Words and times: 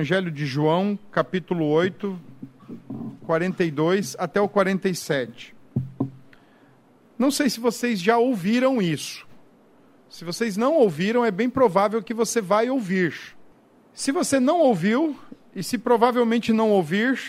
Evangelho 0.00 0.30
de 0.30 0.46
João, 0.46 0.98
capítulo 1.12 1.66
8, 1.66 2.18
42 3.26 4.16
até 4.18 4.40
o 4.40 4.48
47. 4.48 5.54
Não 7.18 7.30
sei 7.30 7.50
se 7.50 7.60
vocês 7.60 8.00
já 8.00 8.16
ouviram 8.16 8.80
isso. 8.80 9.28
Se 10.08 10.24
vocês 10.24 10.56
não 10.56 10.72
ouviram, 10.72 11.22
é 11.22 11.30
bem 11.30 11.50
provável 11.50 12.02
que 12.02 12.14
você 12.14 12.40
vai 12.40 12.70
ouvir. 12.70 13.36
Se 13.92 14.10
você 14.10 14.40
não 14.40 14.60
ouviu, 14.60 15.18
e 15.54 15.62
se 15.62 15.76
provavelmente 15.76 16.50
não 16.50 16.70
ouvir, 16.70 17.20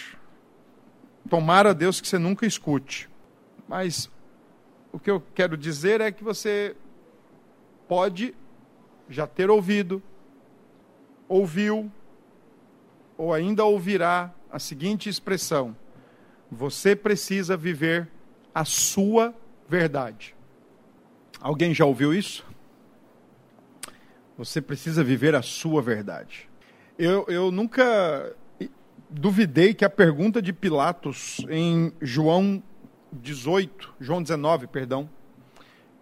tomara 1.29 1.73
Deus 1.73 1.99
que 1.99 2.07
você 2.07 2.17
nunca 2.17 2.45
escute. 2.45 3.09
Mas 3.67 4.09
o 4.93 4.97
que 4.97 5.11
eu 5.11 5.21
quero 5.35 5.57
dizer 5.57 5.99
é 5.99 6.09
que 6.09 6.23
você 6.23 6.73
pode 7.85 8.33
já 9.09 9.27
ter 9.27 9.49
ouvido, 9.49 10.01
ouviu, 11.27 11.91
ou 13.21 13.35
ainda 13.35 13.63
ouvirá 13.63 14.33
a 14.51 14.57
seguinte 14.57 15.07
expressão: 15.07 15.77
Você 16.51 16.95
precisa 16.95 17.55
viver 17.55 18.09
a 18.53 18.65
sua 18.65 19.31
verdade. 19.69 20.35
Alguém 21.39 21.71
já 21.71 21.85
ouviu 21.85 22.15
isso? 22.15 22.43
Você 24.39 24.59
precisa 24.59 25.03
viver 25.03 25.35
a 25.35 25.43
sua 25.43 25.83
verdade. 25.83 26.49
Eu, 26.97 27.25
eu 27.27 27.51
nunca 27.51 28.35
duvidei 29.07 29.75
que 29.75 29.85
a 29.85 29.89
pergunta 29.89 30.41
de 30.41 30.51
Pilatos 30.51 31.45
em 31.47 31.93
João 32.01 32.61
18, 33.13 33.93
João 33.99 34.23
19, 34.23 34.65
perdão, 34.65 35.07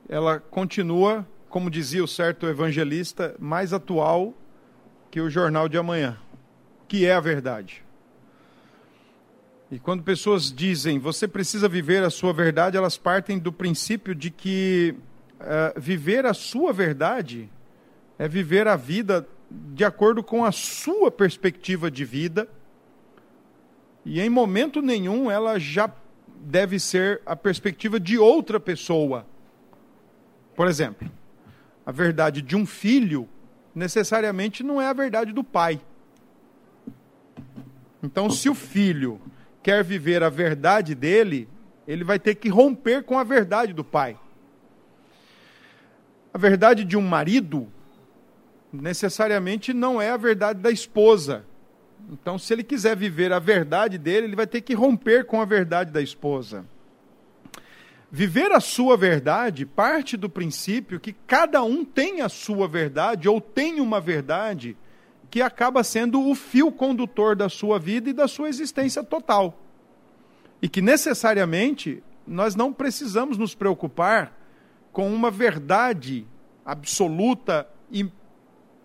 ela 0.07 0.39
continua, 0.39 1.27
como 1.49 1.69
dizia 1.69 2.03
o 2.03 2.07
certo 2.07 2.47
evangelista, 2.47 3.35
mais 3.37 3.73
atual 3.73 4.33
que 5.11 5.19
o 5.19 5.29
jornal 5.29 5.67
de 5.67 5.77
amanhã, 5.77 6.17
que 6.89 7.05
é 7.05 7.13
a 7.13 7.19
verdade. 7.19 7.83
E 9.71 9.77
quando 9.77 10.01
pessoas 10.01 10.51
dizem 10.51 10.97
você 10.97 11.27
precisa 11.27 11.69
viver 11.69 12.03
a 12.03 12.09
sua 12.09 12.33
verdade, 12.33 12.75
elas 12.75 12.97
partem 12.97 13.37
do 13.37 13.53
princípio 13.53 14.15
de 14.15 14.31
que 14.31 14.95
uh, 15.39 15.79
viver 15.79 16.25
a 16.25 16.33
sua 16.33 16.73
verdade 16.73 17.47
é 18.17 18.27
viver 18.27 18.67
a 18.67 18.75
vida 18.75 19.27
de 19.49 19.85
acordo 19.85 20.23
com 20.23 20.43
a 20.43 20.51
sua 20.51 21.11
perspectiva 21.11 21.91
de 21.91 22.03
vida. 22.03 22.49
E 24.03 24.19
em 24.19 24.29
momento 24.29 24.81
nenhum 24.81 25.29
ela 25.29 25.59
já 25.59 25.93
deve 26.41 26.79
ser 26.79 27.21
a 27.25 27.35
perspectiva 27.35 27.99
de 27.99 28.17
outra 28.17 28.59
pessoa. 28.59 29.25
Por 30.55 30.67
exemplo, 30.67 31.09
a 31.85 31.91
verdade 31.91 32.41
de 32.41 32.55
um 32.55 32.65
filho 32.65 33.29
necessariamente 33.75 34.63
não 34.63 34.81
é 34.81 34.87
a 34.87 34.93
verdade 34.93 35.31
do 35.31 35.43
pai. 35.43 35.79
Então, 38.01 38.29
se 38.29 38.49
o 38.49 38.55
filho 38.55 39.19
quer 39.61 39.83
viver 39.83 40.23
a 40.23 40.29
verdade 40.29 40.95
dele, 40.95 41.47
ele 41.87 42.03
vai 42.03 42.17
ter 42.17 42.35
que 42.35 42.49
romper 42.49 43.03
com 43.03 43.17
a 43.19 43.23
verdade 43.23 43.73
do 43.73 43.83
pai. 43.83 44.17
A 46.33 46.37
verdade 46.37 46.85
de 46.85 46.95
um 46.95 47.01
marido 47.01 47.67
necessariamente 48.71 49.73
não 49.73 50.01
é 50.01 50.11
a 50.11 50.17
verdade 50.17 50.59
da 50.59 50.71
esposa. 50.71 51.45
Então, 52.09 52.37
se 52.37 52.53
ele 52.53 52.63
quiser 52.63 52.95
viver 52.95 53.33
a 53.33 53.39
verdade 53.39 53.97
dele, 53.97 54.27
ele 54.27 54.35
vai 54.35 54.47
ter 54.47 54.61
que 54.61 54.73
romper 54.73 55.25
com 55.25 55.41
a 55.41 55.45
verdade 55.45 55.91
da 55.91 56.01
esposa. 56.01 56.65
Viver 58.11 58.51
a 58.51 58.59
sua 58.59 58.97
verdade 58.97 59.65
parte 59.65 60.17
do 60.17 60.29
princípio 60.29 60.99
que 60.99 61.13
cada 61.27 61.61
um 61.63 61.85
tem 61.85 62.21
a 62.21 62.29
sua 62.29 62.67
verdade 62.67 63.27
ou 63.27 63.39
tem 63.39 63.79
uma 63.79 63.99
verdade 63.99 64.75
que 65.29 65.41
acaba 65.41 65.83
sendo 65.83 66.27
o 66.27 66.33
fio 66.33 66.71
condutor 66.71 67.35
da 67.35 67.49
sua 67.49 67.77
vida 67.77 68.09
e 68.09 68.13
da 68.13 68.27
sua 68.27 68.49
existência 68.49 69.03
total. 69.03 69.61
E 70.61 70.67
que 70.67 70.81
necessariamente 70.81 72.03
nós 72.25 72.55
não 72.55 72.73
precisamos 72.73 73.37
nos 73.37 73.55
preocupar 73.55 74.37
com 74.91 75.11
uma 75.13 75.29
verdade 75.29 76.27
absoluta 76.65 77.67
e 77.91 78.09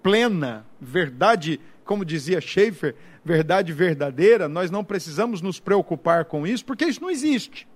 plena, 0.03 0.67
verdade, 0.81 1.61
como 1.85 2.05
dizia 2.05 2.41
Schaeffer, 2.41 2.95
verdade 3.25 3.73
verdadeira, 3.73 4.49
nós 4.49 4.71
não 4.71 4.85
precisamos 4.85 5.41
nos 5.41 5.59
preocupar 5.59 6.27
com 6.27 6.47
isso, 6.47 6.65
porque 6.65 6.85
isso 6.85 7.01
não 7.01 7.11
existe. 7.11 7.67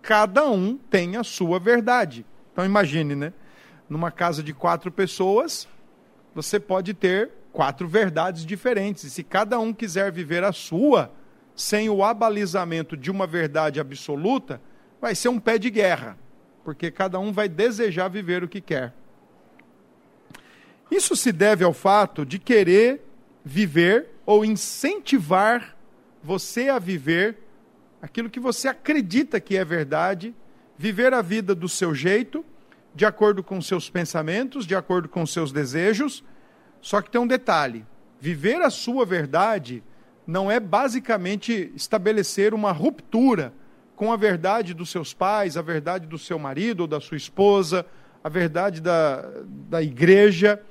Cada 0.00 0.50
um 0.50 0.76
tem 0.76 1.16
a 1.16 1.24
sua 1.24 1.58
verdade. 1.58 2.24
Então 2.52 2.64
imagine, 2.64 3.14
né? 3.14 3.32
Numa 3.88 4.10
casa 4.10 4.42
de 4.42 4.54
quatro 4.54 4.90
pessoas, 4.90 5.68
você 6.34 6.58
pode 6.58 6.94
ter 6.94 7.30
quatro 7.54 7.86
verdades 7.86 8.44
diferentes. 8.44 9.04
E 9.04 9.10
se 9.10 9.22
cada 9.22 9.58
um 9.60 9.72
quiser 9.72 10.10
viver 10.10 10.42
a 10.42 10.52
sua, 10.52 11.12
sem 11.54 11.88
o 11.88 12.02
abalizamento 12.02 12.96
de 12.96 13.12
uma 13.12 13.28
verdade 13.28 13.78
absoluta, 13.78 14.60
vai 15.00 15.14
ser 15.14 15.28
um 15.28 15.38
pé 15.38 15.56
de 15.56 15.70
guerra, 15.70 16.18
porque 16.64 16.90
cada 16.90 17.18
um 17.20 17.32
vai 17.32 17.48
desejar 17.48 18.08
viver 18.08 18.42
o 18.42 18.48
que 18.48 18.60
quer. 18.60 18.92
Isso 20.90 21.14
se 21.14 21.30
deve 21.30 21.62
ao 21.62 21.72
fato 21.72 22.26
de 22.26 22.40
querer 22.40 23.02
viver 23.44 24.08
ou 24.26 24.44
incentivar 24.44 25.76
você 26.22 26.68
a 26.68 26.78
viver 26.78 27.38
aquilo 28.02 28.28
que 28.28 28.40
você 28.40 28.66
acredita 28.66 29.40
que 29.40 29.56
é 29.56 29.64
verdade, 29.64 30.34
viver 30.76 31.14
a 31.14 31.22
vida 31.22 31.54
do 31.54 31.68
seu 31.68 31.94
jeito, 31.94 32.44
de 32.94 33.06
acordo 33.06 33.44
com 33.44 33.60
seus 33.62 33.88
pensamentos, 33.88 34.66
de 34.66 34.74
acordo 34.74 35.08
com 35.08 35.24
seus 35.24 35.52
desejos. 35.52 36.24
Só 36.84 37.00
que 37.00 37.10
tem 37.10 37.18
um 37.18 37.26
detalhe: 37.26 37.86
viver 38.20 38.60
a 38.60 38.68
sua 38.68 39.06
verdade 39.06 39.82
não 40.26 40.50
é 40.50 40.60
basicamente 40.60 41.72
estabelecer 41.74 42.52
uma 42.52 42.72
ruptura 42.72 43.54
com 43.96 44.12
a 44.12 44.16
verdade 44.16 44.74
dos 44.74 44.90
seus 44.90 45.14
pais, 45.14 45.56
a 45.56 45.62
verdade 45.62 46.06
do 46.06 46.18
seu 46.18 46.38
marido 46.38 46.80
ou 46.80 46.86
da 46.86 47.00
sua 47.00 47.16
esposa, 47.16 47.86
a 48.22 48.28
verdade 48.28 48.82
da, 48.82 49.24
da 49.46 49.82
igreja 49.82 50.62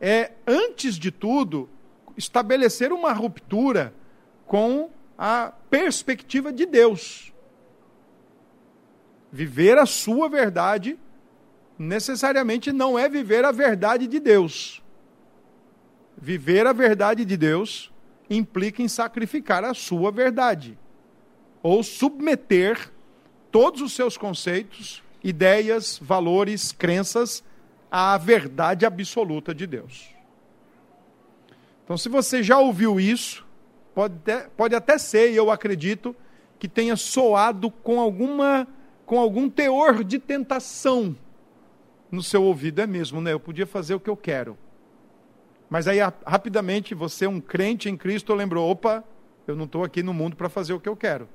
é, 0.00 0.30
antes 0.46 0.94
de 0.94 1.10
tudo, 1.10 1.68
estabelecer 2.16 2.92
uma 2.92 3.12
ruptura 3.12 3.92
com 4.46 4.88
a 5.18 5.52
perspectiva 5.68 6.52
de 6.52 6.64
Deus. 6.64 7.32
Viver 9.32 9.78
a 9.78 9.86
sua 9.86 10.28
verdade 10.28 10.96
necessariamente 11.76 12.70
não 12.72 12.96
é 12.96 13.08
viver 13.08 13.44
a 13.44 13.50
verdade 13.50 14.06
de 14.06 14.20
Deus. 14.20 14.85
Viver 16.16 16.66
a 16.66 16.72
verdade 16.72 17.24
de 17.24 17.36
Deus 17.36 17.92
implica 18.28 18.82
em 18.82 18.88
sacrificar 18.88 19.64
a 19.64 19.74
sua 19.74 20.10
verdade 20.10 20.78
ou 21.62 21.82
submeter 21.82 22.92
todos 23.50 23.80
os 23.80 23.92
seus 23.92 24.16
conceitos, 24.16 25.02
ideias, 25.22 25.98
valores, 26.00 26.72
crenças 26.72 27.42
à 27.90 28.16
verdade 28.16 28.86
absoluta 28.86 29.54
de 29.54 29.66
Deus. 29.66 30.14
Então, 31.84 31.96
se 31.96 32.08
você 32.08 32.42
já 32.42 32.58
ouviu 32.58 32.98
isso, 33.00 33.46
pode, 33.94 34.14
até, 34.14 34.48
pode 34.56 34.74
até 34.74 34.98
ser, 34.98 35.32
eu 35.32 35.50
acredito, 35.50 36.14
que 36.58 36.68
tenha 36.68 36.96
soado 36.96 37.70
com 37.70 38.00
alguma 38.00 38.66
com 39.04 39.20
algum 39.20 39.48
teor 39.48 40.02
de 40.02 40.18
tentação 40.18 41.16
no 42.10 42.22
seu 42.22 42.42
ouvido. 42.42 42.80
É 42.80 42.86
mesmo, 42.86 43.20
né? 43.20 43.32
Eu 43.32 43.38
podia 43.38 43.66
fazer 43.66 43.94
o 43.94 44.00
que 44.00 44.10
eu 44.10 44.16
quero. 44.16 44.58
Mas 45.68 45.88
aí, 45.88 45.98
rapidamente, 46.26 46.94
você, 46.94 47.26
um 47.26 47.40
crente 47.40 47.88
em 47.88 47.96
Cristo, 47.96 48.34
lembrou: 48.34 48.70
opa, 48.70 49.04
eu 49.46 49.56
não 49.56 49.64
estou 49.64 49.84
aqui 49.84 50.02
no 50.02 50.14
mundo 50.14 50.36
para 50.36 50.48
fazer 50.48 50.72
o 50.72 50.80
que 50.80 50.88
eu 50.88 50.96
quero. 50.96 51.28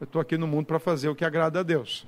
Eu 0.00 0.04
estou 0.04 0.20
aqui 0.20 0.36
no 0.36 0.46
mundo 0.46 0.66
para 0.66 0.78
fazer 0.78 1.08
o 1.08 1.14
que 1.14 1.24
agrada 1.24 1.60
a 1.60 1.62
Deus. 1.62 2.06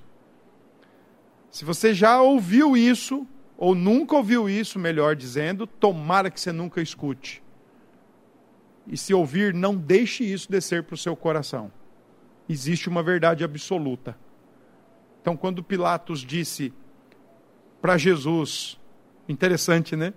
Se 1.50 1.64
você 1.64 1.92
já 1.92 2.20
ouviu 2.20 2.76
isso, 2.76 3.26
ou 3.56 3.74
nunca 3.74 4.16
ouviu 4.16 4.48
isso, 4.48 4.78
melhor 4.78 5.14
dizendo, 5.14 5.66
tomara 5.66 6.30
que 6.30 6.40
você 6.40 6.50
nunca 6.50 6.80
escute. 6.80 7.42
E 8.86 8.96
se 8.96 9.12
ouvir, 9.14 9.54
não 9.54 9.76
deixe 9.76 10.24
isso 10.24 10.50
descer 10.50 10.82
para 10.82 10.94
o 10.94 10.98
seu 10.98 11.14
coração. 11.14 11.70
Existe 12.48 12.88
uma 12.88 13.02
verdade 13.02 13.44
absoluta. 13.44 14.16
Então, 15.20 15.36
quando 15.36 15.62
Pilatos 15.62 16.20
disse 16.20 16.72
para 17.80 17.96
Jesus, 17.96 18.80
interessante, 19.28 19.94
né? 19.94 20.12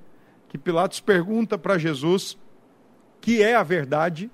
Que 0.56 0.60
Pilatos 0.60 1.02
pergunta 1.02 1.57
para 1.57 1.78
Jesus 1.78 2.38
que 3.19 3.44
é 3.44 3.56
a 3.56 3.63
verdade, 3.63 4.31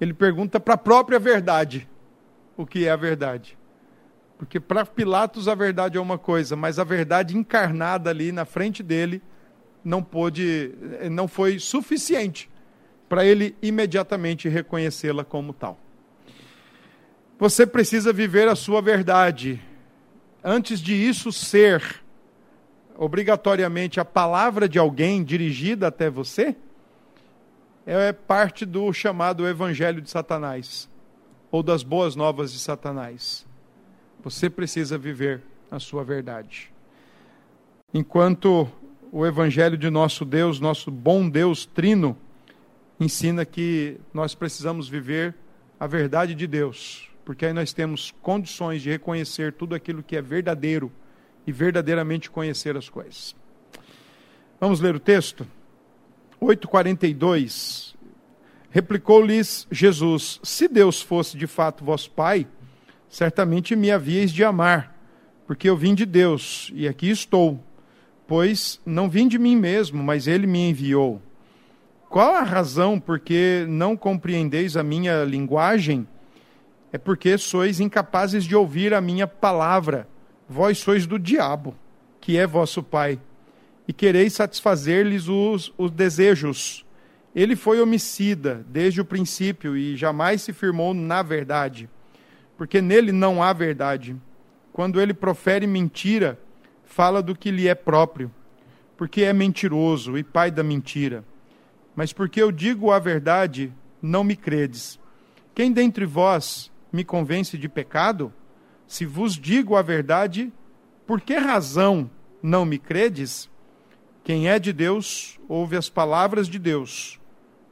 ele 0.00 0.12
pergunta 0.12 0.58
para 0.58 0.74
a 0.74 0.76
própria 0.76 1.16
verdade 1.16 1.88
o 2.56 2.66
que 2.66 2.86
é 2.86 2.90
a 2.90 2.96
verdade. 2.96 3.56
Porque 4.36 4.58
para 4.58 4.84
Pilatos 4.84 5.46
a 5.46 5.54
verdade 5.54 5.96
é 5.96 6.00
uma 6.00 6.18
coisa, 6.18 6.56
mas 6.56 6.80
a 6.80 6.82
verdade 6.82 7.36
encarnada 7.36 8.10
ali 8.10 8.32
na 8.32 8.44
frente 8.44 8.82
dele 8.82 9.22
não 9.84 10.02
pôde, 10.02 10.74
não 11.08 11.28
foi 11.28 11.60
suficiente 11.60 12.50
para 13.08 13.24
ele 13.24 13.54
imediatamente 13.62 14.48
reconhecê-la 14.48 15.24
como 15.24 15.52
tal. 15.52 15.78
Você 17.38 17.64
precisa 17.64 18.12
viver 18.12 18.48
a 18.48 18.56
sua 18.56 18.82
verdade. 18.82 19.62
Antes 20.42 20.80
de 20.80 20.94
isso 20.94 21.30
ser 21.30 22.02
obrigatoriamente 22.96 24.00
a 24.00 24.04
palavra 24.04 24.68
de 24.68 24.78
alguém 24.78 25.22
dirigida 25.22 25.88
até 25.88 26.08
você, 26.08 26.56
é 27.86 28.12
parte 28.12 28.64
do 28.64 28.92
chamado 28.92 29.46
Evangelho 29.46 30.00
de 30.00 30.08
Satanás, 30.10 30.88
ou 31.50 31.62
das 31.62 31.82
boas 31.82 32.16
novas 32.16 32.52
de 32.52 32.58
Satanás. 32.58 33.46
Você 34.22 34.48
precisa 34.48 34.96
viver 34.96 35.42
a 35.70 35.78
sua 35.78 36.02
verdade. 36.02 36.72
Enquanto 37.92 38.68
o 39.12 39.26
Evangelho 39.26 39.76
de 39.76 39.90
nosso 39.90 40.24
Deus, 40.24 40.58
nosso 40.58 40.90
bom 40.90 41.28
Deus 41.28 41.66
trino, 41.66 42.16
ensina 42.98 43.44
que 43.44 43.98
nós 44.12 44.34
precisamos 44.34 44.88
viver 44.88 45.34
a 45.78 45.86
verdade 45.86 46.34
de 46.34 46.46
Deus, 46.46 47.10
porque 47.24 47.46
aí 47.46 47.52
nós 47.52 47.72
temos 47.72 48.12
condições 48.22 48.82
de 48.82 48.90
reconhecer 48.90 49.52
tudo 49.52 49.74
aquilo 49.74 50.02
que 50.02 50.16
é 50.16 50.22
verdadeiro 50.22 50.90
e 51.46 51.52
verdadeiramente 51.52 52.30
conhecer 52.30 52.76
as 52.76 52.88
coisas. 52.88 53.34
Vamos 54.60 54.80
ler 54.80 54.94
o 54.94 55.00
texto? 55.00 55.46
8,42. 56.40 57.94
Replicou-lhes 58.70 59.66
Jesus: 59.70 60.40
Se 60.42 60.68
Deus 60.68 61.00
fosse 61.00 61.36
de 61.36 61.46
fato 61.46 61.84
vosso 61.84 62.10
Pai, 62.10 62.46
certamente 63.08 63.76
me 63.76 63.90
havíeis 63.90 64.32
de 64.32 64.42
amar, 64.42 64.98
porque 65.46 65.68
eu 65.68 65.76
vim 65.76 65.94
de 65.94 66.04
Deus 66.04 66.72
e 66.74 66.88
aqui 66.88 67.10
estou. 67.10 67.62
Pois 68.26 68.80
não 68.86 69.08
vim 69.08 69.28
de 69.28 69.38
mim 69.38 69.54
mesmo, 69.54 70.02
mas 70.02 70.26
ele 70.26 70.46
me 70.46 70.70
enviou. 70.70 71.20
Qual 72.08 72.34
a 72.34 72.42
razão 72.42 72.98
porque 72.98 73.66
não 73.68 73.96
compreendeis 73.96 74.76
a 74.76 74.82
minha 74.82 75.24
linguagem? 75.24 76.06
É 76.92 76.96
porque 76.96 77.36
sois 77.36 77.80
incapazes 77.80 78.44
de 78.44 78.54
ouvir 78.54 78.94
a 78.94 79.00
minha 79.00 79.26
palavra. 79.26 80.08
Vós 80.54 80.78
sois 80.78 81.04
do 81.04 81.18
diabo, 81.18 81.74
que 82.20 82.38
é 82.38 82.46
vosso 82.46 82.80
pai, 82.80 83.18
e 83.88 83.92
quereis 83.92 84.34
satisfazer-lhes 84.34 85.26
os, 85.26 85.74
os 85.76 85.90
desejos. 85.90 86.86
Ele 87.34 87.56
foi 87.56 87.80
homicida 87.80 88.64
desde 88.68 89.00
o 89.00 89.04
princípio 89.04 89.76
e 89.76 89.96
jamais 89.96 90.42
se 90.42 90.52
firmou 90.52 90.94
na 90.94 91.24
verdade, 91.24 91.90
porque 92.56 92.80
nele 92.80 93.10
não 93.10 93.42
há 93.42 93.52
verdade. 93.52 94.14
Quando 94.72 95.00
ele 95.00 95.12
profere 95.12 95.66
mentira, 95.66 96.38
fala 96.84 97.20
do 97.20 97.34
que 97.34 97.50
lhe 97.50 97.66
é 97.66 97.74
próprio, 97.74 98.30
porque 98.96 99.22
é 99.22 99.32
mentiroso 99.32 100.16
e 100.16 100.22
pai 100.22 100.52
da 100.52 100.62
mentira. 100.62 101.24
Mas 101.96 102.12
porque 102.12 102.40
eu 102.40 102.52
digo 102.52 102.92
a 102.92 103.00
verdade, 103.00 103.72
não 104.00 104.22
me 104.22 104.36
credes. 104.36 105.00
Quem 105.52 105.72
dentre 105.72 106.04
vós 106.06 106.70
me 106.92 107.02
convence 107.02 107.58
de 107.58 107.68
pecado? 107.68 108.32
Se 108.86 109.04
vos 109.06 109.34
digo 109.34 109.76
a 109.76 109.82
verdade, 109.82 110.52
por 111.06 111.20
que 111.20 111.34
razão 111.34 112.10
não 112.42 112.64
me 112.64 112.78
credes? 112.78 113.50
Quem 114.22 114.48
é 114.48 114.58
de 114.58 114.72
Deus, 114.72 115.38
ouve 115.48 115.76
as 115.76 115.88
palavras 115.88 116.48
de 116.48 116.58
Deus. 116.58 117.20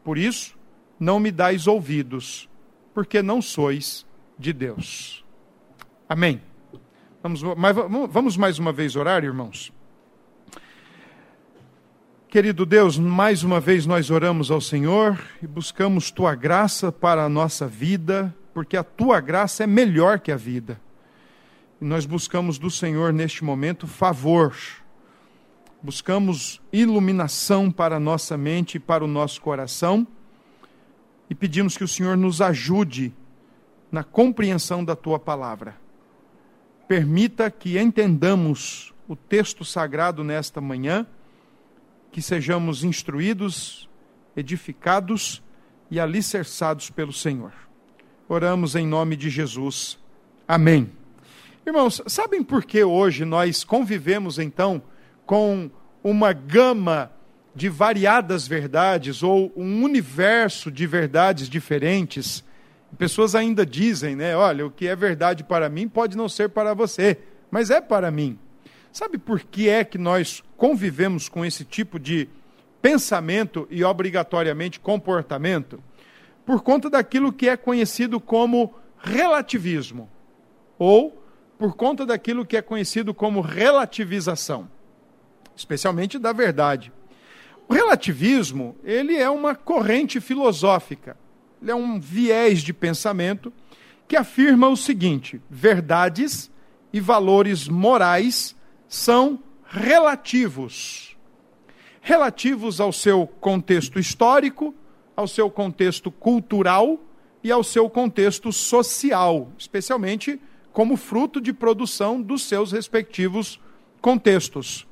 Por 0.04 0.18
isso, 0.18 0.58
não 0.98 1.18
me 1.18 1.30
dais 1.30 1.66
ouvidos, 1.66 2.48
porque 2.92 3.22
não 3.22 3.40
sois 3.40 4.06
de 4.38 4.52
Deus. 4.52 5.24
Amém. 6.08 6.42
Vamos, 7.22 7.40
vamos 8.10 8.36
mais 8.36 8.58
uma 8.58 8.72
vez 8.72 8.96
orar, 8.96 9.24
irmãos? 9.24 9.72
Querido 12.28 12.64
Deus, 12.64 12.98
mais 12.98 13.42
uma 13.42 13.60
vez 13.60 13.84
nós 13.84 14.10
oramos 14.10 14.50
ao 14.50 14.60
Senhor 14.60 15.20
e 15.42 15.46
buscamos 15.46 16.10
tua 16.10 16.34
graça 16.34 16.90
para 16.90 17.24
a 17.24 17.28
nossa 17.28 17.68
vida, 17.68 18.34
porque 18.54 18.76
a 18.76 18.82
tua 18.82 19.20
graça 19.20 19.64
é 19.64 19.66
melhor 19.66 20.18
que 20.18 20.32
a 20.32 20.36
vida. 20.36 20.80
Nós 21.84 22.06
buscamos 22.06 22.58
do 22.58 22.70
Senhor 22.70 23.12
neste 23.12 23.44
momento 23.44 23.86
favor, 23.86 24.56
buscamos 25.82 26.60
iluminação 26.72 27.70
para 27.70 27.96
a 27.96 28.00
nossa 28.00 28.36
mente 28.36 28.76
e 28.76 28.80
para 28.80 29.04
o 29.04 29.08
nosso 29.08 29.40
coração 29.40 30.06
e 31.28 31.34
pedimos 31.34 31.76
que 31.76 31.84
o 31.84 31.88
Senhor 31.88 32.16
nos 32.16 32.40
ajude 32.40 33.12
na 33.90 34.04
compreensão 34.04 34.84
da 34.84 34.94
tua 34.94 35.18
palavra 35.18 35.82
permita 36.92 37.50
que 37.50 37.78
entendamos 37.78 38.92
o 39.08 39.16
texto 39.16 39.64
sagrado 39.64 40.22
nesta 40.22 40.60
manhã, 40.60 41.06
que 42.10 42.20
sejamos 42.20 42.84
instruídos, 42.84 43.88
edificados 44.36 45.42
e 45.90 45.98
alicerçados 45.98 46.90
pelo 46.90 47.10
Senhor. 47.10 47.52
Oramos 48.28 48.76
em 48.76 48.86
nome 48.86 49.16
de 49.16 49.30
Jesus. 49.30 49.98
Amém. 50.46 51.01
Irmãos, 51.64 52.02
sabem 52.08 52.42
por 52.42 52.64
que 52.64 52.82
hoje 52.82 53.24
nós 53.24 53.62
convivemos 53.62 54.36
então 54.36 54.82
com 55.24 55.70
uma 56.02 56.32
gama 56.32 57.12
de 57.54 57.68
variadas 57.68 58.48
verdades 58.48 59.22
ou 59.22 59.52
um 59.56 59.84
universo 59.84 60.72
de 60.72 60.88
verdades 60.88 61.48
diferentes? 61.48 62.42
Pessoas 62.98 63.36
ainda 63.36 63.64
dizem, 63.64 64.16
né? 64.16 64.36
Olha, 64.36 64.66
o 64.66 64.72
que 64.72 64.88
é 64.88 64.96
verdade 64.96 65.44
para 65.44 65.68
mim 65.68 65.88
pode 65.88 66.16
não 66.16 66.28
ser 66.28 66.48
para 66.48 66.74
você, 66.74 67.16
mas 67.48 67.70
é 67.70 67.80
para 67.80 68.10
mim. 68.10 68.36
Sabe 68.90 69.16
por 69.16 69.40
que 69.40 69.68
é 69.68 69.84
que 69.84 69.98
nós 69.98 70.42
convivemos 70.56 71.28
com 71.28 71.44
esse 71.44 71.64
tipo 71.64 71.96
de 71.96 72.28
pensamento 72.82 73.68
e 73.70 73.84
obrigatoriamente 73.84 74.80
comportamento? 74.80 75.80
Por 76.44 76.60
conta 76.60 76.90
daquilo 76.90 77.32
que 77.32 77.48
é 77.48 77.56
conhecido 77.56 78.18
como 78.18 78.74
relativismo, 78.98 80.10
ou 80.76 81.21
por 81.62 81.76
conta 81.76 82.04
daquilo 82.04 82.44
que 82.44 82.56
é 82.56 82.60
conhecido 82.60 83.14
como 83.14 83.40
relativização, 83.40 84.68
especialmente 85.54 86.18
da 86.18 86.32
verdade. 86.32 86.90
O 87.68 87.72
relativismo, 87.72 88.74
ele 88.82 89.16
é 89.16 89.30
uma 89.30 89.54
corrente 89.54 90.20
filosófica 90.20 91.16
ele 91.62 91.70
é 91.70 91.74
um 91.76 92.00
viés 92.00 92.62
de 92.62 92.72
pensamento 92.72 93.52
que 94.08 94.16
afirma 94.16 94.68
o 94.68 94.76
seguinte: 94.76 95.40
verdades 95.48 96.50
e 96.92 96.98
valores 96.98 97.68
morais 97.68 98.56
são 98.88 99.40
relativos. 99.64 101.16
Relativos 102.00 102.80
ao 102.80 102.92
seu 102.92 103.24
contexto 103.24 104.00
histórico, 104.00 104.74
ao 105.14 105.28
seu 105.28 105.48
contexto 105.48 106.10
cultural 106.10 106.98
e 107.44 107.52
ao 107.52 107.62
seu 107.62 107.88
contexto 107.88 108.52
social, 108.52 109.52
especialmente 109.56 110.40
como 110.72 110.96
fruto 110.96 111.40
de 111.40 111.52
produção 111.52 112.20
dos 112.20 112.42
seus 112.42 112.72
respectivos 112.72 113.60
contextos. 114.00 114.86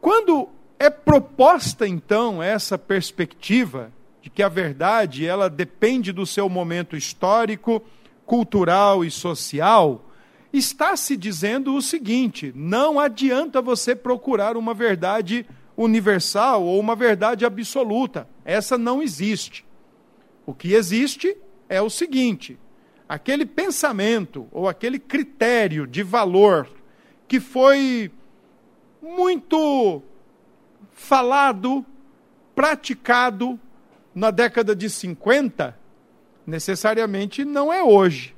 Quando 0.00 0.48
é 0.78 0.90
proposta 0.90 1.86
então 1.86 2.42
essa 2.42 2.76
perspectiva 2.76 3.92
de 4.20 4.28
que 4.28 4.42
a 4.42 4.48
verdade 4.48 5.24
ela 5.26 5.48
depende 5.48 6.12
do 6.12 6.26
seu 6.26 6.48
momento 6.48 6.96
histórico, 6.96 7.82
cultural 8.26 9.04
e 9.04 9.10
social, 9.10 10.04
está 10.52 10.96
se 10.96 11.16
dizendo 11.16 11.74
o 11.74 11.82
seguinte: 11.82 12.52
não 12.54 12.98
adianta 12.98 13.62
você 13.62 13.94
procurar 13.94 14.56
uma 14.56 14.74
verdade 14.74 15.46
universal 15.76 16.64
ou 16.64 16.80
uma 16.80 16.96
verdade 16.96 17.44
absoluta. 17.44 18.28
Essa 18.44 18.76
não 18.76 19.02
existe. 19.02 19.64
O 20.44 20.54
que 20.54 20.74
existe 20.74 21.36
é 21.68 21.80
o 21.80 21.90
seguinte: 21.90 22.58
aquele 23.08 23.46
pensamento 23.46 24.48
ou 24.50 24.68
aquele 24.68 24.98
critério 24.98 25.86
de 25.86 26.02
valor 26.02 26.68
que 27.28 27.40
foi 27.40 28.10
muito 29.00 30.02
falado, 30.92 31.84
praticado 32.54 33.58
na 34.14 34.30
década 34.30 34.74
de 34.74 34.88
50, 34.88 35.78
necessariamente 36.46 37.44
não 37.44 37.72
é 37.72 37.82
hoje. 37.82 38.34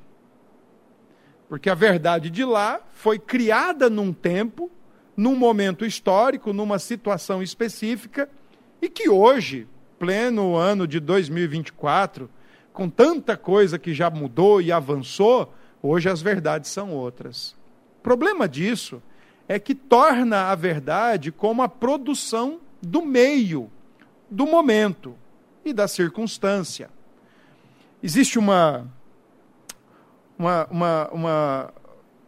Porque 1.49 1.71
a 1.71 1.75
verdade 1.75 2.29
de 2.29 2.45
lá 2.45 2.81
foi 2.93 3.19
criada 3.19 3.89
num 3.89 4.13
tempo, 4.13 4.71
num 5.17 5.35
momento 5.35 5.87
histórico, 5.87 6.53
numa 6.53 6.79
situação 6.79 7.43
específica, 7.43 8.29
e 8.83 8.89
que 8.89 9.09
hoje, 9.09 9.67
pleno 9.99 10.57
ano 10.57 10.87
de 10.87 11.01
2024, 11.01 12.29
com 12.79 12.89
tanta 12.89 13.37
coisa 13.37 13.77
que 13.77 13.93
já 13.93 14.09
mudou 14.09 14.63
e 14.63 14.71
avançou, 14.71 15.53
hoje 15.83 16.09
as 16.09 16.23
verdades 16.23 16.71
são 16.71 16.93
outras. 16.93 17.57
O 17.99 18.03
problema 18.05 18.49
disso 18.49 19.03
é 19.49 19.59
que 19.59 19.75
torna 19.75 20.53
a 20.53 20.55
verdade 20.55 21.33
como 21.33 21.61
a 21.61 21.69
produção 21.69 22.61
do 22.81 23.05
meio, 23.05 23.69
do 24.31 24.47
momento 24.47 25.17
e 25.65 25.73
da 25.73 25.89
circunstância. 25.89 26.89
Existe 28.01 28.39
uma, 28.39 28.87
uma, 30.39 30.69
uma, 30.71 31.09
uma, 31.09 31.75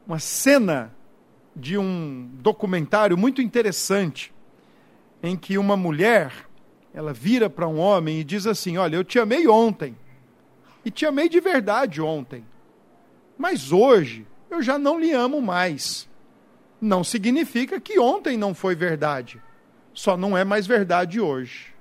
uma 0.05 0.19
cena 0.19 0.93
de 1.55 1.79
um 1.79 2.29
documentário 2.41 3.17
muito 3.17 3.41
interessante 3.41 4.35
em 5.23 5.37
que 5.37 5.57
uma 5.57 5.77
mulher 5.77 6.33
ela 6.93 7.13
vira 7.13 7.49
para 7.49 7.69
um 7.69 7.79
homem 7.79 8.19
e 8.19 8.25
diz 8.25 8.49
assim: 8.49 8.79
Olha, 8.79 8.97
eu 8.97 9.05
te 9.05 9.21
amei 9.21 9.47
ontem 9.47 9.95
e 10.85 10.91
te 10.91 11.07
amei 11.07 11.29
de 11.29 11.41
verdade 11.41 12.01
ontem, 12.01 12.45
mas 13.37 13.73
hoje 13.73 14.27
eu 14.51 14.63
já 14.63 14.79
não 14.79 14.99
lhe 14.99 15.13
amo 15.13 15.41
mais. 15.41 16.09
Não 16.81 17.05
significa 17.05 17.81
que 17.81 17.99
ontem 17.99 18.37
não 18.37 18.55
foi 18.55 18.75
verdade, 18.75 19.41
só 19.93 20.17
não 20.17 20.37
é 20.37 20.45
mais 20.45 20.67
verdade 20.67 21.21
hoje. 21.21 21.75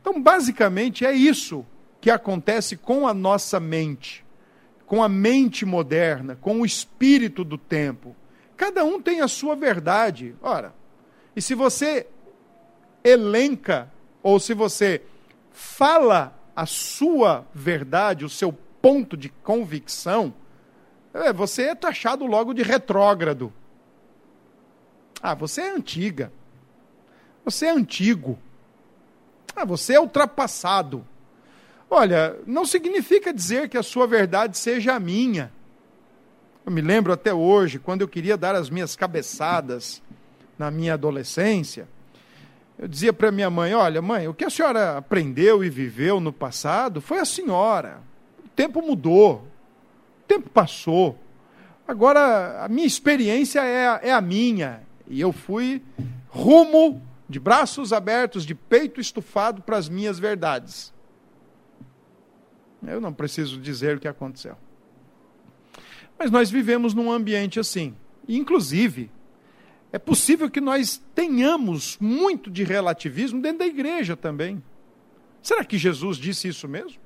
Então, 0.00 0.20
basicamente, 0.20 1.04
é 1.04 1.12
isso 1.12 1.66
que 2.00 2.10
acontece 2.10 2.76
com 2.76 3.08
a 3.08 3.12
nossa 3.12 3.58
mente, 3.58 4.24
com 4.86 5.02
a 5.02 5.08
mente 5.08 5.66
moderna, 5.66 6.36
com 6.36 6.60
o 6.60 6.66
espírito 6.66 7.42
do 7.42 7.58
tempo. 7.58 8.14
Cada 8.56 8.84
um 8.84 9.02
tem 9.02 9.20
a 9.20 9.28
sua 9.28 9.56
verdade. 9.56 10.34
Ora, 10.40 10.72
e 11.34 11.42
se 11.42 11.54
você 11.54 12.06
elenca, 13.02 13.92
ou 14.22 14.40
se 14.40 14.54
você 14.54 15.02
fala 15.50 16.38
a 16.56 16.64
sua 16.64 17.46
verdade, 17.54 18.24
o 18.24 18.30
seu 18.30 18.50
ponto 18.80 19.14
de 19.14 19.28
convicção, 19.28 20.32
é, 21.12 21.30
você 21.32 21.64
é 21.64 21.74
taxado 21.74 22.24
logo 22.24 22.54
de 22.54 22.62
retrógrado. 22.62 23.52
Ah, 25.22 25.34
você 25.34 25.60
é 25.60 25.70
antiga. 25.70 26.32
Você 27.44 27.66
é 27.66 27.70
antigo. 27.70 28.38
Ah, 29.54 29.64
você 29.64 29.94
é 29.94 30.00
ultrapassado. 30.00 31.06
Olha, 31.90 32.36
não 32.46 32.64
significa 32.64 33.32
dizer 33.32 33.68
que 33.68 33.78
a 33.78 33.82
sua 33.82 34.06
verdade 34.06 34.56
seja 34.56 34.94
a 34.94 35.00
minha. 35.00 35.52
Eu 36.64 36.72
me 36.72 36.80
lembro 36.80 37.12
até 37.12 37.32
hoje, 37.32 37.78
quando 37.78 38.00
eu 38.00 38.08
queria 38.08 38.36
dar 38.36 38.54
as 38.54 38.68
minhas 38.68 38.96
cabeçadas 38.96 40.02
na 40.58 40.70
minha 40.70 40.94
adolescência, 40.94 41.86
eu 42.78 42.86
dizia 42.86 43.12
para 43.12 43.32
minha 43.32 43.48
mãe: 43.48 43.74
Olha, 43.74 44.02
mãe, 44.02 44.28
o 44.28 44.34
que 44.34 44.44
a 44.44 44.50
senhora 44.50 44.98
aprendeu 44.98 45.64
e 45.64 45.70
viveu 45.70 46.20
no 46.20 46.32
passado 46.32 47.00
foi 47.00 47.18
a 47.18 47.24
senhora. 47.24 48.00
O 48.44 48.48
tempo 48.48 48.82
mudou, 48.82 49.46
o 50.22 50.26
tempo 50.26 50.50
passou. 50.50 51.18
Agora, 51.88 52.64
a 52.64 52.68
minha 52.68 52.86
experiência 52.86 53.64
é, 53.64 54.08
é 54.08 54.12
a 54.12 54.20
minha. 54.20 54.82
E 55.06 55.20
eu 55.20 55.32
fui 55.32 55.82
rumo 56.28 57.00
de 57.28 57.38
braços 57.38 57.92
abertos, 57.92 58.44
de 58.44 58.54
peito 58.54 59.00
estufado 59.00 59.62
para 59.62 59.76
as 59.76 59.88
minhas 59.88 60.18
verdades. 60.18 60.92
Eu 62.86 63.00
não 63.00 63.12
preciso 63.12 63.60
dizer 63.60 63.96
o 63.96 64.00
que 64.00 64.08
aconteceu. 64.08 64.56
Mas 66.18 66.30
nós 66.30 66.50
vivemos 66.50 66.94
num 66.94 67.10
ambiente 67.10 67.58
assim. 67.58 67.94
Inclusive, 68.28 69.10
é 69.92 69.98
possível 69.98 70.50
que 70.50 70.60
nós 70.60 71.02
tenhamos 71.14 71.96
muito 72.00 72.50
de 72.50 72.64
relativismo 72.64 73.40
dentro 73.40 73.60
da 73.60 73.66
igreja 73.66 74.16
também. 74.16 74.62
Será 75.42 75.64
que 75.64 75.78
Jesus 75.78 76.16
disse 76.16 76.48
isso 76.48 76.66
mesmo? 76.68 76.98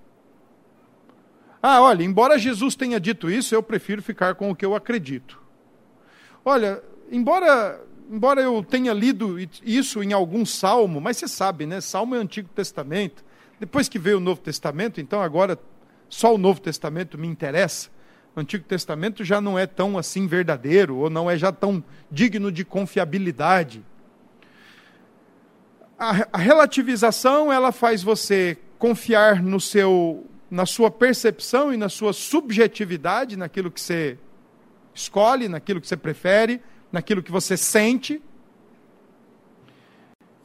Ah, 1.62 1.82
olha, 1.82 2.02
embora 2.02 2.38
Jesus 2.38 2.75
tenha 2.75 2.99
dito 2.99 3.30
isso, 3.30 3.54
eu 3.54 3.62
prefiro 3.62 4.02
ficar 4.02 4.34
com 4.34 4.50
o 4.50 4.56
que 4.56 4.64
eu 4.64 4.75
acredito. 4.75 5.40
Olha, 6.44 6.82
embora 7.10 7.80
embora 8.10 8.40
eu 8.40 8.64
tenha 8.64 8.92
lido 8.92 9.37
isso 9.62 10.02
em 10.02 10.12
algum 10.12 10.44
salmo, 10.44 11.00
mas 11.00 11.16
você 11.16 11.28
sabe, 11.28 11.64
né? 11.64 11.80
Salmo 11.80 12.16
é 12.16 12.18
Antigo 12.18 12.49
Testamento. 12.49 13.25
Depois 13.60 13.88
que 13.88 14.00
veio 14.00 14.16
o 14.16 14.20
Novo 14.20 14.40
Testamento, 14.40 15.00
então 15.00 15.22
agora 15.22 15.56
só 16.08 16.34
o 16.34 16.38
Novo 16.38 16.60
Testamento 16.60 17.16
me 17.16 17.28
interessa. 17.28 17.88
Antigo 18.37 18.64
Testamento 18.64 19.25
já 19.25 19.40
não 19.40 19.58
é 19.58 19.66
tão 19.66 19.99
assim 19.99 20.26
verdadeiro, 20.26 20.96
ou 20.96 21.10
não 21.10 21.30
é 21.30 21.37
já 21.37 21.50
tão 21.50 21.82
digno 22.10 22.52
de 22.52 22.64
confiabilidade. 22.64 23.84
A, 25.99 26.28
a 26.32 26.38
relativização, 26.38 27.52
ela 27.52 27.72
faz 27.72 28.02
você 28.02 28.56
confiar 28.78 29.42
no 29.42 29.60
seu, 29.60 30.26
na 30.50 30.64
sua 30.64 30.90
percepção 30.90 31.72
e 31.72 31.76
na 31.76 31.88
sua 31.88 32.12
subjetividade, 32.12 33.37
naquilo 33.37 33.70
que 33.70 33.80
você 33.80 34.16
escolhe, 34.94 35.49
naquilo 35.49 35.80
que 35.80 35.88
você 35.88 35.96
prefere, 35.96 36.62
naquilo 36.90 37.22
que 37.22 37.32
você 37.32 37.56
sente. 37.56 38.22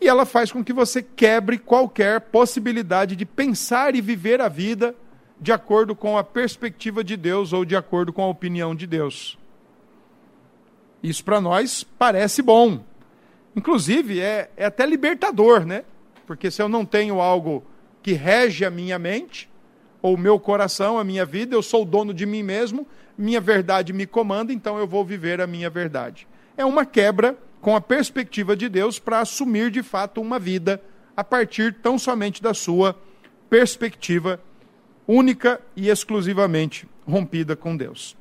E 0.02 0.08
ela 0.08 0.26
faz 0.26 0.52
com 0.52 0.64
que 0.64 0.74
você 0.74 1.02
quebre 1.02 1.58
qualquer 1.58 2.20
possibilidade 2.20 3.16
de 3.16 3.26
pensar 3.26 3.96
e 3.96 4.02
viver 4.02 4.42
a 4.42 4.50
vida 4.50 4.96
de 5.40 5.52
acordo 5.52 5.96
com 5.96 6.18
a 6.18 6.24
perspectiva 6.24 7.04
de 7.04 7.18
Deus 7.18 7.54
ou 7.54 7.66
de 7.66 7.76
acordo 7.76 8.14
com 8.14 8.24
a 8.24 8.28
opinião 8.28 8.76
de 8.76 8.88
Deus. 8.88 9.38
Isso 11.04 11.24
para 11.24 11.42
nós 11.42 11.84
parece 11.84 12.42
bom. 12.42 12.84
Inclusive, 13.56 14.20
é, 14.20 14.50
é 14.58 14.66
até 14.66 14.86
libertador, 14.86 15.66
né? 15.66 15.84
Porque 16.26 16.50
se 16.50 16.62
eu 16.62 16.68
não 16.68 16.86
tenho 16.86 17.22
algo 17.22 17.64
que 18.02 18.14
rege 18.14 18.66
a 18.66 18.70
minha 18.70 18.98
mente, 18.98 19.50
ou 20.02 20.16
o 20.16 20.18
meu 20.18 20.40
coração, 20.40 20.98
a 20.98 21.04
minha 21.04 21.26
vida, 21.26 21.56
eu 21.56 21.62
sou 21.64 21.84
o 21.84 21.86
dono 21.86 22.14
de 22.14 22.26
mim 22.26 22.44
mesmo, 22.44 22.88
minha 23.18 23.42
verdade 23.42 23.94
me 23.94 24.06
comanda, 24.06 24.52
então 24.52 24.78
eu 24.78 24.88
vou 24.88 25.06
viver 25.06 25.42
a 25.42 25.48
minha 25.48 25.70
verdade 25.70 26.28
é 26.58 26.66
uma 26.66 26.86
quebra 26.86 27.38
com 27.62 27.76
a 27.76 27.82
perspectiva 27.82 28.56
de 28.56 28.70
Deus 28.70 29.00
para 29.00 29.20
assumir 29.20 29.72
de 29.72 29.84
fato 29.84 30.22
uma 30.22 30.40
vida 30.40 30.82
a 31.16 31.24
partir 31.24 31.74
tão 31.82 31.98
somente 31.98 32.42
da 32.42 32.54
sua 32.54 32.98
perspectiva 33.50 34.40
única 35.08 35.62
e 35.76 35.90
exclusivamente 35.90 36.88
rompida 37.08 37.56
com 37.56 37.76
Deus. 37.76 38.16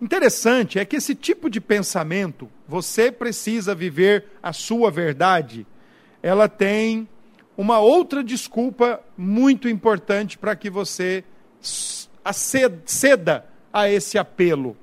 Interessante 0.00 0.78
é 0.78 0.84
que 0.84 0.96
esse 0.96 1.14
tipo 1.14 1.50
de 1.50 1.60
pensamento, 1.60 2.48
você 2.66 3.12
precisa 3.12 3.74
viver 3.74 4.24
a 4.42 4.52
sua 4.52 4.90
verdade, 4.90 5.66
ela 6.22 6.48
tem 6.48 7.08
uma 7.56 7.80
outra 7.80 8.24
desculpa 8.24 9.00
muito 9.16 9.68
importante 9.68 10.38
para 10.38 10.56
que 10.56 10.70
você 10.70 11.24
ceda 11.62 13.44
a 13.72 13.90
esse 13.90 14.16
apelo 14.16 14.76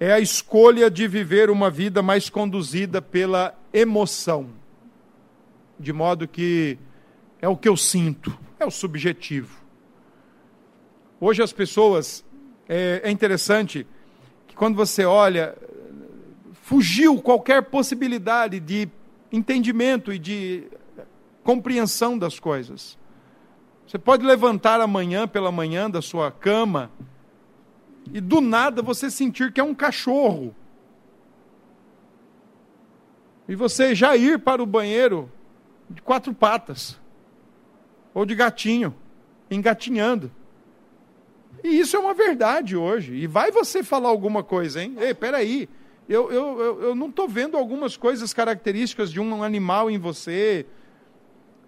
é 0.00 0.12
a 0.12 0.20
escolha 0.20 0.90
de 0.90 1.08
viver 1.08 1.50
uma 1.50 1.70
vida 1.70 2.02
mais 2.02 2.30
conduzida 2.30 3.02
pela 3.02 3.54
emoção. 3.72 4.50
De 5.78 5.92
modo 5.92 6.28
que 6.28 6.78
é 7.40 7.48
o 7.48 7.56
que 7.56 7.68
eu 7.68 7.76
sinto, 7.76 8.36
é 8.58 8.66
o 8.66 8.70
subjetivo. 8.70 9.58
Hoje 11.20 11.42
as 11.42 11.52
pessoas, 11.52 12.24
é, 12.68 13.00
é 13.04 13.10
interessante 13.10 13.86
que 14.46 14.54
quando 14.54 14.76
você 14.76 15.04
olha, 15.04 15.56
fugiu 16.62 17.20
qualquer 17.20 17.62
possibilidade 17.64 18.60
de 18.60 18.88
entendimento 19.32 20.12
e 20.12 20.18
de 20.18 20.64
compreensão 21.42 22.16
das 22.16 22.38
coisas. 22.38 22.96
Você 23.86 23.98
pode 23.98 24.24
levantar 24.24 24.80
amanhã 24.80 25.26
pela 25.26 25.50
manhã 25.50 25.90
da 25.90 26.02
sua 26.02 26.30
cama 26.30 26.90
e 28.12 28.20
do 28.20 28.40
nada 28.40 28.82
você 28.82 29.10
sentir 29.10 29.52
que 29.52 29.60
é 29.60 29.64
um 29.64 29.74
cachorro. 29.74 30.54
E 33.48 33.56
você 33.56 33.94
já 33.94 34.14
ir 34.14 34.38
para 34.38 34.62
o 34.62 34.66
banheiro 34.66 35.32
de 35.88 36.02
quatro 36.02 36.34
patas, 36.34 37.00
ou 38.12 38.26
de 38.26 38.34
gatinho, 38.34 38.94
engatinhando. 39.50 40.30
E 41.62 41.80
isso 41.80 41.96
é 41.96 41.98
uma 41.98 42.14
verdade 42.14 42.76
hoje. 42.76 43.14
E 43.14 43.26
vai 43.26 43.50
você 43.50 43.82
falar 43.82 44.08
alguma 44.08 44.42
coisa, 44.42 44.82
hein? 44.82 44.96
Ei, 44.98 45.12
peraí, 45.14 45.68
eu, 46.08 46.30
eu, 46.30 46.60
eu, 46.60 46.82
eu 46.82 46.94
não 46.94 47.08
estou 47.08 47.28
vendo 47.28 47.56
algumas 47.56 47.96
coisas 47.96 48.32
características 48.32 49.10
de 49.10 49.20
um 49.20 49.42
animal 49.42 49.90
em 49.90 49.98
você. 49.98 50.66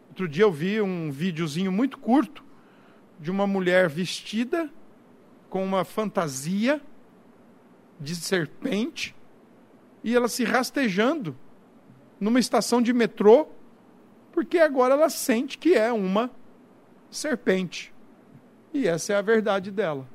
Outro 0.08 0.26
dia 0.26 0.44
eu 0.44 0.52
vi 0.52 0.80
um 0.80 1.10
videozinho 1.10 1.70
muito 1.70 1.98
curto 1.98 2.44
de 3.18 3.30
uma 3.30 3.46
mulher 3.46 3.88
vestida 3.88 4.70
com 5.48 5.62
uma 5.62 5.84
fantasia 5.84 6.80
de 8.00 8.14
serpente 8.14 9.14
e 10.02 10.14
ela 10.16 10.28
se 10.28 10.44
rastejando 10.44 11.36
numa 12.18 12.40
estação 12.40 12.80
de 12.80 12.92
metrô, 12.92 13.48
porque 14.32 14.58
agora 14.58 14.94
ela 14.94 15.10
sente 15.10 15.58
que 15.58 15.74
é 15.74 15.92
uma 15.92 16.30
serpente. 17.10 17.92
E 18.72 18.86
essa 18.86 19.12
é 19.12 19.16
a 19.16 19.22
verdade 19.22 19.70
dela. 19.70 20.06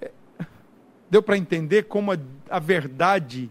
É, 0.00 0.10
deu 1.10 1.22
para 1.22 1.36
entender 1.36 1.84
como 1.84 2.12
a, 2.12 2.18
a 2.48 2.58
verdade 2.58 3.50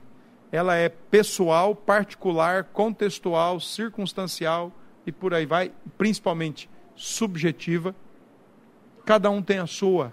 ela 0.52 0.76
é 0.76 0.90
pessoal, 0.90 1.76
particular, 1.76 2.64
contextual, 2.66 3.60
circunstancial 3.60 4.72
e 5.06 5.12
por 5.12 5.34
aí 5.34 5.46
vai, 5.46 5.72
principalmente 5.98 6.70
subjetiva 6.96 7.94
cada 9.08 9.30
um 9.30 9.42
tem 9.42 9.60
a 9.60 9.66
sua. 9.66 10.12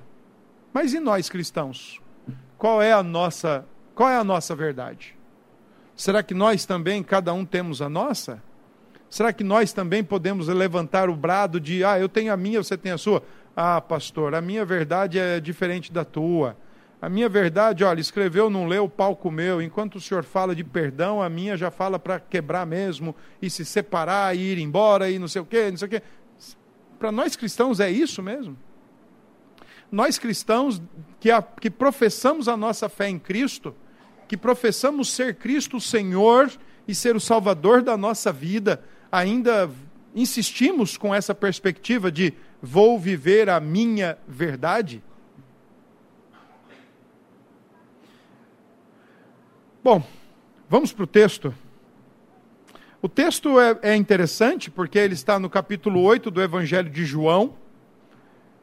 Mas 0.73 0.95
e 0.95 1.01
nós 1.01 1.29
cristãos? 1.29 2.01
Qual 2.57 2.81
é 2.81 2.93
a 2.93 3.03
nossa, 3.03 3.67
qual 3.93 4.09
é 4.09 4.17
a 4.17 4.23
nossa 4.23 4.55
verdade? 4.55 5.17
Será 5.97 6.23
que 6.23 6.33
nós 6.33 6.65
também 6.65 7.03
cada 7.03 7.33
um 7.33 7.45
temos 7.45 7.83
a 7.83 7.89
nossa? 7.89 8.41
Será 9.15 9.33
que 9.33 9.45
nós 9.45 9.73
também 9.73 10.03
podemos 10.03 10.49
levantar 10.49 11.09
o 11.09 11.15
brado 11.15 11.61
de, 11.61 11.85
ah, 11.85 11.97
eu 11.97 12.09
tenho 12.09 12.33
a 12.33 12.37
minha, 12.37 12.61
você 12.61 12.77
tem 12.77 12.91
a 12.91 12.99
sua? 12.99 13.23
Ah, 13.55 13.81
pastor, 13.81 14.35
a 14.35 14.41
minha 14.41 14.65
verdade 14.65 15.21
é 15.21 15.39
diferente 15.39 15.93
da 15.93 16.05
tua. 16.05 16.57
A 17.01 17.09
minha 17.09 17.29
verdade, 17.29 17.85
olha, 17.85 18.01
escreveu, 18.01 18.51
não 18.51 18.67
leu, 18.67 18.89
palco 18.89 19.31
meu. 19.31 19.63
Enquanto 19.63 19.95
o 19.95 20.01
senhor 20.01 20.25
fala 20.25 20.53
de 20.53 20.65
perdão, 20.65 21.23
a 21.23 21.29
minha 21.29 21.57
já 21.57 21.71
fala 21.71 21.97
para 21.97 22.19
quebrar 22.19 22.67
mesmo, 22.67 23.15
e 23.41 23.49
se 23.49 23.65
separar, 23.65 24.37
e 24.37 24.41
ir 24.41 24.59
embora, 24.59 25.09
e 25.09 25.17
não 25.17 25.29
sei 25.29 25.43
o 25.43 25.47
quê, 25.47 25.71
não 25.71 25.79
sei 25.79 25.87
o 25.87 25.91
quê. 25.93 26.03
Para 26.99 27.13
nós 27.13 27.37
cristãos 27.37 27.79
é 27.79 27.89
isso 27.89 28.21
mesmo? 28.21 28.57
nós 29.93 30.19
cristãos 30.19 30.83
que, 31.21 31.31
a, 31.31 31.41
que 31.41 31.71
professamos 31.71 32.49
a 32.49 32.57
nossa 32.57 32.89
fé 32.89 33.09
em 33.09 33.21
Cristo, 33.21 33.77
que 34.27 34.37
professamos 34.37 35.13
ser 35.13 35.37
Cristo 35.37 35.77
o 35.77 35.81
Senhor 35.81 36.51
e 36.89 36.93
ser 36.97 37.15
o 37.15 37.21
Salvador 37.21 37.81
da 37.81 37.97
nossa 37.97 38.33
vida, 38.33 38.83
ainda 39.15 39.71
insistimos 40.13 40.97
com 40.97 41.15
essa 41.15 41.33
perspectiva 41.33 42.11
de 42.11 42.35
vou 42.61 42.99
viver 42.99 43.49
a 43.49 43.61
minha 43.61 44.19
verdade? 44.27 45.01
Bom, 49.85 50.03
vamos 50.69 50.93
para 50.93 51.05
o 51.05 51.07
texto. 51.07 51.55
O 53.01 53.09
texto 53.09 53.61
é, 53.61 53.79
é, 53.83 53.95
interessante 53.95 54.69
porque 54.69 54.99
ele 54.99 55.15
está 55.15 55.39
no 55.39 55.49
capítulo 55.49 56.01
8 56.01 56.29
do 56.29 56.43
Evangelho 56.43 56.91
de 56.91 57.05
João. 57.05 57.55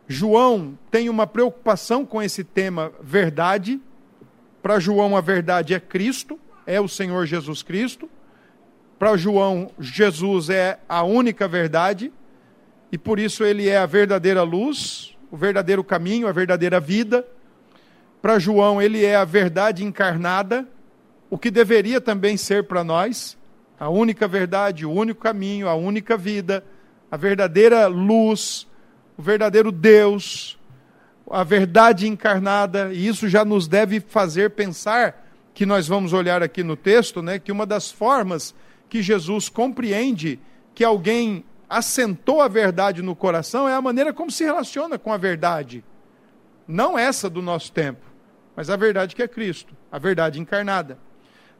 João 0.05 0.77
tem 0.89 1.07
uma 1.07 1.25
preocupação 1.25 2.05
com 2.05 2.21
esse 2.21 2.43
tema 2.43 2.91
verdade. 3.01 3.79
Para 4.61 4.79
João, 4.79 5.15
a 5.15 5.21
verdade 5.21 5.73
é 5.73 5.79
Cristo, 5.79 6.37
é 6.65 6.81
o 6.81 6.89
Senhor 6.89 7.25
Jesus 7.25 7.63
Cristo. 7.63 8.09
Para 9.01 9.17
João, 9.17 9.71
Jesus 9.79 10.51
é 10.51 10.77
a 10.87 11.01
única 11.01 11.47
verdade 11.47 12.13
e 12.91 12.99
por 12.99 13.17
isso 13.17 13.43
ele 13.43 13.67
é 13.67 13.79
a 13.79 13.87
verdadeira 13.87 14.43
luz, 14.43 15.17
o 15.31 15.35
verdadeiro 15.35 15.83
caminho, 15.83 16.27
a 16.27 16.31
verdadeira 16.31 16.79
vida. 16.79 17.25
Para 18.21 18.37
João, 18.37 18.79
ele 18.79 19.03
é 19.03 19.15
a 19.15 19.25
verdade 19.25 19.83
encarnada, 19.83 20.67
o 21.31 21.37
que 21.39 21.49
deveria 21.49 21.99
também 21.99 22.37
ser 22.37 22.65
para 22.65 22.83
nós, 22.83 23.35
a 23.79 23.89
única 23.89 24.27
verdade, 24.27 24.85
o 24.85 24.91
único 24.91 25.19
caminho, 25.19 25.67
a 25.67 25.73
única 25.73 26.15
vida, 26.15 26.63
a 27.09 27.17
verdadeira 27.17 27.87
luz, 27.87 28.67
o 29.17 29.21
verdadeiro 29.23 29.71
Deus, 29.71 30.59
a 31.27 31.43
verdade 31.43 32.07
encarnada, 32.07 32.93
e 32.93 33.07
isso 33.07 33.27
já 33.27 33.43
nos 33.43 33.67
deve 33.67 33.99
fazer 33.99 34.51
pensar 34.51 35.27
que 35.55 35.65
nós 35.65 35.87
vamos 35.87 36.13
olhar 36.13 36.43
aqui 36.43 36.61
no 36.61 36.75
texto, 36.75 37.23
né, 37.23 37.39
que 37.39 37.51
uma 37.51 37.65
das 37.65 37.89
formas 37.89 38.53
que 38.91 39.01
Jesus 39.01 39.47
compreende 39.47 40.37
que 40.75 40.83
alguém 40.83 41.45
assentou 41.69 42.41
a 42.41 42.49
verdade 42.49 43.01
no 43.01 43.15
coração 43.15 43.69
é 43.69 43.73
a 43.73 43.81
maneira 43.81 44.11
como 44.11 44.29
se 44.29 44.43
relaciona 44.43 44.99
com 44.99 45.13
a 45.13 45.17
verdade. 45.17 45.81
Não 46.67 46.99
essa 46.99 47.29
do 47.29 47.41
nosso 47.41 47.71
tempo, 47.71 48.05
mas 48.53 48.69
a 48.69 48.75
verdade 48.75 49.15
que 49.15 49.23
é 49.23 49.29
Cristo, 49.29 49.73
a 49.89 49.97
verdade 49.97 50.41
encarnada. 50.41 50.99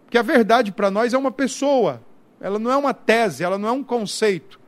Porque 0.04 0.18
a 0.18 0.22
verdade 0.22 0.74
para 0.74 0.92
nós 0.92 1.14
é 1.14 1.18
uma 1.18 1.32
pessoa, 1.32 2.02
ela 2.42 2.60
não 2.60 2.70
é 2.70 2.76
uma 2.76 2.94
tese, 2.94 3.46
ela 3.46 3.58
não 3.58 3.70
é 3.70 3.72
um 3.72 3.84
conceito, 3.84 4.60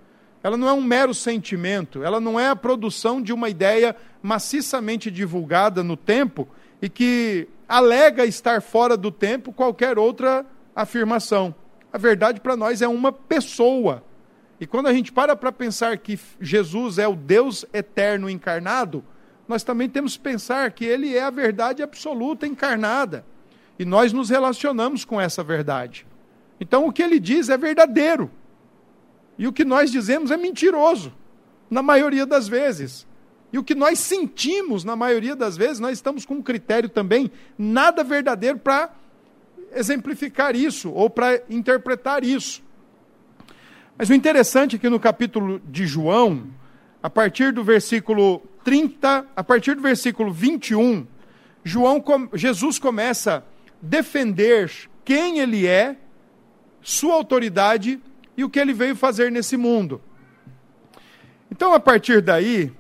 ela 0.42 0.56
não 0.56 0.70
é 0.70 0.72
um 0.72 0.82
mero 0.82 1.14
sentimento, 1.14 2.02
ela 2.02 2.22
não 2.22 2.40
é 2.40 2.48
a 2.48 2.56
produção 2.56 3.22
de 3.22 3.34
uma 3.34 3.50
ideia 3.50 3.94
maciçamente 4.22 5.12
divulgada 5.12 5.84
no 5.84 5.98
tempo 5.98 6.48
e 6.82 6.88
que 6.88 7.50
alega 7.68 8.26
estar 8.26 8.62
fora 8.62 8.96
do 8.96 9.12
tempo 9.12 9.52
qualquer 9.52 10.00
outra 10.00 10.46
afirmação. 10.74 11.54
A 11.94 11.98
verdade 12.00 12.42
para 12.42 12.58
nós 12.58 12.82
é 12.82 12.88
uma 12.88 13.12
pessoa. 13.12 14.04
E 14.60 14.66
quando 14.66 14.88
a 14.88 14.94
gente 14.94 15.12
para 15.12 15.36
para 15.36 15.52
pensar 15.52 15.96
que 16.00 16.20
Jesus 16.42 16.98
é 16.98 17.08
o 17.08 17.16
Deus 17.16 17.64
eterno 17.72 18.28
encarnado, 18.28 19.04
nós 19.48 19.62
também 19.62 19.88
temos 19.88 20.18
que 20.18 20.24
pensar 20.24 20.72
que 20.72 20.84
ele 20.84 21.16
é 21.16 21.22
a 21.22 21.30
verdade 21.30 21.84
absoluta 21.84 22.48
encarnada. 22.48 23.24
E 23.78 23.86
nós 23.86 24.12
nos 24.12 24.32
relacionamos 24.32 25.06
com 25.06 25.22
essa 25.22 25.44
verdade. 25.44 26.08
Então 26.60 26.88
o 26.88 26.92
que 26.92 27.04
ele 27.04 27.20
diz 27.20 27.50
é 27.50 27.58
verdadeiro. 27.58 28.32
E 29.38 29.48
o 29.48 29.54
que 29.54 29.64
nós 29.64 29.92
dizemos 29.92 30.32
é 30.32 30.38
mentiroso, 30.38 31.14
na 31.70 31.84
maioria 31.84 32.26
das 32.26 32.48
vezes. 32.48 33.06
E 33.52 33.60
o 33.60 33.64
que 33.64 33.76
nós 33.76 34.00
sentimos, 34.00 34.84
na 34.84 34.96
maioria 34.96 35.36
das 35.36 35.56
vezes, 35.56 35.80
nós 35.80 35.94
estamos 35.94 36.26
com 36.26 36.36
um 36.36 36.42
critério 36.42 36.90
também 36.90 37.30
nada 37.56 38.04
verdadeiro 38.04 38.58
para 38.58 38.90
exemplificar 39.76 40.56
isso 40.56 40.92
ou 40.92 41.10
para 41.10 41.42
interpretar 41.50 42.24
isso. 42.24 42.64
Mas 43.98 44.10
o 44.10 44.14
interessante 44.14 44.76
é 44.76 44.80
que 44.80 44.90
no 44.90 45.00
capítulo 45.00 45.60
de 45.60 45.86
João, 45.86 46.48
a 47.02 47.10
partir 47.10 47.52
do 47.52 47.64
versículo 47.64 48.42
30, 48.64 49.28
a 49.36 49.44
partir 49.44 49.76
do 49.76 49.82
versículo 49.82 50.32
21, 50.32 51.06
João, 51.64 52.04
Jesus 52.34 52.80
começa 52.80 53.46
defender 53.82 54.72
quem 55.06 55.40
ele 55.40 55.68
é, 55.68 55.98
sua 56.82 57.14
autoridade 57.16 58.02
e 58.36 58.44
o 58.44 58.50
que 58.50 58.60
ele 58.60 58.74
veio 58.74 58.96
fazer 58.96 59.32
nesse 59.32 59.58
mundo. 59.58 60.02
Então, 61.52 61.74
a 61.74 61.80
partir 61.80 62.22
daí, 62.22 62.72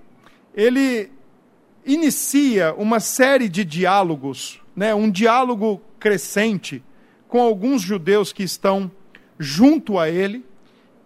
ele 0.55 1.11
inicia 1.85 2.73
uma 2.73 2.99
série 2.99 3.47
de 3.47 3.63
diálogos, 3.63 4.61
né, 4.75 4.95
um 4.95 5.11
diálogo 5.11 5.81
crescente 6.03 6.83
com 7.29 7.39
alguns 7.39 7.81
judeus 7.81 8.33
que 8.33 8.43
estão 8.43 8.91
junto 9.39 9.97
a 9.97 10.09
ele. 10.09 10.45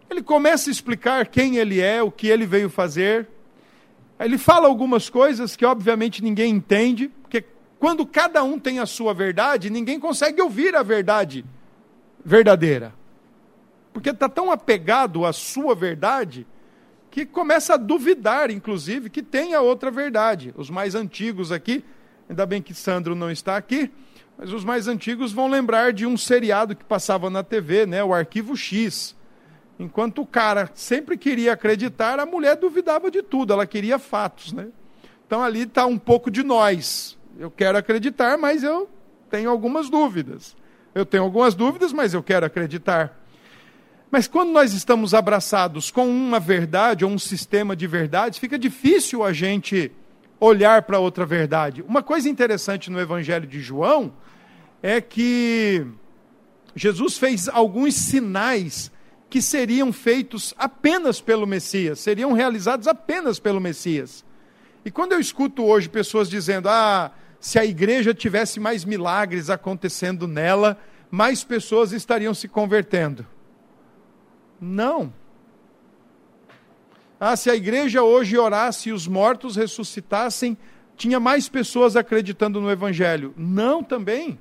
Ele 0.09 0.23
começa 0.23 0.71
a 0.71 0.71
explicar 0.71 1.27
quem 1.27 1.57
ele 1.57 1.79
é, 1.79 2.01
o 2.01 2.09
que 2.09 2.25
ele 2.25 2.47
veio 2.47 2.67
fazer. 2.67 3.27
Ele 4.19 4.39
fala 4.39 4.67
algumas 4.67 5.07
coisas 5.07 5.55
que, 5.55 5.63
obviamente, 5.63 6.23
ninguém 6.23 6.51
entende, 6.55 7.11
porque 7.21 7.45
quando 7.77 8.07
cada 8.07 8.43
um 8.43 8.57
tem 8.57 8.79
a 8.79 8.87
sua 8.87 9.13
verdade, 9.13 9.69
ninguém 9.69 9.99
consegue 9.99 10.41
ouvir 10.41 10.75
a 10.75 10.81
verdade 10.81 11.45
verdadeira. 12.25 12.91
Porque 13.93 14.09
está 14.09 14.27
tão 14.27 14.51
apegado 14.51 15.25
à 15.25 15.31
sua 15.31 15.75
verdade 15.75 16.47
que 17.11 17.23
começa 17.23 17.75
a 17.75 17.77
duvidar, 17.77 18.49
inclusive, 18.49 19.11
que 19.11 19.21
tenha 19.21 19.61
outra 19.61 19.91
verdade. 19.91 20.55
Os 20.57 20.71
mais 20.71 20.95
antigos 20.95 21.51
aqui, 21.51 21.85
ainda 22.27 22.47
bem 22.47 22.63
que 22.63 22.73
Sandro 22.73 23.13
não 23.13 23.29
está 23.29 23.57
aqui, 23.57 23.91
mas 24.37 24.53
os 24.53 24.63
mais 24.63 24.87
antigos 24.87 25.31
vão 25.31 25.47
lembrar 25.47 25.93
de 25.93 26.05
um 26.05 26.15
seriado 26.15 26.75
que 26.75 26.83
passava 26.83 27.29
na 27.29 27.43
TV, 27.43 27.85
né, 27.85 28.03
o 28.03 28.13
Arquivo 28.13 28.55
X. 28.55 29.15
Enquanto 29.79 30.21
o 30.21 30.25
cara 30.25 30.69
sempre 30.73 31.17
queria 31.17 31.53
acreditar, 31.53 32.19
a 32.19 32.25
mulher 32.25 32.55
duvidava 32.55 33.11
de 33.11 33.21
tudo, 33.21 33.53
ela 33.53 33.65
queria 33.65 33.99
fatos, 33.99 34.51
né? 34.51 34.67
Então 35.25 35.43
ali 35.43 35.63
está 35.63 35.85
um 35.85 35.97
pouco 35.97 36.31
de 36.31 36.43
nós 36.43 37.17
eu 37.39 37.51
quero 37.51 37.77
acreditar, 37.77 38.37
mas 38.37 38.63
eu 38.63 38.89
tenho 39.29 39.49
algumas 39.49 39.89
dúvidas. 39.89 40.55
Eu 40.95 41.05
tenho 41.05 41.23
algumas 41.23 41.53
dúvidas, 41.53 41.93
mas 41.93 42.13
eu 42.13 42.23
quero 42.23 42.45
acreditar. 42.45 43.15
Mas 44.09 44.27
quando 44.27 44.51
nós 44.51 44.73
estamos 44.73 45.13
abraçados 45.13 45.91
com 45.91 46.07
uma 46.07 46.39
verdade 46.39 47.05
ou 47.05 47.11
um 47.11 47.19
sistema 47.19 47.75
de 47.75 47.85
verdades, 47.85 48.39
fica 48.39 48.57
difícil 48.57 49.23
a 49.23 49.31
gente 49.33 49.91
olhar 50.39 50.83
para 50.83 50.99
outra 50.99 51.25
verdade. 51.25 51.81
Uma 51.81 52.03
coisa 52.03 52.29
interessante 52.29 52.89
no 52.89 52.99
Evangelho 52.99 53.47
de 53.47 53.59
João 53.61 54.13
é 54.81 55.01
que 55.01 55.85
Jesus 56.75 57.17
fez 57.17 57.49
alguns 57.49 57.95
sinais 57.95 58.91
que 59.29 59.41
seriam 59.41 59.91
feitos 59.91 60.53
apenas 60.57 61.19
pelo 61.19 61.45
Messias, 61.45 61.99
seriam 61.99 62.31
realizados 62.33 62.87
apenas 62.87 63.39
pelo 63.39 63.59
Messias. 63.59 64.23
E 64.85 64.91
quando 64.91 65.11
eu 65.13 65.19
escuto 65.19 65.65
hoje 65.65 65.89
pessoas 65.89 66.29
dizendo: 66.29 66.69
ah, 66.69 67.11
se 67.39 67.59
a 67.59 67.65
igreja 67.65 68.13
tivesse 68.13 68.59
mais 68.59 68.85
milagres 68.85 69.49
acontecendo 69.49 70.27
nela, 70.27 70.79
mais 71.09 71.43
pessoas 71.43 71.91
estariam 71.91 72.33
se 72.33 72.47
convertendo. 72.47 73.25
Não. 74.59 75.13
Ah, 77.19 77.35
se 77.35 77.49
a 77.49 77.55
igreja 77.55 78.03
hoje 78.03 78.37
orasse 78.37 78.89
e 78.89 78.93
os 78.93 79.07
mortos 79.07 79.55
ressuscitassem, 79.55 80.57
tinha 80.95 81.19
mais 81.19 81.49
pessoas 81.49 81.95
acreditando 81.95 82.61
no 82.61 82.69
Evangelho. 82.69 83.33
Não 83.35 83.83
também. 83.83 84.39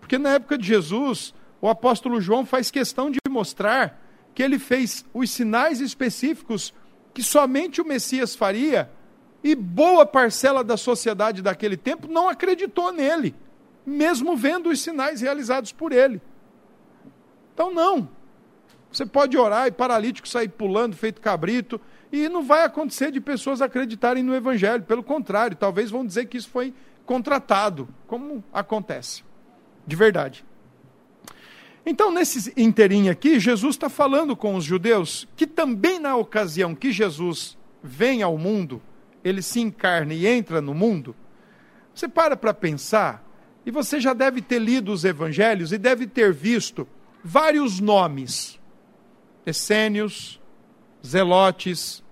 Porque 0.00 0.16
na 0.16 0.34
época 0.34 0.56
de 0.56 0.66
Jesus, 0.66 1.34
o 1.60 1.68
apóstolo 1.68 2.20
João 2.20 2.46
faz 2.46 2.70
questão 2.70 3.10
de 3.10 3.18
mostrar 3.28 4.02
que 4.34 4.42
ele 4.42 4.58
fez 4.58 5.04
os 5.12 5.30
sinais 5.30 5.80
específicos 5.80 6.72
que 7.12 7.22
somente 7.22 7.80
o 7.80 7.84
Messias 7.84 8.34
faria 8.34 8.90
e 9.42 9.54
boa 9.54 10.06
parcela 10.06 10.64
da 10.64 10.76
sociedade 10.76 11.42
daquele 11.42 11.76
tempo 11.76 12.08
não 12.08 12.28
acreditou 12.28 12.92
nele, 12.92 13.34
mesmo 13.84 14.36
vendo 14.36 14.68
os 14.68 14.80
sinais 14.80 15.20
realizados 15.20 15.72
por 15.72 15.92
ele. 15.92 16.20
Então, 17.52 17.72
não. 17.72 18.08
Você 18.98 19.06
pode 19.06 19.38
orar 19.38 19.68
e 19.68 19.70
paralítico 19.70 20.26
sair 20.26 20.48
pulando, 20.48 20.96
feito 20.96 21.20
cabrito, 21.20 21.80
e 22.10 22.28
não 22.28 22.42
vai 22.42 22.64
acontecer 22.64 23.12
de 23.12 23.20
pessoas 23.20 23.62
acreditarem 23.62 24.24
no 24.24 24.34
Evangelho. 24.34 24.82
Pelo 24.82 25.04
contrário, 25.04 25.56
talvez 25.56 25.88
vão 25.88 26.04
dizer 26.04 26.26
que 26.26 26.36
isso 26.36 26.48
foi 26.48 26.74
contratado, 27.06 27.88
como 28.08 28.42
acontece, 28.52 29.22
de 29.86 29.94
verdade. 29.94 30.44
Então, 31.86 32.10
nesse 32.10 32.52
inteirinho 32.56 33.12
aqui, 33.12 33.38
Jesus 33.38 33.76
está 33.76 33.88
falando 33.88 34.34
com 34.34 34.56
os 34.56 34.64
judeus 34.64 35.28
que 35.36 35.46
também 35.46 36.00
na 36.00 36.16
ocasião 36.16 36.74
que 36.74 36.90
Jesus 36.90 37.56
vem 37.80 38.20
ao 38.20 38.36
mundo, 38.36 38.82
ele 39.22 39.42
se 39.42 39.60
encarna 39.60 40.12
e 40.12 40.26
entra 40.26 40.60
no 40.60 40.74
mundo, 40.74 41.14
você 41.94 42.08
para 42.08 42.36
para 42.36 42.52
pensar, 42.52 43.24
e 43.64 43.70
você 43.70 44.00
já 44.00 44.12
deve 44.12 44.42
ter 44.42 44.58
lido 44.58 44.90
os 44.90 45.04
evangelhos 45.04 45.72
e 45.72 45.78
deve 45.78 46.04
ter 46.08 46.32
visto 46.32 46.84
vários 47.22 47.78
nomes: 47.78 48.57
essênios, 49.46 50.40
zelotes, 51.04 52.02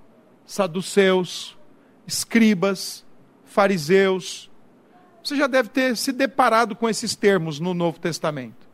saduceus, 0.44 1.56
escribas, 2.06 3.04
fariseus. 3.44 4.50
Você 5.22 5.36
já 5.36 5.46
deve 5.46 5.68
ter 5.68 5.96
se 5.96 6.12
deparado 6.12 6.76
com 6.76 6.88
esses 6.88 7.16
termos 7.16 7.58
no 7.58 7.74
Novo 7.74 7.98
Testamento. 7.98 8.66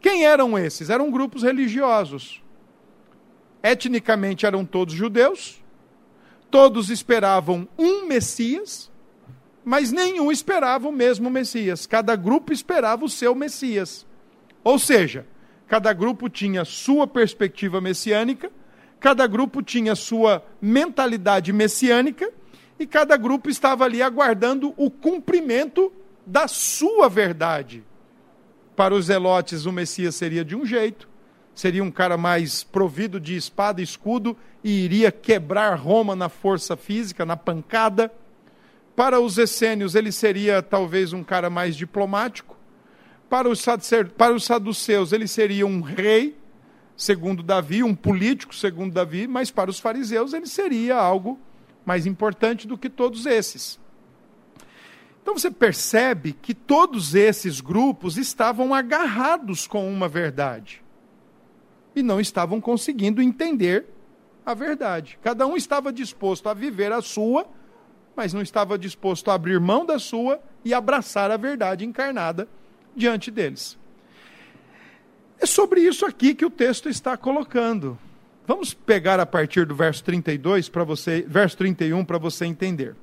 Quem 0.00 0.24
eram 0.24 0.58
esses? 0.58 0.88
Eram 0.88 1.10
grupos 1.10 1.42
religiosos. 1.42 2.42
etnicamente 3.62 4.46
eram 4.46 4.64
todos 4.64 4.94
judeus, 4.94 5.62
todos 6.50 6.88
esperavam 6.88 7.68
um 7.78 8.06
Messias, 8.06 8.90
mas 9.62 9.92
nenhum 9.92 10.32
esperava 10.32 10.88
o 10.88 10.92
mesmo 10.92 11.28
Messias. 11.28 11.86
Cada 11.86 12.16
grupo 12.16 12.52
esperava 12.52 13.04
o 13.04 13.08
seu 13.08 13.34
Messias. 13.34 14.06
Ou 14.64 14.78
seja, 14.78 15.26
cada 15.70 15.92
grupo 15.92 16.28
tinha 16.28 16.64
sua 16.64 17.06
perspectiva 17.06 17.80
messiânica, 17.80 18.50
cada 18.98 19.24
grupo 19.24 19.62
tinha 19.62 19.94
sua 19.94 20.44
mentalidade 20.60 21.52
messiânica, 21.52 22.28
e 22.76 22.84
cada 22.84 23.16
grupo 23.16 23.48
estava 23.48 23.84
ali 23.84 24.02
aguardando 24.02 24.74
o 24.76 24.90
cumprimento 24.90 25.92
da 26.26 26.48
sua 26.48 27.08
verdade. 27.08 27.84
Para 28.74 28.96
os 28.96 29.04
zelotes, 29.06 29.64
o 29.64 29.70
Messias 29.70 30.16
seria 30.16 30.44
de 30.44 30.56
um 30.56 30.66
jeito, 30.66 31.08
seria 31.54 31.84
um 31.84 31.90
cara 31.92 32.16
mais 32.16 32.64
provido 32.64 33.20
de 33.20 33.36
espada 33.36 33.80
e 33.80 33.84
escudo 33.84 34.36
e 34.64 34.84
iria 34.84 35.12
quebrar 35.12 35.78
Roma 35.78 36.16
na 36.16 36.28
força 36.28 36.76
física, 36.76 37.24
na 37.24 37.36
pancada. 37.36 38.12
Para 38.96 39.20
os 39.20 39.38
essênios, 39.38 39.94
ele 39.94 40.10
seria 40.10 40.62
talvez 40.62 41.12
um 41.12 41.22
cara 41.22 41.48
mais 41.48 41.76
diplomático. 41.76 42.58
Para 43.30 43.48
os, 43.48 43.64
para 44.18 44.34
os 44.34 44.44
saduceus, 44.44 45.12
ele 45.12 45.28
seria 45.28 45.64
um 45.64 45.80
rei, 45.80 46.36
segundo 46.96 47.44
Davi, 47.44 47.84
um 47.84 47.94
político, 47.94 48.52
segundo 48.52 48.92
Davi, 48.92 49.28
mas 49.28 49.52
para 49.52 49.70
os 49.70 49.78
fariseus, 49.78 50.32
ele 50.32 50.46
seria 50.46 50.96
algo 50.96 51.38
mais 51.86 52.06
importante 52.06 52.66
do 52.66 52.76
que 52.76 52.90
todos 52.90 53.26
esses. 53.26 53.78
Então 55.22 55.38
você 55.38 55.48
percebe 55.48 56.32
que 56.32 56.52
todos 56.52 57.14
esses 57.14 57.60
grupos 57.60 58.16
estavam 58.16 58.74
agarrados 58.74 59.64
com 59.64 59.88
uma 59.88 60.08
verdade 60.08 60.82
e 61.94 62.02
não 62.02 62.18
estavam 62.18 62.60
conseguindo 62.60 63.22
entender 63.22 63.86
a 64.44 64.54
verdade. 64.54 65.20
Cada 65.22 65.46
um 65.46 65.56
estava 65.56 65.92
disposto 65.92 66.48
a 66.48 66.54
viver 66.54 66.90
a 66.90 67.00
sua, 67.00 67.46
mas 68.16 68.32
não 68.32 68.42
estava 68.42 68.76
disposto 68.76 69.30
a 69.30 69.34
abrir 69.34 69.60
mão 69.60 69.86
da 69.86 70.00
sua 70.00 70.42
e 70.64 70.74
abraçar 70.74 71.30
a 71.30 71.36
verdade 71.36 71.84
encarnada 71.86 72.48
diante 72.94 73.30
deles. 73.30 73.78
É 75.38 75.46
sobre 75.46 75.80
isso 75.80 76.04
aqui 76.04 76.34
que 76.34 76.44
o 76.44 76.50
texto 76.50 76.88
está 76.88 77.16
colocando. 77.16 77.98
Vamos 78.46 78.74
pegar 78.74 79.18
a 79.20 79.26
partir 79.26 79.64
do 79.64 79.74
verso 79.74 80.04
32 80.04 80.68
para 80.68 80.84
você, 80.84 81.24
verso 81.26 81.56
31 81.56 82.04
para 82.04 82.18
você 82.18 82.44
entender. 82.44 82.94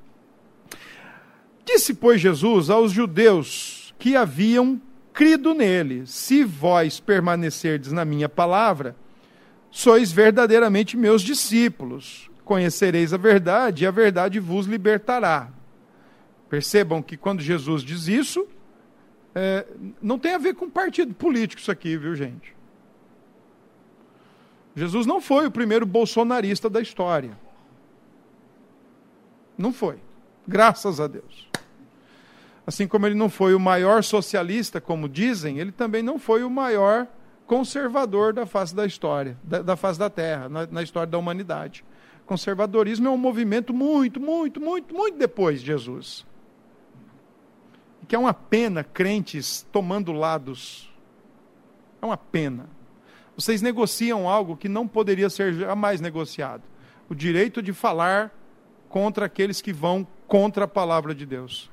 Disse, 1.64 1.94
pois, 1.94 2.20
Jesus 2.20 2.70
aos 2.70 2.92
judeus 2.92 3.94
que 3.98 4.14
haviam 4.14 4.80
crido 5.12 5.52
nele: 5.52 6.06
Se 6.06 6.44
vós 6.44 7.00
permanecerdes 7.00 7.90
na 7.90 8.04
minha 8.04 8.28
palavra, 8.28 8.94
sois 9.70 10.12
verdadeiramente 10.12 10.96
meus 10.96 11.22
discípulos. 11.22 12.30
Conhecereis 12.44 13.12
a 13.12 13.16
verdade 13.16 13.84
e 13.84 13.86
a 13.86 13.90
verdade 13.90 14.38
vos 14.38 14.66
libertará. 14.66 15.50
Percebam 16.48 17.02
que 17.02 17.16
quando 17.16 17.42
Jesus 17.42 17.82
diz 17.82 18.06
isso, 18.08 18.46
é, 19.40 19.66
não 20.02 20.18
tem 20.18 20.34
a 20.34 20.38
ver 20.38 20.54
com 20.54 20.68
partido 20.68 21.14
político 21.14 21.62
isso 21.62 21.70
aqui, 21.70 21.96
viu, 21.96 22.12
gente? 22.16 22.56
Jesus 24.74 25.06
não 25.06 25.20
foi 25.20 25.46
o 25.46 25.50
primeiro 25.50 25.86
bolsonarista 25.86 26.68
da 26.68 26.80
história. 26.80 27.38
Não 29.56 29.72
foi. 29.72 30.00
Graças 30.46 30.98
a 30.98 31.06
Deus. 31.06 31.48
Assim 32.66 32.88
como 32.88 33.06
ele 33.06 33.14
não 33.14 33.30
foi 33.30 33.54
o 33.54 33.60
maior 33.60 34.02
socialista, 34.02 34.80
como 34.80 35.08
dizem, 35.08 35.60
ele 35.60 35.70
também 35.70 36.02
não 36.02 36.18
foi 36.18 36.42
o 36.42 36.50
maior 36.50 37.06
conservador 37.46 38.32
da 38.32 38.44
face 38.44 38.74
da 38.74 38.84
história, 38.84 39.38
da, 39.44 39.62
da 39.62 39.76
face 39.76 40.00
da 40.00 40.10
Terra, 40.10 40.48
na, 40.48 40.66
na 40.66 40.82
história 40.82 41.10
da 41.10 41.16
humanidade. 41.16 41.84
Conservadorismo 42.26 43.06
é 43.06 43.10
um 43.10 43.16
movimento 43.16 43.72
muito, 43.72 44.20
muito, 44.20 44.60
muito, 44.60 44.92
muito 44.92 45.16
depois 45.16 45.60
de 45.60 45.66
Jesus. 45.66 46.26
Que 48.08 48.16
é 48.16 48.18
uma 48.18 48.34
pena 48.34 48.82
crentes 48.82 49.66
tomando 49.70 50.12
lados. 50.12 50.90
É 52.02 52.06
uma 52.06 52.16
pena. 52.16 52.68
Vocês 53.36 53.62
negociam 53.62 54.28
algo 54.28 54.56
que 54.56 54.68
não 54.68 54.88
poderia 54.88 55.30
ser 55.30 55.52
jamais 55.54 56.00
negociado: 56.00 56.62
o 57.08 57.14
direito 57.14 57.62
de 57.62 57.72
falar 57.72 58.34
contra 58.88 59.26
aqueles 59.26 59.60
que 59.60 59.72
vão 59.72 60.06
contra 60.26 60.64
a 60.64 60.68
palavra 60.68 61.14
de 61.14 61.24
Deus. 61.24 61.70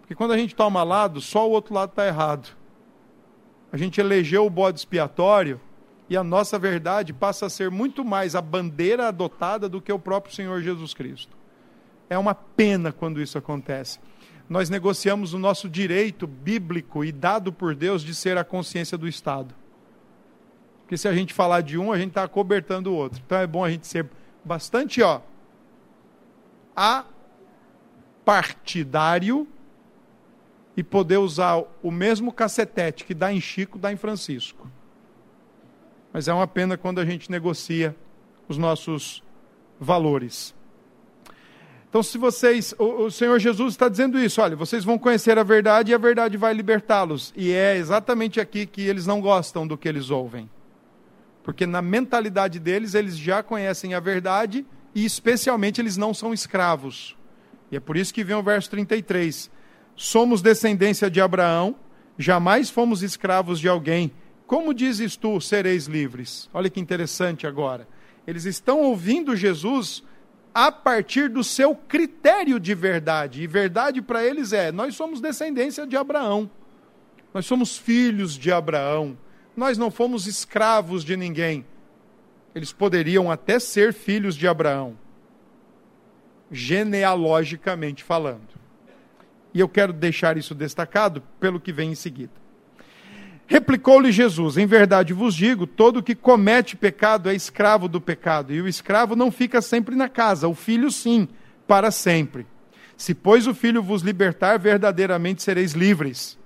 Porque 0.00 0.14
quando 0.14 0.32
a 0.32 0.36
gente 0.36 0.54
toma 0.54 0.82
lado, 0.82 1.20
só 1.20 1.48
o 1.48 1.52
outro 1.52 1.74
lado 1.74 1.90
está 1.90 2.06
errado. 2.06 2.56
A 3.70 3.76
gente 3.76 4.00
elegeu 4.00 4.44
o 4.44 4.50
bode 4.50 4.80
expiatório 4.80 5.60
e 6.08 6.16
a 6.16 6.24
nossa 6.24 6.58
verdade 6.58 7.12
passa 7.12 7.46
a 7.46 7.50
ser 7.50 7.70
muito 7.70 8.04
mais 8.04 8.34
a 8.34 8.42
bandeira 8.42 9.06
adotada 9.06 9.68
do 9.68 9.80
que 9.80 9.92
o 9.92 9.98
próprio 9.98 10.34
Senhor 10.34 10.60
Jesus 10.60 10.92
Cristo. 10.92 11.36
É 12.08 12.18
uma 12.18 12.34
pena 12.34 12.90
quando 12.90 13.22
isso 13.22 13.38
acontece. 13.38 14.00
Nós 14.50 14.68
negociamos 14.68 15.32
o 15.32 15.38
nosso 15.38 15.68
direito 15.68 16.26
bíblico 16.26 17.04
e 17.04 17.12
dado 17.12 17.52
por 17.52 17.72
Deus 17.72 18.02
de 18.02 18.12
ser 18.12 18.36
a 18.36 18.42
consciência 18.42 18.98
do 18.98 19.06
Estado. 19.06 19.54
Porque 20.80 20.96
se 20.96 21.06
a 21.06 21.14
gente 21.14 21.32
falar 21.32 21.60
de 21.60 21.78
um, 21.78 21.92
a 21.92 21.98
gente 21.98 22.08
está 22.08 22.26
cobertando 22.26 22.90
o 22.90 22.94
outro. 22.96 23.22
Então 23.24 23.38
é 23.38 23.46
bom 23.46 23.64
a 23.64 23.70
gente 23.70 23.86
ser 23.86 24.10
bastante, 24.44 25.00
ó, 25.02 25.20
apartidário 28.24 29.46
e 30.76 30.82
poder 30.82 31.18
usar 31.18 31.62
o 31.80 31.92
mesmo 31.92 32.32
cacetete 32.32 33.04
que 33.04 33.14
dá 33.14 33.32
em 33.32 33.40
Chico, 33.40 33.78
dá 33.78 33.92
em 33.92 33.96
Francisco. 33.96 34.68
Mas 36.12 36.26
é 36.26 36.34
uma 36.34 36.48
pena 36.48 36.76
quando 36.76 36.98
a 36.98 37.04
gente 37.04 37.30
negocia 37.30 37.94
os 38.48 38.58
nossos 38.58 39.22
valores. 39.78 40.52
Então, 41.90 42.04
se 42.04 42.16
vocês, 42.16 42.72
o, 42.78 43.06
o, 43.06 43.10
Senhor 43.10 43.36
Jesus 43.40 43.74
está 43.74 43.88
dizendo 43.88 44.16
isso, 44.16 44.40
olha, 44.40 44.54
vocês 44.54 44.84
vão 44.84 44.96
conhecer 44.96 45.36
a 45.36 45.42
verdade 45.42 45.90
e 45.90 45.94
a 45.94 45.98
verdade 45.98 46.36
vai 46.36 46.54
libertá-los. 46.54 47.34
E 47.36 47.50
é 47.50 47.76
exatamente 47.76 48.40
aqui 48.40 48.64
que 48.64 48.82
eles 48.82 49.08
não 49.08 49.20
gostam 49.20 49.66
do 49.66 49.76
que 49.76 49.88
eles 49.88 50.08
ouvem. 50.08 50.48
Porque 51.42 51.66
na 51.66 51.82
mentalidade 51.82 52.60
deles, 52.60 52.94
eles 52.94 53.18
já 53.18 53.42
conhecem 53.42 53.92
a 53.92 53.98
verdade 53.98 54.64
e, 54.94 55.04
especialmente, 55.04 55.80
eles 55.80 55.96
não 55.96 56.14
são 56.14 56.32
escravos. 56.32 57.16
E 57.72 57.76
é 57.76 57.80
por 57.80 57.96
isso 57.96 58.14
que 58.14 58.22
vem 58.22 58.36
o 58.36 58.42
verso 58.42 58.70
33. 58.70 59.50
Somos 59.96 60.40
descendência 60.40 61.10
de 61.10 61.20
Abraão, 61.20 61.74
jamais 62.16 62.70
fomos 62.70 63.02
escravos 63.02 63.58
de 63.58 63.68
alguém. 63.68 64.12
Como 64.46 64.72
dizes 64.72 65.16
tu, 65.16 65.40
sereis 65.40 65.86
livres? 65.86 66.48
Olha 66.54 66.70
que 66.70 66.78
interessante 66.78 67.48
agora. 67.48 67.88
Eles 68.28 68.44
estão 68.44 68.80
ouvindo 68.80 69.34
Jesus 69.34 70.04
a 70.54 70.72
partir 70.72 71.28
do 71.28 71.44
seu 71.44 71.74
critério 71.74 72.58
de 72.58 72.74
verdade. 72.74 73.42
E 73.42 73.46
verdade 73.46 74.02
para 74.02 74.24
eles 74.24 74.52
é: 74.52 74.70
nós 74.72 74.94
somos 74.94 75.20
descendência 75.20 75.86
de 75.86 75.96
Abraão. 75.96 76.50
Nós 77.32 77.46
somos 77.46 77.78
filhos 77.78 78.36
de 78.36 78.50
Abraão 78.50 79.16
nós 79.60 79.76
não 79.76 79.90
fomos 79.90 80.26
escravos 80.26 81.04
de 81.04 81.16
ninguém. 81.18 81.66
Eles 82.54 82.72
poderiam 82.72 83.30
até 83.30 83.58
ser 83.58 83.92
filhos 83.92 84.34
de 84.34 84.48
Abraão, 84.48 84.98
genealogicamente 86.50 88.02
falando. 88.02 88.48
E 89.52 89.60
eu 89.60 89.68
quero 89.68 89.92
deixar 89.92 90.38
isso 90.38 90.54
destacado 90.54 91.22
pelo 91.38 91.60
que 91.60 91.72
vem 91.74 91.92
em 91.92 91.94
seguida. 91.94 92.39
Replicou-lhe 93.50 94.12
Jesus: 94.12 94.56
Em 94.56 94.64
verdade 94.64 95.12
vos 95.12 95.34
digo, 95.34 95.66
todo 95.66 96.04
que 96.04 96.14
comete 96.14 96.76
pecado 96.76 97.28
é 97.28 97.34
escravo 97.34 97.88
do 97.88 98.00
pecado, 98.00 98.54
e 98.54 98.62
o 98.62 98.68
escravo 98.68 99.16
não 99.16 99.32
fica 99.32 99.60
sempre 99.60 99.96
na 99.96 100.08
casa, 100.08 100.46
o 100.46 100.54
filho 100.54 100.88
sim, 100.88 101.26
para 101.66 101.90
sempre. 101.90 102.46
Se, 102.96 103.12
pois, 103.12 103.48
o 103.48 103.54
filho 103.54 103.82
vos 103.82 104.02
libertar, 104.02 104.56
verdadeiramente 104.56 105.42
sereis 105.42 105.72
livres. 105.72 106.38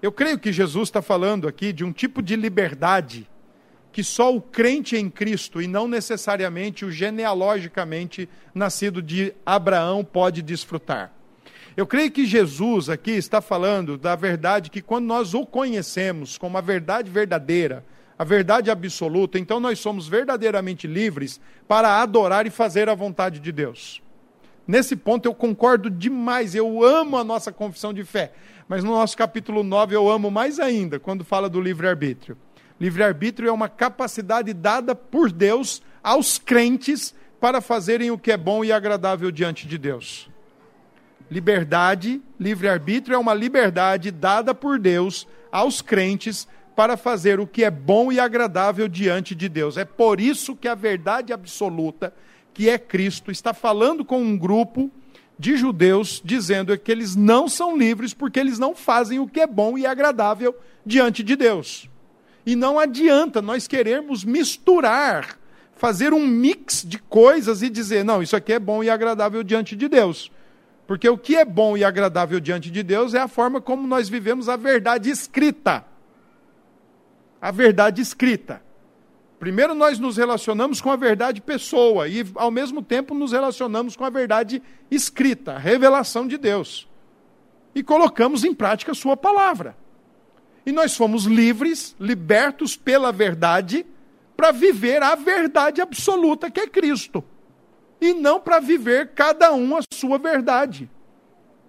Eu 0.00 0.12
creio 0.12 0.38
que 0.38 0.52
Jesus 0.52 0.90
está 0.90 1.02
falando 1.02 1.48
aqui 1.48 1.72
de 1.72 1.82
um 1.82 1.90
tipo 1.90 2.22
de 2.22 2.36
liberdade 2.36 3.28
que 3.90 4.04
só 4.04 4.32
o 4.32 4.40
crente 4.40 4.94
em 4.94 5.10
Cristo 5.10 5.60
e 5.60 5.66
não 5.66 5.88
necessariamente 5.88 6.84
o 6.84 6.90
genealogicamente 6.90 8.28
nascido 8.54 9.02
de 9.02 9.34
Abraão 9.44 10.04
pode 10.04 10.40
desfrutar. 10.40 11.15
Eu 11.76 11.86
creio 11.86 12.10
que 12.10 12.24
Jesus 12.24 12.88
aqui 12.88 13.10
está 13.10 13.42
falando 13.42 13.98
da 13.98 14.16
verdade 14.16 14.70
que 14.70 14.80
quando 14.80 15.04
nós 15.04 15.34
o 15.34 15.44
conhecemos 15.44 16.38
como 16.38 16.56
a 16.56 16.62
verdade 16.62 17.10
verdadeira, 17.10 17.84
a 18.18 18.24
verdade 18.24 18.70
absoluta, 18.70 19.38
então 19.38 19.60
nós 19.60 19.78
somos 19.78 20.08
verdadeiramente 20.08 20.86
livres 20.86 21.38
para 21.68 22.00
adorar 22.00 22.46
e 22.46 22.50
fazer 22.50 22.88
a 22.88 22.94
vontade 22.94 23.40
de 23.40 23.52
Deus. 23.52 24.00
Nesse 24.66 24.96
ponto 24.96 25.26
eu 25.26 25.34
concordo 25.34 25.90
demais, 25.90 26.54
eu 26.54 26.82
amo 26.82 27.18
a 27.18 27.22
nossa 27.22 27.52
confissão 27.52 27.92
de 27.92 28.04
fé. 28.04 28.32
Mas 28.66 28.82
no 28.82 28.92
nosso 28.92 29.14
capítulo 29.14 29.62
9 29.62 29.94
eu 29.94 30.08
amo 30.08 30.30
mais 30.30 30.58
ainda 30.58 30.98
quando 30.98 31.24
fala 31.24 31.46
do 31.46 31.60
livre-arbítrio. 31.60 32.38
Livre-arbítrio 32.80 33.50
é 33.50 33.52
uma 33.52 33.68
capacidade 33.68 34.54
dada 34.54 34.94
por 34.94 35.30
Deus 35.30 35.82
aos 36.02 36.38
crentes 36.38 37.14
para 37.38 37.60
fazerem 37.60 38.10
o 38.10 38.18
que 38.18 38.32
é 38.32 38.36
bom 38.38 38.64
e 38.64 38.72
agradável 38.72 39.30
diante 39.30 39.68
de 39.68 39.76
Deus. 39.76 40.34
Liberdade, 41.30 42.22
livre-arbítrio 42.38 43.14
é 43.14 43.18
uma 43.18 43.34
liberdade 43.34 44.10
dada 44.10 44.54
por 44.54 44.78
Deus 44.78 45.26
aos 45.50 45.82
crentes 45.82 46.46
para 46.76 46.96
fazer 46.96 47.40
o 47.40 47.46
que 47.46 47.64
é 47.64 47.70
bom 47.70 48.12
e 48.12 48.20
agradável 48.20 48.86
diante 48.86 49.34
de 49.34 49.48
Deus. 49.48 49.76
É 49.76 49.84
por 49.84 50.20
isso 50.20 50.54
que 50.54 50.68
a 50.68 50.74
verdade 50.74 51.32
absoluta, 51.32 52.14
que 52.52 52.68
é 52.68 52.78
Cristo, 52.78 53.30
está 53.30 53.54
falando 53.54 54.04
com 54.04 54.20
um 54.20 54.36
grupo 54.36 54.90
de 55.38 55.56
judeus, 55.56 56.20
dizendo 56.24 56.76
que 56.78 56.92
eles 56.92 57.16
não 57.16 57.48
são 57.48 57.76
livres 57.76 58.14
porque 58.14 58.38
eles 58.38 58.58
não 58.58 58.74
fazem 58.74 59.18
o 59.18 59.26
que 59.26 59.40
é 59.40 59.46
bom 59.46 59.76
e 59.76 59.86
agradável 59.86 60.54
diante 60.84 61.22
de 61.22 61.34
Deus. 61.34 61.88
E 62.44 62.54
não 62.54 62.78
adianta 62.78 63.42
nós 63.42 63.66
querermos 63.66 64.24
misturar, 64.24 65.38
fazer 65.74 66.12
um 66.12 66.26
mix 66.26 66.84
de 66.86 66.98
coisas 66.98 67.62
e 67.62 67.68
dizer, 67.68 68.04
não, 68.04 68.22
isso 68.22 68.36
aqui 68.36 68.52
é 68.52 68.58
bom 68.58 68.84
e 68.84 68.88
agradável 68.88 69.42
diante 69.42 69.74
de 69.74 69.88
Deus. 69.88 70.30
Porque 70.86 71.08
o 71.08 71.18
que 71.18 71.36
é 71.36 71.44
bom 71.44 71.76
e 71.76 71.84
agradável 71.84 72.38
diante 72.38 72.70
de 72.70 72.82
Deus 72.82 73.14
é 73.14 73.20
a 73.20 73.28
forma 73.28 73.60
como 73.60 73.86
nós 73.86 74.08
vivemos 74.08 74.48
a 74.48 74.56
verdade 74.56 75.10
escrita 75.10 75.84
a 77.40 77.50
verdade 77.50 78.02
escrita. 78.02 78.62
Primeiro 79.38 79.74
nós 79.74 79.98
nos 79.98 80.16
relacionamos 80.16 80.80
com 80.80 80.90
a 80.90 80.96
verdade 80.96 81.40
pessoa 81.40 82.08
e 82.08 82.26
ao 82.34 82.50
mesmo 82.50 82.82
tempo 82.82 83.14
nos 83.14 83.32
relacionamos 83.32 83.94
com 83.94 84.04
a 84.04 84.10
verdade 84.10 84.62
escrita, 84.90 85.52
a 85.52 85.58
revelação 85.58 86.26
de 86.26 86.38
Deus. 86.38 86.88
E 87.74 87.82
colocamos 87.82 88.44
em 88.44 88.54
prática 88.54 88.92
a 88.92 88.94
sua 88.94 89.16
palavra. 89.16 89.76
E 90.64 90.72
nós 90.72 90.96
fomos 90.96 91.24
livres, 91.24 91.94
libertos 92.00 92.76
pela 92.76 93.12
verdade, 93.12 93.86
para 94.36 94.50
viver 94.50 95.02
a 95.02 95.14
verdade 95.14 95.80
absoluta 95.80 96.50
que 96.50 96.60
é 96.60 96.66
Cristo. 96.66 97.22
E 98.00 98.12
não 98.12 98.38
para 98.40 98.60
viver 98.60 99.12
cada 99.14 99.52
um 99.52 99.76
a 99.76 99.80
sua 99.92 100.18
verdade. 100.18 100.90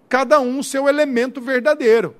Cada 0.08 0.40
um 0.40 0.58
o 0.58 0.64
seu 0.64 0.88
elemento 0.88 1.40
verdadeiro 1.40 2.14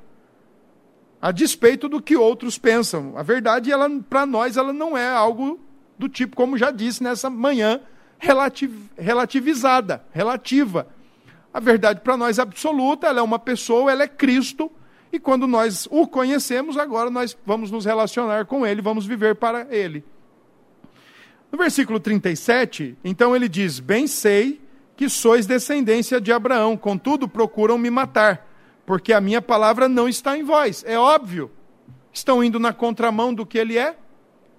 a 1.20 1.32
despeito 1.32 1.88
do 1.88 2.00
que 2.00 2.16
outros 2.16 2.58
pensam. 2.58 3.14
A 3.16 3.22
verdade, 3.22 3.72
ela 3.72 3.88
para 4.08 4.24
nós, 4.24 4.56
ela 4.56 4.72
não 4.72 4.96
é 4.96 5.08
algo 5.08 5.60
do 5.98 6.08
tipo, 6.08 6.36
como 6.36 6.56
já 6.56 6.70
disse 6.70 7.02
nessa 7.02 7.28
manhã, 7.28 7.80
relativ, 8.18 8.72
relativizada, 8.96 10.04
relativa. 10.12 10.86
A 11.52 11.58
verdade 11.58 12.00
para 12.00 12.16
nós 12.16 12.38
é 12.38 12.42
absoluta, 12.42 13.08
ela 13.08 13.18
é 13.18 13.22
uma 13.22 13.38
pessoa, 13.38 13.90
ela 13.90 14.04
é 14.04 14.08
Cristo, 14.08 14.70
e 15.12 15.18
quando 15.18 15.46
nós 15.46 15.88
o 15.90 16.06
conhecemos, 16.06 16.76
agora 16.76 17.10
nós 17.10 17.36
vamos 17.44 17.70
nos 17.70 17.84
relacionar 17.84 18.44
com 18.44 18.64
ele, 18.64 18.80
vamos 18.80 19.06
viver 19.06 19.34
para 19.34 19.66
ele. 19.74 20.04
No 21.50 21.58
versículo 21.58 21.98
37, 21.98 22.96
então 23.02 23.34
ele 23.34 23.48
diz: 23.48 23.80
Bem 23.80 24.06
sei 24.06 24.60
que 24.96 25.08
sois 25.08 25.46
descendência 25.46 26.20
de 26.20 26.32
Abraão, 26.32 26.76
contudo 26.76 27.28
procuram 27.28 27.78
me 27.78 27.90
matar 27.90 28.48
porque 28.88 29.12
a 29.12 29.20
minha 29.20 29.42
palavra 29.42 29.86
não 29.86 30.08
está 30.08 30.38
em 30.38 30.42
vós. 30.42 30.82
É 30.86 30.98
óbvio. 30.98 31.50
Estão 32.10 32.42
indo 32.42 32.58
na 32.58 32.72
contramão 32.72 33.34
do 33.34 33.44
que 33.44 33.58
ele 33.58 33.76
é. 33.76 33.94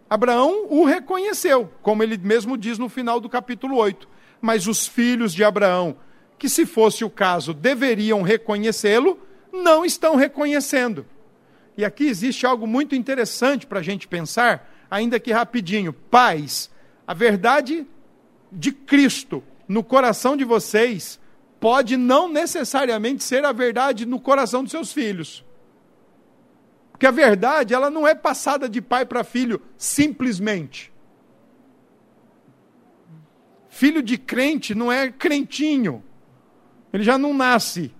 Abraão 0.07 0.67
o 0.69 0.85
reconheceu, 0.85 1.73
como 1.81 2.03
ele 2.03 2.15
mesmo 2.15 2.55
diz 2.55 2.77
no 2.77 2.87
final 2.87 3.19
do 3.19 3.27
capítulo 3.27 3.75
8. 3.75 4.07
Mas 4.39 4.67
os 4.67 4.85
filhos 4.85 5.33
de 5.33 5.43
Abraão, 5.43 5.97
que 6.37 6.47
se 6.47 6.67
fosse 6.67 7.03
o 7.03 7.09
caso 7.09 7.55
deveriam 7.55 8.21
reconhecê-lo, 8.21 9.19
não 9.51 9.83
estão 9.83 10.15
reconhecendo. 10.15 11.07
E 11.75 11.83
aqui 11.83 12.05
existe 12.05 12.45
algo 12.45 12.67
muito 12.67 12.93
interessante 12.93 13.65
para 13.65 13.79
a 13.79 13.83
gente 13.83 14.07
pensar, 14.07 14.71
ainda 14.91 15.19
que 15.19 15.31
rapidinho. 15.31 15.91
Pais, 15.91 16.69
a 17.09 17.13
verdade 17.15 17.87
de 18.51 18.71
Cristo 18.71 19.43
no 19.67 19.83
coração 19.83 20.37
de 20.37 20.43
vocês 20.45 21.19
pode 21.59 21.97
não 21.97 22.31
necessariamente 22.31 23.23
ser 23.23 23.43
a 23.43 23.51
verdade 23.51 24.05
no 24.05 24.19
coração 24.19 24.61
dos 24.61 24.69
seus 24.69 24.93
filhos. 24.93 25.43
Porque 26.91 27.07
a 27.07 27.11
verdade, 27.11 27.73
ela 27.73 27.89
não 27.89 28.07
é 28.07 28.13
passada 28.13 28.69
de 28.69 28.79
pai 28.79 29.07
para 29.07 29.23
filho 29.23 29.59
simplesmente. 29.75 30.93
Filho 33.69 34.03
de 34.03 34.15
crente 34.15 34.75
não 34.75 34.91
é 34.91 35.09
crentinho. 35.09 36.03
Ele 36.93 37.01
já 37.01 37.17
não 37.17 37.33
nasce 37.33 37.91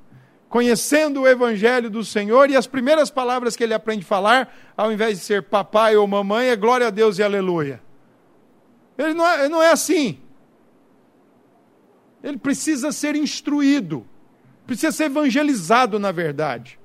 conhecendo 0.47 1.21
o 1.21 1.27
evangelho 1.27 1.89
do 1.89 2.05
Senhor 2.05 2.51
e 2.51 2.55
as 2.55 2.67
primeiras 2.67 3.09
palavras 3.09 3.55
que 3.55 3.63
ele 3.63 3.73
aprende 3.73 4.03
a 4.03 4.07
falar, 4.07 4.55
ao 4.77 4.91
invés 4.91 5.17
de 5.17 5.25
ser 5.25 5.41
papai 5.41 5.95
ou 5.95 6.05
mamãe, 6.05 6.49
é 6.49 6.55
glória 6.55 6.85
a 6.85 6.91
Deus 6.91 7.17
e 7.17 7.23
aleluia. 7.23 7.88
Ele 8.99 9.13
não 9.13 9.25
é, 9.25 9.47
não 9.47 9.63
é 9.63 9.71
assim. 9.71 10.19
Ele 12.21 12.37
precisa 12.37 12.91
ser 12.91 13.15
instruído, 13.15 14.05
precisa 14.67 14.91
ser 14.91 15.05
evangelizado, 15.05 15.97
na 15.97 16.11
verdade. 16.11 16.77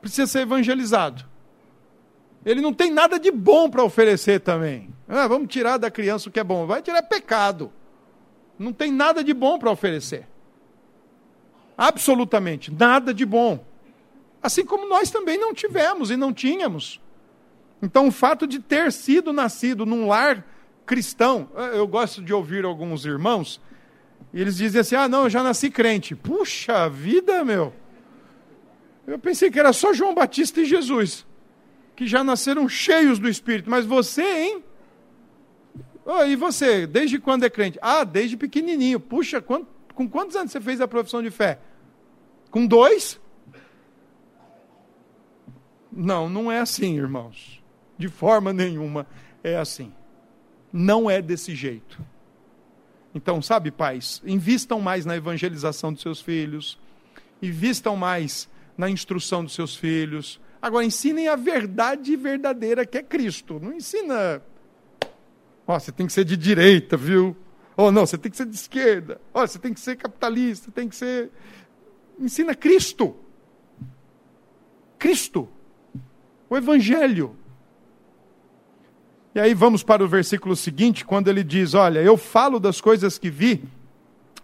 Precisa 0.00 0.28
ser 0.28 0.42
evangelizado. 0.42 1.28
Ele 2.44 2.60
não 2.60 2.72
tem 2.72 2.92
nada 2.92 3.18
de 3.18 3.32
bom 3.32 3.68
para 3.68 3.82
oferecer 3.82 4.40
também. 4.40 4.94
Ah, 5.08 5.26
vamos 5.26 5.48
tirar 5.48 5.78
da 5.78 5.90
criança 5.90 6.28
o 6.28 6.32
que 6.32 6.38
é 6.38 6.44
bom. 6.44 6.64
Vai 6.64 6.80
tirar 6.80 7.02
pecado. 7.02 7.72
Não 8.56 8.72
tem 8.72 8.92
nada 8.92 9.24
de 9.24 9.34
bom 9.34 9.58
para 9.58 9.70
oferecer. 9.70 10.28
Absolutamente 11.76 12.72
nada 12.72 13.12
de 13.12 13.26
bom. 13.26 13.64
Assim 14.40 14.64
como 14.64 14.88
nós 14.88 15.10
também 15.10 15.38
não 15.38 15.52
tivemos 15.52 16.10
e 16.10 16.16
não 16.16 16.32
tínhamos. 16.32 17.00
Então, 17.80 18.06
o 18.06 18.12
fato 18.12 18.46
de 18.46 18.60
ter 18.60 18.92
sido 18.92 19.32
nascido 19.32 19.84
num 19.84 20.06
lar 20.06 20.46
cristão, 20.86 21.48
eu 21.74 21.86
gosto 21.86 22.22
de 22.22 22.32
ouvir 22.32 22.64
alguns 22.64 23.04
irmãos 23.04 23.60
e 24.32 24.40
eles 24.40 24.56
dizem 24.56 24.80
assim: 24.80 24.94
ah, 24.94 25.08
não, 25.08 25.24
eu 25.24 25.30
já 25.30 25.42
nasci 25.42 25.70
crente. 25.70 26.14
Puxa 26.14 26.88
vida, 26.88 27.44
meu. 27.44 27.72
Eu 29.06 29.18
pensei 29.18 29.50
que 29.50 29.58
era 29.58 29.72
só 29.72 29.92
João 29.92 30.14
Batista 30.14 30.60
e 30.60 30.64
Jesus, 30.64 31.26
que 31.94 32.06
já 32.06 32.22
nasceram 32.22 32.68
cheios 32.68 33.18
do 33.18 33.28
Espírito. 33.28 33.68
Mas 33.68 33.84
você, 33.84 34.22
hein? 34.22 34.64
Oh, 36.04 36.24
e 36.24 36.34
você, 36.34 36.86
desde 36.86 37.18
quando 37.18 37.44
é 37.44 37.50
crente? 37.50 37.78
Ah, 37.82 38.04
desde 38.04 38.36
pequenininho. 38.36 38.98
Puxa, 38.98 39.40
quant, 39.40 39.66
com 39.94 40.08
quantos 40.08 40.36
anos 40.36 40.52
você 40.52 40.60
fez 40.60 40.80
a 40.80 40.88
profissão 40.88 41.22
de 41.22 41.30
fé? 41.30 41.58
Com 42.50 42.66
dois? 42.66 43.20
Não, 45.90 46.28
não 46.28 46.50
é 46.50 46.60
assim, 46.60 46.96
irmãos. 46.96 47.62
De 47.98 48.08
forma 48.08 48.52
nenhuma 48.52 49.06
é 49.44 49.56
assim. 49.56 49.92
Não 50.72 51.10
é 51.10 51.20
desse 51.20 51.54
jeito. 51.54 52.00
Então, 53.14 53.42
sabe, 53.42 53.70
pais, 53.70 54.22
invistam 54.24 54.80
mais 54.80 55.04
na 55.04 55.16
evangelização 55.16 55.92
dos 55.92 56.00
seus 56.00 56.20
filhos, 56.20 56.78
invistam 57.42 57.94
mais 57.94 58.48
na 58.76 58.88
instrução 58.88 59.44
dos 59.44 59.54
seus 59.54 59.76
filhos. 59.76 60.40
Agora, 60.60 60.84
ensinem 60.84 61.28
a 61.28 61.36
verdade 61.36 62.16
verdadeira 62.16 62.86
que 62.86 62.96
é 62.96 63.02
Cristo. 63.02 63.60
Não 63.60 63.72
ensina. 63.72 64.42
Ó, 65.66 65.78
você 65.78 65.92
tem 65.92 66.06
que 66.06 66.12
ser 66.12 66.24
de 66.24 66.36
direita, 66.36 66.96
viu? 66.96 67.36
Ou 67.76 67.92
não, 67.92 68.06
você 68.06 68.16
tem 68.16 68.30
que 68.30 68.36
ser 68.36 68.46
de 68.46 68.54
esquerda. 68.54 69.20
Ó, 69.34 69.46
você 69.46 69.58
tem 69.58 69.74
que 69.74 69.80
ser 69.80 69.96
capitalista, 69.96 70.70
tem 70.70 70.88
que 70.88 70.96
ser. 70.96 71.30
Ensina 72.18 72.54
Cristo. 72.54 73.16
Cristo. 74.98 75.48
O 76.48 76.56
Evangelho. 76.56 77.36
E 79.34 79.40
aí 79.40 79.54
vamos 79.54 79.82
para 79.82 80.04
o 80.04 80.08
versículo 80.08 80.54
seguinte, 80.54 81.04
quando 81.04 81.28
ele 81.28 81.42
diz: 81.42 81.74
Olha, 81.74 82.00
eu 82.00 82.16
falo 82.16 82.60
das 82.60 82.80
coisas 82.80 83.18
que 83.18 83.30
vi 83.30 83.64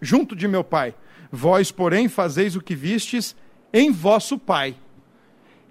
junto 0.01 0.35
de 0.35 0.47
meu 0.47 0.63
pai, 0.63 0.95
vós, 1.31 1.71
porém, 1.71 2.07
fazeis 2.07 2.55
o 2.55 2.61
que 2.61 2.75
vistes 2.75 3.35
em 3.71 3.91
vosso 3.91 4.37
pai. 4.37 4.75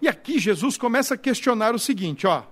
E 0.01 0.07
aqui 0.07 0.39
Jesus 0.39 0.77
começa 0.77 1.15
a 1.15 1.19
questionar 1.19 1.75
o 1.75 1.79
seguinte: 1.79 2.27
ó, 2.27 2.45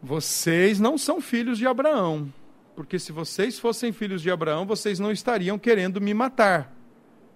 vocês 0.00 0.78
não 0.78 0.96
são 0.96 1.20
filhos 1.20 1.58
de 1.58 1.66
Abraão, 1.66 2.32
porque 2.76 2.98
se 2.98 3.10
vocês 3.10 3.58
fossem 3.58 3.92
filhos 3.92 4.22
de 4.22 4.30
Abraão, 4.30 4.64
vocês 4.64 5.00
não 5.00 5.10
estariam 5.10 5.58
querendo 5.58 6.00
me 6.00 6.14
matar. 6.14 6.72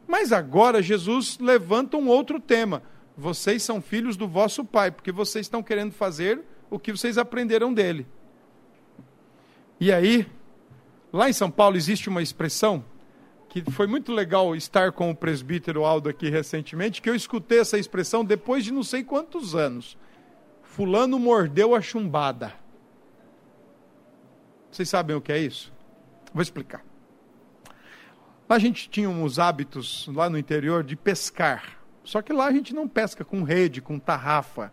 Mas 0.06 0.32
agora 0.32 0.80
Jesus 0.80 1.38
levanta 1.40 1.96
um 1.96 2.06
outro 2.06 2.38
tema: 2.38 2.82
vocês 3.16 3.64
são 3.64 3.82
filhos 3.82 4.16
do 4.16 4.28
vosso 4.28 4.64
pai, 4.64 4.92
porque 4.92 5.10
vocês 5.10 5.46
estão 5.46 5.62
querendo 5.62 5.92
fazer 5.92 6.40
o 6.70 6.78
que 6.78 6.92
vocês 6.92 7.18
aprenderam 7.18 7.72
dele. 7.72 8.06
E 9.78 9.92
aí, 9.92 10.26
lá 11.12 11.28
em 11.28 11.32
São 11.32 11.50
Paulo 11.50 11.76
existe 11.76 12.08
uma 12.08 12.22
expressão 12.22 12.84
que 13.48 13.70
foi 13.70 13.86
muito 13.86 14.12
legal 14.12 14.54
estar 14.54 14.92
com 14.92 15.10
o 15.10 15.16
presbítero 15.16 15.84
Aldo 15.84 16.08
aqui 16.08 16.28
recentemente, 16.28 17.00
que 17.00 17.08
eu 17.08 17.14
escutei 17.14 17.60
essa 17.60 17.78
expressão 17.78 18.24
depois 18.24 18.64
de 18.64 18.72
não 18.72 18.82
sei 18.82 19.02
quantos 19.02 19.54
anos. 19.54 19.96
Fulano 20.62 21.18
mordeu 21.18 21.74
a 21.74 21.80
chumbada. 21.80 22.52
Vocês 24.70 24.88
sabem 24.88 25.16
o 25.16 25.20
que 25.22 25.32
é 25.32 25.38
isso? 25.38 25.72
Vou 26.34 26.42
explicar. 26.42 26.84
Lá 28.48 28.56
a 28.56 28.58
gente 28.58 28.90
tinha 28.90 29.08
uns 29.08 29.38
hábitos 29.38 30.06
lá 30.08 30.28
no 30.28 30.36
interior 30.36 30.84
de 30.84 30.94
pescar. 30.94 31.80
Só 32.04 32.20
que 32.20 32.32
lá 32.32 32.46
a 32.46 32.52
gente 32.52 32.74
não 32.74 32.86
pesca 32.86 33.24
com 33.24 33.42
rede, 33.42 33.80
com 33.80 33.98
tarrafa 33.98 34.72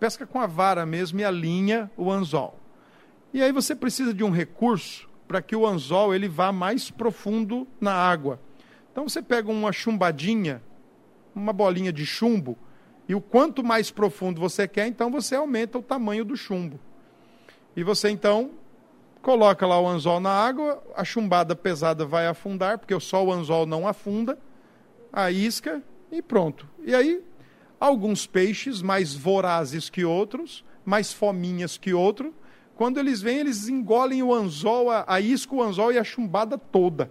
pesca 0.00 0.26
com 0.26 0.40
a 0.40 0.46
vara 0.46 0.86
mesmo 0.86 1.20
e 1.20 1.24
a 1.24 1.30
linha, 1.30 1.90
o 1.94 2.10
anzol. 2.10 2.58
E 3.34 3.42
aí 3.42 3.52
você 3.52 3.76
precisa 3.76 4.14
de 4.14 4.24
um 4.24 4.30
recurso 4.30 5.08
para 5.28 5.42
que 5.42 5.54
o 5.54 5.66
anzol 5.66 6.14
ele 6.14 6.26
vá 6.26 6.50
mais 6.50 6.90
profundo 6.90 7.68
na 7.78 7.92
água. 7.92 8.40
Então 8.90 9.06
você 9.06 9.22
pega 9.22 9.50
uma 9.50 9.70
chumbadinha, 9.70 10.62
uma 11.34 11.52
bolinha 11.52 11.92
de 11.92 12.04
chumbo 12.04 12.58
E 13.08 13.14
o 13.14 13.20
quanto 13.20 13.62
mais 13.62 13.90
profundo 13.90 14.40
você 14.40 14.66
quer, 14.66 14.86
então 14.86 15.10
você 15.10 15.34
aumenta 15.34 15.78
o 15.78 15.82
tamanho 15.82 16.24
do 16.24 16.36
chumbo. 16.36 16.78
E 17.76 17.82
você 17.82 18.08
então 18.08 18.52
coloca 19.20 19.66
lá 19.66 19.80
o 19.80 19.88
anzol 19.88 20.20
na 20.20 20.30
água, 20.30 20.82
a 20.96 21.04
chumbada 21.04 21.54
pesada 21.54 22.06
vai 22.06 22.26
afundar, 22.26 22.78
porque 22.78 22.98
só 23.00 23.24
o 23.24 23.32
anzol 23.32 23.66
não 23.66 23.86
afunda, 23.86 24.38
a 25.12 25.30
isca 25.30 25.82
e 26.10 26.22
pronto. 26.22 26.68
E 26.84 26.94
aí, 26.94 27.22
alguns 27.80 28.26
peixes 28.26 28.82
mais 28.82 29.14
vorazes 29.14 29.88
que 29.88 30.04
outros, 30.04 30.62
mais 30.84 31.12
fominhas 31.12 31.78
que 31.78 31.94
outros, 31.94 32.32
quando 32.76 32.98
eles 32.98 33.20
vêm, 33.20 33.38
eles 33.38 33.68
engolem 33.68 34.22
o 34.22 34.32
anzol, 34.32 34.88
a, 34.90 35.20
isca, 35.20 35.54
o 35.54 35.62
anzol 35.62 35.92
e 35.92 35.98
a 35.98 36.04
chumbada 36.04 36.56
toda. 36.56 37.10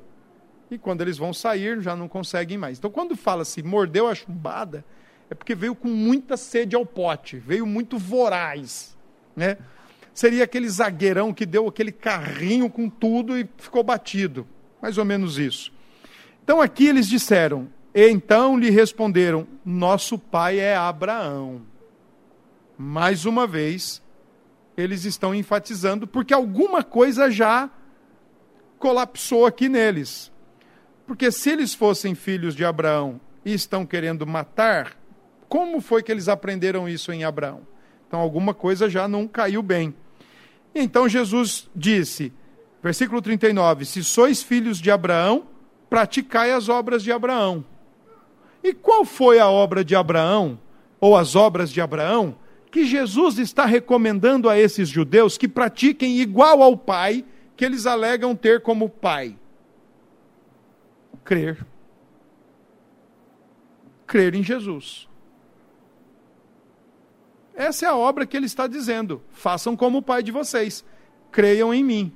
E 0.72 0.78
quando 0.78 1.02
eles 1.02 1.18
vão 1.18 1.34
sair, 1.34 1.82
já 1.82 1.96
não 1.96 2.08
conseguem 2.08 2.58
mais. 2.58 2.78
Então, 2.78 2.90
quando 2.90 3.16
fala-se 3.16 3.62
mordeu 3.64 4.08
a 4.08 4.16
chumbada, 4.16 4.86
é 5.30 5.36
porque 5.36 5.54
veio 5.54 5.76
com 5.76 5.88
muita 5.88 6.38
sede 6.38 6.76
ao 6.76 6.86
pote, 6.86 7.38
veio 7.38 7.66
muito 7.66 7.98
voraz, 7.98 8.98
né? 9.36 9.58
Seria 10.14 10.44
aquele 10.44 10.68
zagueirão 10.68 11.34
que 11.34 11.46
deu 11.46 11.68
aquele 11.68 11.92
carrinho 11.92 12.70
com 12.70 12.90
tudo 12.90 13.38
e 13.38 13.48
ficou 13.58 13.84
batido. 13.84 14.48
Mais 14.82 14.98
ou 14.98 15.06
menos 15.06 15.38
isso. 15.38 15.72
Então 16.44 16.62
aqui 16.62 16.88
eles 16.88 17.08
disseram: 17.08 17.70
então 17.94 18.58
lhe 18.58 18.70
responderam: 18.70 19.48
Nosso 19.66 20.18
pai 20.18 20.60
é 20.60 20.76
Abraão. 20.76 21.62
Mais 22.78 23.26
uma 23.26 23.46
vez, 23.46 24.02
eles 24.78 25.04
estão 25.04 25.36
enfatizando, 25.36 26.08
porque 26.08 26.34
alguma 26.34 26.84
coisa 26.84 27.30
já 27.30 27.70
colapsou 28.78 29.46
aqui 29.46 29.68
neles. 29.68 30.32
Porque 31.06 31.32
se 31.32 31.50
eles 31.50 31.74
fossem 31.74 32.16
filhos 32.16 32.56
de 32.56 32.64
Abraão 32.64 33.20
e 33.44 33.54
estão 33.54 33.86
querendo 33.86 34.26
matar, 34.26 34.96
como 35.50 35.82
foi 35.82 36.04
que 36.04 36.12
eles 36.12 36.30
aprenderam 36.30 36.88
isso 36.88 37.12
em 37.12 37.24
Abraão? 37.24 37.68
Então 38.08 38.20
alguma 38.20 38.54
coisa 38.54 38.90
já 38.90 39.08
não 39.08 39.28
caiu 39.28 39.62
bem. 39.62 39.94
Então 40.74 41.10
Jesus 41.10 41.70
disse, 41.76 42.32
versículo 42.82 43.22
39: 43.22 43.86
Se 43.86 44.04
sois 44.04 44.42
filhos 44.42 44.78
de 44.78 44.92
Abraão, 44.92 45.48
praticai 45.90 46.54
as 46.54 46.70
obras 46.70 47.04
de 47.04 47.12
Abraão. 47.12 47.66
E 48.64 48.74
qual 48.74 49.06
foi 49.06 49.40
a 49.40 49.50
obra 49.50 49.84
de 49.84 49.96
Abraão, 49.96 50.60
ou 51.00 51.16
as 51.16 51.36
obras 51.36 51.72
de 51.72 51.80
Abraão, 51.82 52.36
que 52.72 52.86
Jesus 52.86 53.38
está 53.40 53.66
recomendando 53.66 54.50
a 54.50 54.58
esses 54.58 54.90
judeus 54.90 55.38
que 55.38 55.48
pratiquem 55.48 56.20
igual 56.20 56.62
ao 56.62 56.78
pai 56.78 57.26
que 57.56 57.66
eles 57.66 57.86
alegam 57.86 58.36
ter 58.36 58.62
como 58.62 58.90
pai? 58.90 59.36
Crer. 61.24 61.66
Crer 64.06 64.36
em 64.36 64.44
Jesus. 64.44 65.08
Essa 67.54 67.86
é 67.86 67.90
a 67.90 67.96
obra 67.96 68.26
que 68.26 68.38
ele 68.38 68.46
está 68.46 68.68
dizendo. 68.68 69.22
Façam 69.32 69.76
como 69.76 69.98
o 69.98 70.02
pai 70.02 70.24
de 70.24 70.32
vocês. 70.32 70.86
Creiam 71.32 71.74
em 71.74 71.84
mim. 71.84 72.14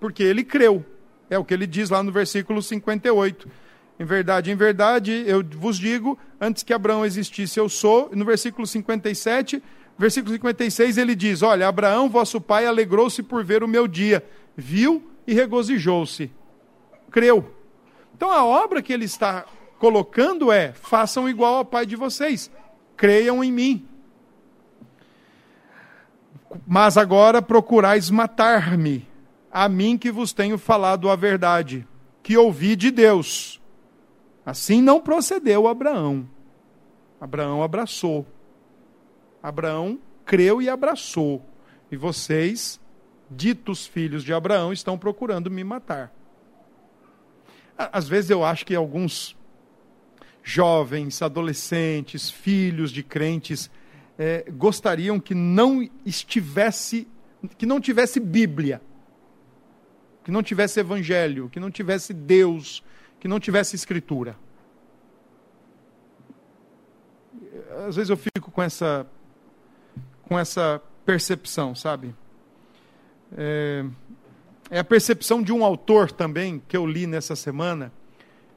Porque 0.00 0.22
ele 0.22 0.42
creu. 0.42 0.84
É 1.30 1.38
o 1.38 1.44
que 1.44 1.54
ele 1.54 1.66
diz 1.66 1.88
lá 1.88 2.02
no 2.02 2.10
versículo 2.10 2.60
58. 2.60 3.48
Em 3.98 4.04
verdade, 4.04 4.50
em 4.50 4.56
verdade, 4.56 5.24
eu 5.26 5.44
vos 5.44 5.78
digo, 5.78 6.18
antes 6.40 6.62
que 6.62 6.72
Abraão 6.72 7.04
existisse, 7.04 7.58
eu 7.58 7.68
sou. 7.68 8.10
No 8.12 8.24
versículo 8.24 8.66
57, 8.66 9.62
versículo 9.98 10.32
56, 10.32 10.98
ele 10.98 11.14
diz: 11.14 11.42
Olha, 11.42 11.68
Abraão, 11.68 12.08
vosso 12.08 12.40
pai, 12.40 12.66
alegrou-se 12.66 13.22
por 13.22 13.44
ver 13.44 13.62
o 13.62 13.68
meu 13.68 13.86
dia, 13.86 14.24
viu 14.56 15.08
e 15.26 15.34
regozijou-se. 15.34 16.30
Creu. 17.10 17.54
Então 18.16 18.30
a 18.30 18.44
obra 18.44 18.82
que 18.82 18.92
ele 18.92 19.04
está 19.04 19.44
colocando 19.78 20.50
é: 20.50 20.72
façam 20.72 21.28
igual 21.28 21.56
ao 21.56 21.64
pai 21.64 21.86
de 21.86 21.94
vocês, 21.94 22.50
creiam 22.96 23.44
em 23.44 23.52
mim. 23.52 23.88
Mas 26.66 26.96
agora 26.96 27.40
procurais 27.40 28.10
matar-me, 28.10 29.08
a 29.50 29.68
mim 29.68 29.96
que 29.96 30.10
vos 30.10 30.32
tenho 30.32 30.58
falado 30.58 31.08
a 31.08 31.16
verdade, 31.16 31.86
que 32.22 32.36
ouvi 32.36 32.76
de 32.76 32.90
Deus. 32.90 33.61
Assim 34.44 34.82
não 34.82 35.00
procedeu 35.00 35.68
Abraão. 35.68 36.28
Abraão 37.20 37.62
abraçou. 37.62 38.26
Abraão 39.42 39.98
creu 40.24 40.60
e 40.60 40.68
abraçou. 40.68 41.44
E 41.90 41.96
vocês, 41.96 42.80
ditos 43.30 43.86
filhos 43.86 44.24
de 44.24 44.32
Abraão, 44.32 44.72
estão 44.72 44.98
procurando 44.98 45.50
me 45.50 45.62
matar. 45.62 46.12
Às 47.76 48.08
vezes 48.08 48.30
eu 48.30 48.44
acho 48.44 48.66
que 48.66 48.74
alguns 48.74 49.36
jovens, 50.42 51.22
adolescentes, 51.22 52.30
filhos 52.30 52.90
de 52.90 53.02
crentes, 53.02 53.70
é, 54.18 54.44
gostariam 54.50 55.20
que 55.20 55.34
não 55.34 55.88
estivesse, 56.04 57.08
que 57.56 57.66
não 57.66 57.80
tivesse 57.80 58.20
Bíblia, 58.20 58.80
que 60.24 60.30
não 60.30 60.42
tivesse 60.42 60.80
Evangelho, 60.80 61.48
que 61.48 61.60
não 61.60 61.70
tivesse 61.70 62.12
Deus, 62.12 62.82
que 63.22 63.28
não 63.28 63.38
tivesse 63.38 63.76
escritura. 63.76 64.36
Às 67.86 67.94
vezes 67.94 68.10
eu 68.10 68.16
fico 68.16 68.50
com 68.50 68.60
essa, 68.60 69.06
com 70.24 70.36
essa 70.36 70.82
percepção, 71.06 71.72
sabe? 71.72 72.12
É, 73.36 73.84
é 74.68 74.80
a 74.80 74.82
percepção 74.82 75.40
de 75.40 75.52
um 75.52 75.64
autor 75.64 76.10
também 76.10 76.60
que 76.66 76.76
eu 76.76 76.84
li 76.84 77.06
nessa 77.06 77.36
semana, 77.36 77.92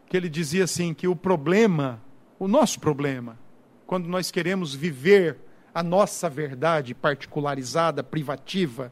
que 0.07 0.17
ele 0.17 0.27
dizia 0.27 0.63
assim 0.63 0.95
que 0.95 1.07
o 1.07 1.15
problema, 1.15 2.01
o 2.39 2.47
nosso 2.47 2.79
problema, 2.79 3.37
quando 3.85 4.09
nós 4.09 4.31
queremos 4.31 4.73
viver 4.73 5.37
a 5.75 5.83
nossa 5.83 6.27
verdade 6.27 6.95
particularizada, 6.95 8.03
privativa, 8.03 8.91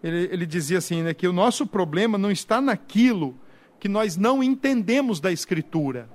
ele, 0.00 0.28
ele 0.30 0.46
dizia 0.46 0.78
assim, 0.78 1.02
né, 1.02 1.12
que 1.12 1.26
o 1.26 1.32
nosso 1.32 1.66
problema 1.66 2.16
não 2.16 2.30
está 2.30 2.60
naquilo 2.60 3.36
que 3.78 3.88
nós 3.88 4.16
não 4.16 4.42
entendemos 4.42 5.20
da 5.20 5.30
Escritura. 5.30 6.08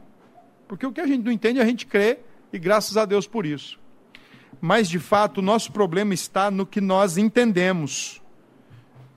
Porque 0.68 0.86
o 0.86 0.92
que 0.92 1.02
a 1.02 1.08
gente 1.08 1.24
não 1.24 1.32
entende, 1.32 1.60
a 1.60 1.66
gente 1.66 1.86
crê, 1.86 2.20
e 2.52 2.60
graças 2.60 2.98
a 2.98 3.06
Deus 3.06 3.28
por 3.28 3.46
isso. 3.46 3.80
Mas, 4.60 4.90
de 4.90 5.00
fato, 5.00 5.40
o 5.40 5.42
nosso 5.42 5.72
problema 5.72 6.14
está 6.14 6.52
no 6.52 6.66
que 6.66 6.82
nós 6.82 7.18
entendemos. 7.18 8.22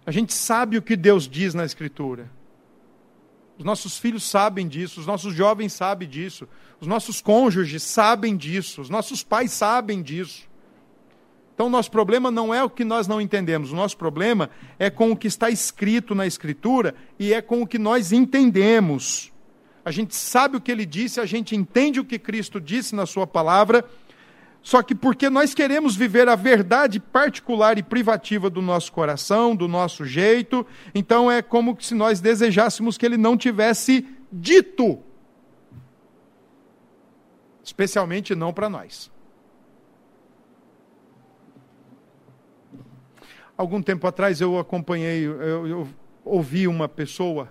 A 0.07 0.11
gente 0.11 0.33
sabe 0.33 0.77
o 0.77 0.83
que 0.83 0.97
Deus 0.97 1.29
diz 1.29 1.55
na 1.55 1.65
Escritura. 1.65 2.31
Os 3.59 3.65
nossos 3.65 3.99
filhos 3.99 4.25
sabem 4.25 4.67
disso, 4.67 5.01
os 5.01 5.07
nossos 5.07 5.33
jovens 5.35 5.73
sabem 5.73 6.09
disso, 6.09 6.49
os 6.81 6.87
nossos 6.87 7.21
cônjuges 7.21 7.83
sabem 7.83 8.37
disso, 8.37 8.81
os 8.81 8.91
nossos 8.91 9.23
pais 9.23 9.53
sabem 9.53 10.03
disso. 10.03 10.49
Então, 11.55 11.71
nosso 11.71 11.91
problema 11.91 12.33
não 12.33 12.53
é 12.53 12.65
o 12.65 12.69
que 12.69 12.85
nós 12.85 13.07
não 13.07 13.21
entendemos, 13.21 13.71
o 13.71 13.77
nosso 13.77 13.97
problema 13.97 14.51
é 14.77 14.91
com 14.91 15.13
o 15.13 15.17
que 15.17 15.29
está 15.29 15.49
escrito 15.49 16.13
na 16.13 16.27
Escritura 16.27 16.97
e 17.17 17.33
é 17.33 17.41
com 17.41 17.63
o 17.63 17.67
que 17.67 17.79
nós 17.79 18.11
entendemos. 18.11 19.33
A 19.85 19.93
gente 19.93 20.17
sabe 20.17 20.57
o 20.57 20.61
que 20.61 20.73
ele 20.73 20.85
disse, 20.85 21.21
a 21.21 21.27
gente 21.27 21.55
entende 21.55 22.01
o 22.01 22.05
que 22.05 22.19
Cristo 22.19 22.61
disse 22.61 22.95
na 22.95 23.07
Sua 23.07 23.25
palavra, 23.25 23.85
só 24.65 24.83
que 24.83 24.97
porque 24.97 25.31
nós 25.31 25.55
queremos 25.55 25.95
viver 25.95 26.27
a 26.27 26.35
verdade 26.35 26.99
particular 26.99 27.79
e 27.79 27.83
privativa 27.85 28.51
do 28.51 28.61
nosso 28.61 28.91
coração, 28.91 29.55
do 29.55 29.69
nosso 29.69 30.05
jeito, 30.05 30.67
então 30.93 31.31
é 31.31 31.41
como 31.41 31.77
se 31.81 31.95
nós 31.95 32.19
desejássemos 32.21 32.99
que 32.99 33.07
ele 33.07 33.19
não 33.19 33.37
tivesse 33.37 34.09
dito. 34.33 34.99
Especialmente 37.63 38.35
não 38.35 38.53
para 38.53 38.69
nós. 38.69 39.14
Algum 43.57 43.81
tempo 43.81 44.07
atrás 44.07 44.41
eu 44.41 44.59
acompanhei, 44.59 45.25
eu, 45.25 45.67
eu 45.67 45.89
ouvi 46.25 46.67
uma 46.67 46.89
pessoa 46.89 47.49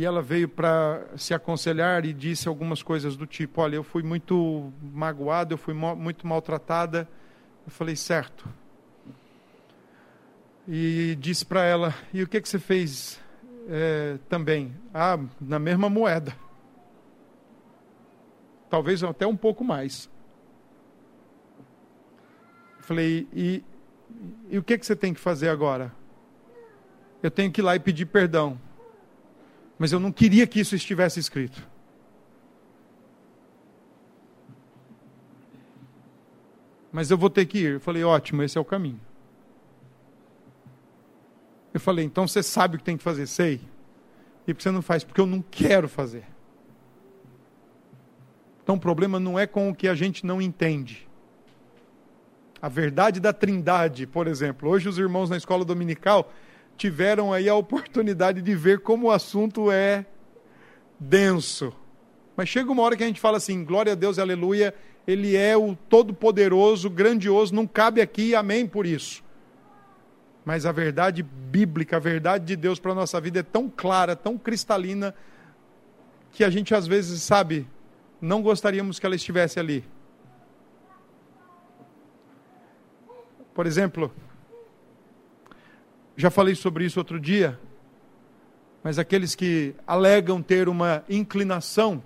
e 0.00 0.04
ela 0.04 0.22
veio 0.22 0.48
para 0.48 1.08
se 1.16 1.34
aconselhar 1.34 2.06
e 2.06 2.14
disse 2.14 2.48
algumas 2.48 2.82
coisas 2.82 3.16
do 3.16 3.26
tipo: 3.26 3.60
Olha, 3.60 3.76
eu 3.76 3.82
fui 3.82 4.02
muito 4.02 4.72
magoada, 4.82 5.52
eu 5.52 5.58
fui 5.58 5.74
muito 5.74 6.26
maltratada. 6.26 7.06
Eu 7.66 7.70
falei: 7.70 7.94
Certo. 7.94 8.48
E 10.66 11.16
disse 11.20 11.44
para 11.44 11.64
ela: 11.64 11.94
E 12.14 12.22
o 12.22 12.26
que, 12.26 12.40
que 12.40 12.48
você 12.48 12.58
fez 12.58 13.20
é, 13.68 14.18
também? 14.26 14.74
Ah, 14.94 15.18
na 15.38 15.58
mesma 15.58 15.90
moeda. 15.90 16.34
Talvez 18.70 19.02
até 19.02 19.26
um 19.26 19.36
pouco 19.36 19.62
mais. 19.62 20.08
Falei: 22.78 23.28
E 23.34 23.62
e 24.48 24.58
o 24.58 24.62
que, 24.62 24.76
que 24.76 24.84
você 24.84 24.96
tem 24.96 25.14
que 25.14 25.20
fazer 25.20 25.48
agora? 25.48 25.92
Eu 27.22 27.30
tenho 27.30 27.52
que 27.52 27.60
ir 27.60 27.64
lá 27.64 27.76
e 27.76 27.80
pedir 27.80 28.06
perdão. 28.06 28.60
Mas 29.78 29.92
eu 29.92 30.00
não 30.00 30.12
queria 30.12 30.46
que 30.46 30.60
isso 30.60 30.74
estivesse 30.74 31.20
escrito. 31.20 31.66
Mas 36.92 37.10
eu 37.10 37.18
vou 37.18 37.30
ter 37.30 37.46
que 37.46 37.58
ir. 37.58 37.72
Eu 37.74 37.80
falei, 37.80 38.02
ótimo, 38.02 38.42
esse 38.42 38.58
é 38.58 38.60
o 38.60 38.64
caminho. 38.64 39.00
Eu 41.72 41.80
falei, 41.80 42.04
então 42.04 42.26
você 42.26 42.42
sabe 42.42 42.76
o 42.76 42.78
que 42.78 42.84
tem 42.84 42.96
que 42.96 43.02
fazer? 43.02 43.26
Sei. 43.26 43.60
E 44.46 44.52
você 44.52 44.70
não 44.70 44.82
faz? 44.82 45.04
Porque 45.04 45.20
eu 45.20 45.26
não 45.26 45.40
quero 45.40 45.88
fazer. 45.88 46.24
Então 48.62 48.74
o 48.74 48.80
problema 48.80 49.20
não 49.20 49.38
é 49.38 49.46
com 49.46 49.70
o 49.70 49.74
que 49.74 49.86
a 49.88 49.94
gente 49.94 50.26
não 50.26 50.42
entende. 50.42 51.08
A 52.62 52.68
verdade 52.68 53.20
da 53.20 53.32
Trindade, 53.32 54.06
por 54.06 54.26
exemplo. 54.26 54.68
Hoje 54.68 54.88
os 54.88 54.98
irmãos 54.98 55.30
na 55.30 55.36
escola 55.36 55.64
dominical 55.64 56.30
tiveram 56.76 57.32
aí 57.32 57.48
a 57.48 57.54
oportunidade 57.54 58.42
de 58.42 58.54
ver 58.54 58.80
como 58.80 59.06
o 59.06 59.10
assunto 59.10 59.70
é 59.70 60.04
denso. 60.98 61.72
Mas 62.36 62.48
chega 62.48 62.70
uma 62.70 62.82
hora 62.82 62.96
que 62.96 63.02
a 63.02 63.06
gente 63.06 63.20
fala 63.20 63.38
assim: 63.38 63.64
glória 63.64 63.92
a 63.92 63.94
Deus, 63.94 64.18
aleluia, 64.18 64.74
ele 65.06 65.36
é 65.36 65.56
o 65.56 65.74
todo-poderoso, 65.74 66.90
grandioso, 66.90 67.54
não 67.54 67.66
cabe 67.66 68.02
aqui, 68.02 68.34
amém 68.34 68.66
por 68.66 68.84
isso. 68.84 69.22
Mas 70.44 70.66
a 70.66 70.72
verdade 70.72 71.22
bíblica, 71.22 71.96
a 71.96 72.00
verdade 72.00 72.44
de 72.44 72.56
Deus 72.56 72.78
para 72.78 72.92
a 72.92 72.94
nossa 72.94 73.20
vida 73.20 73.40
é 73.40 73.42
tão 73.42 73.70
clara, 73.74 74.14
tão 74.14 74.36
cristalina, 74.36 75.14
que 76.32 76.44
a 76.44 76.50
gente 76.50 76.74
às 76.74 76.86
vezes, 76.86 77.22
sabe, 77.22 77.66
não 78.20 78.42
gostaríamos 78.42 78.98
que 78.98 79.06
ela 79.06 79.14
estivesse 79.14 79.58
ali. 79.58 79.84
Por 83.60 83.66
exemplo, 83.66 84.10
já 86.16 86.30
falei 86.30 86.54
sobre 86.54 86.86
isso 86.86 86.98
outro 86.98 87.20
dia, 87.20 87.60
mas 88.82 88.98
aqueles 88.98 89.34
que 89.34 89.74
alegam 89.86 90.40
ter 90.40 90.66
uma 90.66 91.04
inclinação 91.10 92.02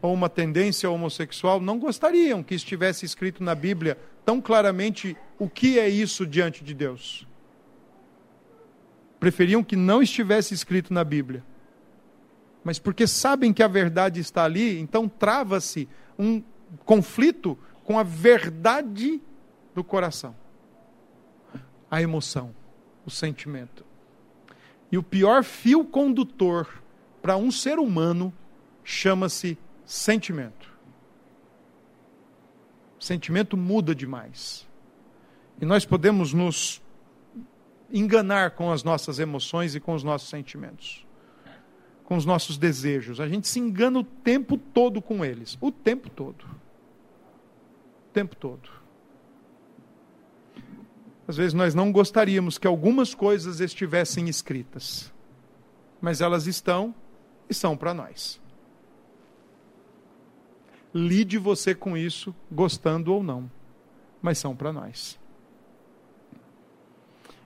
ou 0.00 0.14
uma 0.14 0.28
tendência 0.28 0.88
homossexual 0.88 1.60
não 1.60 1.80
gostariam 1.80 2.44
que 2.44 2.54
estivesse 2.54 3.04
escrito 3.04 3.42
na 3.42 3.56
Bíblia 3.56 3.98
tão 4.24 4.40
claramente 4.40 5.16
o 5.36 5.48
que 5.48 5.80
é 5.80 5.88
isso 5.88 6.24
diante 6.24 6.62
de 6.62 6.72
Deus. 6.72 7.26
Preferiam 9.18 9.64
que 9.64 9.74
não 9.74 10.00
estivesse 10.00 10.54
escrito 10.54 10.94
na 10.94 11.02
Bíblia. 11.02 11.44
Mas 12.62 12.78
porque 12.78 13.08
sabem 13.08 13.52
que 13.52 13.64
a 13.64 13.66
verdade 13.66 14.20
está 14.20 14.44
ali, 14.44 14.78
então 14.78 15.08
trava-se 15.08 15.88
um 16.16 16.40
conflito 16.84 17.58
com 17.82 17.98
a 17.98 18.04
verdade 18.04 19.20
do 19.74 19.82
coração. 19.82 20.43
A 21.94 22.02
emoção 22.02 22.52
o 23.06 23.10
sentimento. 23.10 23.84
E 24.90 24.98
o 24.98 25.02
pior 25.02 25.44
fio 25.44 25.84
condutor 25.84 26.82
para 27.22 27.36
um 27.36 27.52
ser 27.52 27.78
humano 27.78 28.34
chama-se 28.82 29.56
sentimento. 29.86 30.74
sentimento 32.98 33.56
muda 33.56 33.94
demais. 33.94 34.66
E 35.60 35.64
nós 35.64 35.84
podemos 35.84 36.32
nos 36.32 36.82
enganar 37.92 38.50
com 38.56 38.72
as 38.72 38.82
nossas 38.82 39.20
emoções 39.20 39.76
e 39.76 39.80
com 39.80 39.94
os 39.94 40.02
nossos 40.02 40.28
sentimentos, 40.28 41.06
com 42.02 42.16
os 42.16 42.26
nossos 42.26 42.58
desejos. 42.58 43.20
A 43.20 43.28
gente 43.28 43.46
se 43.46 43.60
engana 43.60 44.00
o 44.00 44.04
tempo 44.04 44.58
todo 44.58 45.00
com 45.00 45.24
eles, 45.24 45.56
o 45.60 45.70
tempo 45.70 46.10
todo. 46.10 46.44
O 46.44 48.12
tempo 48.12 48.34
todo. 48.34 48.83
Às 51.26 51.36
vezes 51.36 51.54
nós 51.54 51.74
não 51.74 51.90
gostaríamos 51.90 52.58
que 52.58 52.66
algumas 52.66 53.14
coisas 53.14 53.60
estivessem 53.60 54.28
escritas, 54.28 55.12
mas 56.00 56.20
elas 56.20 56.46
estão 56.46 56.94
e 57.48 57.54
são 57.54 57.76
para 57.76 57.94
nós. 57.94 58.40
Lide 60.94 61.38
você 61.38 61.74
com 61.74 61.96
isso, 61.96 62.34
gostando 62.52 63.12
ou 63.12 63.22
não, 63.22 63.50
mas 64.20 64.38
são 64.38 64.54
para 64.54 64.72
nós. 64.72 65.18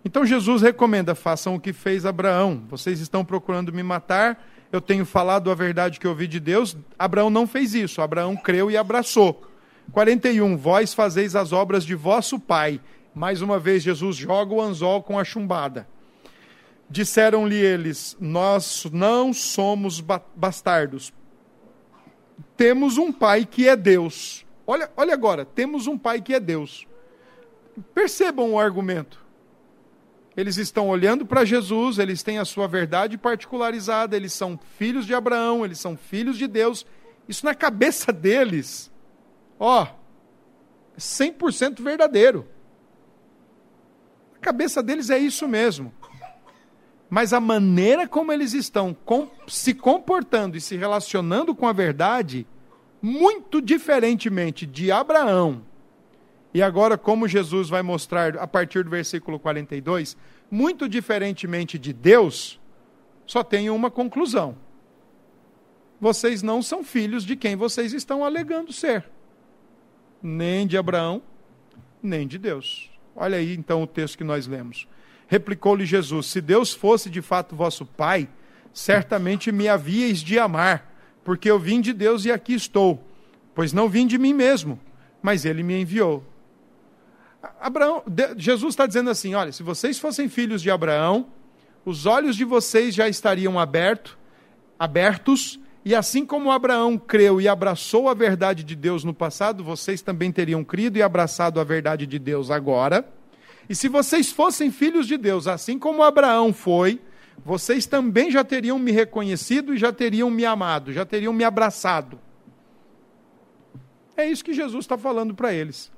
Então 0.05 0.27
Jesus 0.27 0.61
recomenda: 0.61 1.15
façam 1.15 1.55
o 1.55 1.61
que 1.61 1.73
fez 1.73 2.05
Abraão. 2.05 2.65
Vocês 2.69 3.01
estão 3.01 3.25
procurando 3.25 3.73
me 3.73 3.83
matar, 3.83 4.45
eu 4.73 4.81
tenho 4.81 5.07
falado 5.07 5.51
a 5.51 5.55
verdade 5.55 6.01
que 6.01 6.07
ouvi 6.07 6.27
de 6.27 6.41
Deus. 6.41 6.77
Abraão 6.99 7.31
não 7.31 7.47
fez 7.47 7.75
isso, 7.75 8.03
Abraão 8.03 8.37
creu 8.37 8.71
e 8.71 8.77
abraçou. 8.77 9.49
41. 9.93 10.57
Vós 10.57 10.93
fazeis 10.93 11.35
as 11.35 11.53
obras 11.53 11.85
de 11.85 11.95
vosso 11.95 12.39
pai 12.39 12.81
mais 13.19 13.43
uma 13.43 13.59
vez, 13.59 13.83
Jesus 13.83 14.15
joga 14.15 14.55
o 14.55 14.63
anzol 14.63 15.03
com 15.03 15.19
a 15.19 15.25
chumbada. 15.25 15.89
Disseram-lhe 16.89 17.57
eles: 17.57 18.17
Nós 18.21 18.87
não 18.93 19.33
somos 19.33 20.01
bastardos. 20.37 21.13
Temos 22.57 22.97
um 22.97 23.13
pai 23.13 23.45
que 23.45 23.69
é 23.69 23.75
Deus. 23.75 24.47
Olha, 24.65 24.89
olha 24.97 25.13
agora, 25.13 25.45
temos 25.45 25.89
um 25.89 25.99
pai 25.99 26.23
que 26.23 26.33
é 26.33 26.39
Deus. 26.39 26.87
Percebam 27.93 28.53
o 28.53 28.59
argumento. 28.59 29.27
Eles 30.37 30.57
estão 30.57 30.89
olhando 30.89 31.27
para 31.27 31.45
Jesus, 31.45 31.99
eles 31.99 32.23
têm 32.23 32.39
a 32.39 32.45
sua 32.45 32.69
verdade 32.69 33.19
particularizada, 33.19 34.17
eles 34.17 34.33
são 34.33 34.57
filhos 34.79 35.05
de 35.05 35.13
Abraão, 35.13 35.65
eles 35.65 35.81
são 35.81 35.97
filhos 35.97 36.39
de 36.39 36.47
Deus. 36.47 36.87
Isso 37.29 37.45
na 37.45 37.55
cabeça 37.57 38.13
deles, 38.13 38.93
ó, 39.59 39.89
é 40.97 41.01
100% 41.01 41.83
verdadeiro. 41.83 42.47
Cabeça 44.49 44.83
deles 44.83 45.11
é 45.11 45.19
isso 45.19 45.47
mesmo. 45.47 45.93
Mas 47.11 47.35
a 47.35 47.41
maneira 47.41 48.09
como 48.09 48.33
eles 48.33 48.55
estão 48.55 48.97
com, 49.05 49.29
se 49.47 49.75
comportando 49.75 50.57
e 50.57 50.61
se 50.61 50.75
relacionando 50.75 51.55
com 51.55 51.69
a 51.69 51.73
verdade, 51.75 52.47
muito 53.03 53.61
diferentemente 53.61 54.65
de 54.65 54.91
Abraão, 54.91 55.67
e 56.55 56.63
agora, 56.63 56.97
como 56.97 57.29
Jesus 57.29 57.69
vai 57.69 57.83
mostrar 57.83 58.39
a 58.39 58.47
partir 58.47 58.83
do 58.83 58.89
versículo 58.89 59.39
42, 59.39 60.17
muito 60.51 60.89
diferentemente 60.89 61.79
de 61.79 61.93
Deus, 61.93 62.59
só 63.27 63.45
tem 63.45 63.69
uma 63.69 63.91
conclusão: 63.91 64.57
vocês 66.01 66.43
não 66.43 66.63
são 66.63 66.83
filhos 66.83 67.23
de 67.23 67.37
quem 67.37 67.55
vocês 67.55 67.93
estão 67.93 68.25
alegando 68.25 68.73
ser, 68.73 69.05
nem 70.23 70.67
de 70.67 70.79
Abraão, 70.79 71.21
nem 72.03 72.27
de 72.27 72.39
Deus. 72.39 72.98
Olha 73.21 73.37
aí 73.39 73.55
então 73.55 73.83
o 73.83 73.87
texto 73.87 74.17
que 74.17 74.23
nós 74.23 74.47
lemos. 74.47 74.87
Replicou-lhe 75.27 75.85
Jesus: 75.85 76.27
Se 76.27 76.41
Deus 76.41 76.73
fosse 76.73 77.11
de 77.11 77.21
fato 77.21 77.57
vosso 77.57 77.85
Pai, 77.85 78.29
certamente 78.73 79.51
me 79.51 79.69
havíeis 79.69 80.21
de 80.21 80.39
amar, 80.39 80.95
porque 81.25 81.51
eu 81.51 81.59
vim 81.59 81.81
de 81.81 81.93
Deus 81.93 82.25
e 82.25 82.31
aqui 82.31 82.55
estou. 82.55 83.05
Pois 83.55 83.73
não 83.73 83.89
vim 83.89 84.07
de 84.07 84.17
mim 84.17 84.33
mesmo, 84.33 84.79
mas 85.21 85.45
ele 85.45 85.65
me 85.65 85.81
enviou. 85.81 86.25
Abraão, 87.61 88.05
Jesus 88.37 88.73
está 88.73 88.87
dizendo 88.87 89.11
assim: 89.11 89.35
olha, 89.35 89.51
se 89.51 89.65
vocês 89.65 89.99
fossem 89.99 90.29
filhos 90.29 90.63
de 90.63 90.71
Abraão, 90.71 91.27
os 91.85 92.07
olhos 92.07 92.37
de 92.37 92.45
vocês 92.45 92.95
já 92.95 93.09
estariam 93.09 93.59
aberto, 93.59 94.17
abertos, 94.79 95.59
e 95.85 95.95
assim 95.95 96.27
como 96.27 96.51
Abraão 96.51 96.99
creu 96.99 97.41
e 97.41 97.49
abraçou 97.49 98.09
a 98.09 98.15
verdade 98.15 98.65
de 98.65 98.75
Deus 98.75 99.05
no 99.05 99.15
passado, 99.15 99.63
vocês 99.65 100.03
também 100.03 100.31
teriam 100.33 100.65
crido 100.65 100.99
e 100.99 101.03
abraçado 101.03 101.61
a 101.61 101.65
verdade 101.65 102.07
de 102.07 102.19
Deus 102.19 102.51
agora. 102.51 103.09
E 103.69 103.75
se 103.75 103.89
vocês 103.89 104.33
fossem 104.33 104.71
filhos 104.71 105.07
de 105.07 105.17
Deus, 105.17 105.47
assim 105.47 105.79
como 105.79 106.03
Abraão 106.03 106.53
foi, 106.53 107.01
vocês 107.45 107.87
também 107.87 108.31
já 108.31 108.43
teriam 108.43 108.79
me 108.79 108.91
reconhecido 108.91 109.75
e 109.75 109.79
já 109.79 109.93
teriam 109.93 110.31
me 110.31 110.45
amado, 110.45 110.93
já 110.93 111.05
teriam 111.05 111.33
me 111.33 111.45
abraçado. 111.45 112.19
É 114.17 114.29
isso 114.29 114.45
que 114.45 114.53
Jesus 114.53 114.85
está 114.85 114.99
falando 114.99 115.35
para 115.35 115.55
eles. 115.55 115.93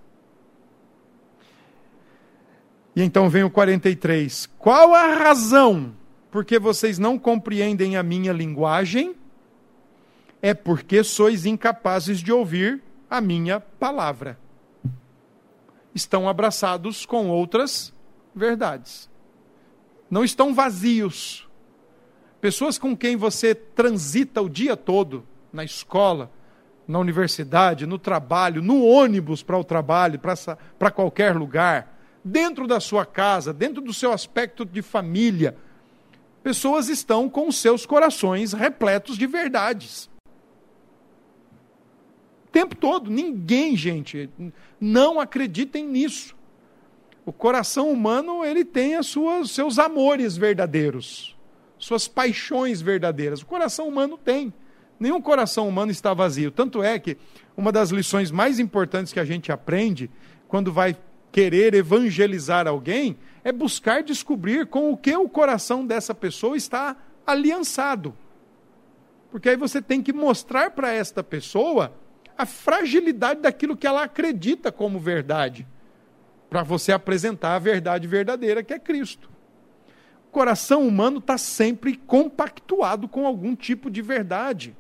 E 2.95 3.03
então 3.03 3.31
vem 3.31 3.45
o 3.45 3.51
43. 3.51 4.47
Qual 4.59 4.95
a 4.95 5.15
razão 5.15 5.95
porque 6.31 6.59
vocês 6.59 6.99
não 6.99 7.19
compreendem 7.19 7.97
a 7.97 8.03
minha 8.03 8.33
linguagem? 8.33 9.15
É 10.43 10.55
porque 10.55 11.05
sois 11.05 11.45
incapazes 11.45 12.21
de 12.21 12.33
ouvir 12.33 12.83
a 13.09 13.21
minha 13.21 13.61
palavra. 13.61 14.39
Estão 15.95 16.29
abraçados 16.29 17.05
com 17.05 17.29
outras 17.29 17.93
verdades. 18.35 19.11
Não 20.11 20.25
estão 20.25 20.55
vazios. 20.55 21.49
Pessoas 22.41 22.79
com 22.79 22.97
quem 22.97 23.17
você 23.17 23.55
transita 23.55 24.41
o 24.41 24.49
dia 24.49 24.77
todo, 24.77 25.27
na 25.53 25.63
escola, 25.63 26.31
na 26.89 26.99
universidade, 26.99 27.87
no 27.87 27.99
trabalho, 27.99 28.63
no 28.63 28.85
ônibus 28.85 29.43
para 29.43 29.59
o 29.59 29.65
trabalho, 29.65 30.19
para 30.79 30.91
qualquer 30.91 31.37
lugar, 31.37 31.99
dentro 32.25 32.67
da 32.67 32.81
sua 32.81 33.05
casa, 33.05 33.53
dentro 33.53 33.83
do 33.83 33.93
seu 33.93 34.13
aspecto 34.13 34.65
de 34.65 34.81
família, 34.81 35.57
pessoas 36.43 36.89
estão 36.89 37.29
com 37.29 37.53
seus 37.53 37.85
corações 37.85 38.53
repletos 38.53 39.19
de 39.19 39.27
verdades 39.27 40.10
tempo 42.51 42.77
todo. 42.77 43.11
Ninguém, 43.11 43.77
gente, 43.77 44.29
não 44.81 45.21
acreditem 45.21 45.87
nisso. 45.87 46.37
O 47.25 47.33
coração 47.33 47.91
humano, 47.91 48.45
ele 48.45 48.65
tem 48.65 48.97
as 48.97 49.07
suas, 49.07 49.51
seus 49.51 49.79
amores 49.79 50.37
verdadeiros, 50.37 51.37
suas 51.79 52.09
paixões 52.09 52.81
verdadeiras. 52.81 53.43
O 53.43 53.47
coração 53.47 53.89
humano 53.89 54.19
tem. 54.19 54.53
Nenhum 54.99 55.21
coração 55.21 55.69
humano 55.69 55.91
está 55.91 56.13
vazio. 56.13 56.51
Tanto 56.51 56.83
é 56.83 56.99
que 56.99 57.17
uma 57.57 57.73
das 57.73 57.91
lições 57.91 58.31
mais 58.31 58.59
importantes 58.59 59.13
que 59.13 59.21
a 59.21 59.25
gente 59.25 59.53
aprende 59.53 60.11
quando 60.49 60.73
vai 60.73 60.97
querer 61.33 61.75
evangelizar 61.75 62.67
alguém 62.67 63.17
é 63.45 63.53
buscar 63.53 64.03
descobrir 64.03 64.67
com 64.67 64.93
o 64.93 64.97
que 64.97 65.17
o 65.17 65.29
coração 65.29 65.87
dessa 65.87 66.15
pessoa 66.15 66.57
está 66.57 66.97
aliançado. 67.27 68.15
Porque 69.31 69.49
aí 69.49 69.57
você 69.57 69.81
tem 69.81 70.03
que 70.03 70.13
mostrar 70.13 70.73
para 70.73 70.93
esta 70.93 71.23
pessoa 71.23 71.95
a 72.41 72.47
fragilidade 72.47 73.41
daquilo 73.41 73.77
que 73.77 73.87
ela 73.87 74.03
acredita 74.03 74.73
como 74.73 74.99
verdade, 74.99 75.67
para 76.49 76.63
você 76.63 76.91
apresentar 76.91 77.55
a 77.55 77.59
verdade 77.59 78.07
verdadeira, 78.07 78.63
que 78.63 78.73
é 78.73 78.79
Cristo. 78.79 79.31
O 80.27 80.31
coração 80.31 80.87
humano 80.87 81.19
está 81.19 81.37
sempre 81.37 81.97
compactuado 81.97 83.09
com 83.09 83.27
algum 83.27 83.55
tipo 83.55 83.91
de 83.91 84.01
verdade. 84.01 84.77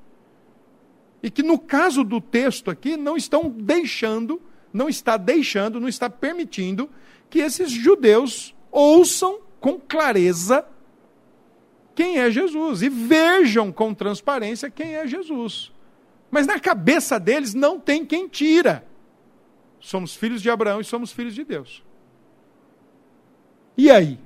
E 1.22 1.30
que 1.30 1.42
no 1.42 1.58
caso 1.58 2.02
do 2.02 2.20
texto 2.20 2.70
aqui, 2.70 2.96
não 2.96 3.16
estão 3.16 3.50
deixando, 3.50 4.40
não 4.72 4.88
está 4.88 5.16
deixando, 5.16 5.78
não 5.78 5.88
está 5.88 6.08
permitindo 6.08 6.88
que 7.28 7.40
esses 7.40 7.70
judeus 7.70 8.54
ouçam 8.70 9.40
com 9.60 9.78
clareza 9.78 10.64
quem 11.94 12.18
é 12.18 12.30
Jesus 12.30 12.80
e 12.80 12.88
vejam 12.88 13.70
com 13.70 13.92
transparência 13.92 14.70
quem 14.70 14.94
é 14.94 15.06
Jesus. 15.06 15.70
Mas 16.30 16.46
na 16.46 16.60
cabeça 16.60 17.18
deles 17.18 17.54
não 17.54 17.80
tem 17.80 18.04
quem 18.06 18.28
tira. 18.28 18.84
Somos 19.80 20.14
filhos 20.14 20.40
de 20.42 20.50
Abraão 20.50 20.80
e 20.80 20.84
somos 20.84 21.10
filhos 21.10 21.34
de 21.34 21.44
Deus. 21.44 21.82
E 23.76 23.90
aí? 23.90 24.18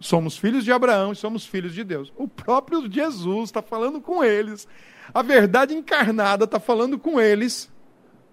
Somos 0.00 0.36
filhos 0.36 0.64
de 0.64 0.72
Abraão 0.72 1.12
e 1.12 1.16
somos 1.16 1.46
filhos 1.46 1.72
de 1.72 1.84
Deus. 1.84 2.12
O 2.16 2.26
próprio 2.26 2.90
Jesus 2.90 3.50
está 3.50 3.62
falando 3.62 4.00
com 4.00 4.24
eles. 4.24 4.66
A 5.14 5.22
verdade 5.22 5.74
encarnada 5.74 6.44
está 6.44 6.58
falando 6.58 6.98
com 6.98 7.20
eles. 7.20 7.70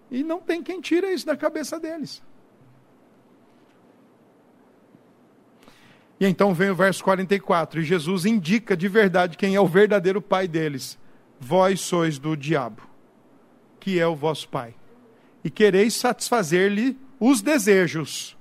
E 0.09 0.23
não 0.23 0.39
tem 0.39 0.63
quem 0.63 0.81
tira 0.81 1.11
isso 1.11 1.25
da 1.25 1.35
cabeça 1.35 1.79
deles. 1.79 2.23
E 6.19 6.25
então 6.25 6.53
vem 6.53 6.71
o 6.71 6.75
verso 6.75 7.03
44, 7.03 7.79
e 7.79 7.83
Jesus 7.83 8.25
indica 8.25 8.75
de 8.75 8.87
verdade 8.87 9.37
quem 9.37 9.53
é 9.53 9.61
o 9.61 9.67
verdadeiro 9.67 10.19
pai 10.21 10.47
deles. 10.47 10.97
Vós 11.39 11.81
sois 11.81 12.17
do 12.17 12.35
diabo, 12.35 12.81
que 13.79 13.99
é 13.99 14.07
o 14.07 14.15
vosso 14.15 14.49
pai, 14.49 14.73
e 15.43 15.49
quereis 15.49 15.93
satisfazer-lhe 15.93 16.97
os 17.19 17.41
desejos. 17.41 18.35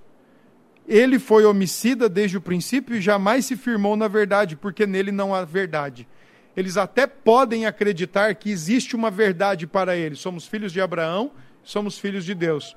Ele 0.89 1.19
foi 1.19 1.45
homicida 1.45 2.09
desde 2.09 2.37
o 2.37 2.41
princípio 2.41 2.97
e 2.97 3.01
jamais 3.01 3.45
se 3.45 3.57
firmou 3.57 3.97
na 3.97 4.09
verdade, 4.09 4.57
porque 4.57 4.87
nele 4.87 5.11
não 5.11 5.35
há 5.35 5.45
verdade. 5.45 6.09
Eles 6.57 6.77
até 6.77 7.07
podem 7.07 7.67
acreditar 7.67 8.35
que 8.35 8.51
existe 8.51 8.97
uma 8.97 9.11
verdade 9.11 9.67
para 9.67 9.97
eles. 9.97 10.21
Somos 10.21 10.47
filhos 10.47 10.73
de 10.73 10.81
Abraão, 10.81 11.33
somos 11.63 11.99
filhos 11.99 12.25
de 12.25 12.35
Deus. 12.35 12.77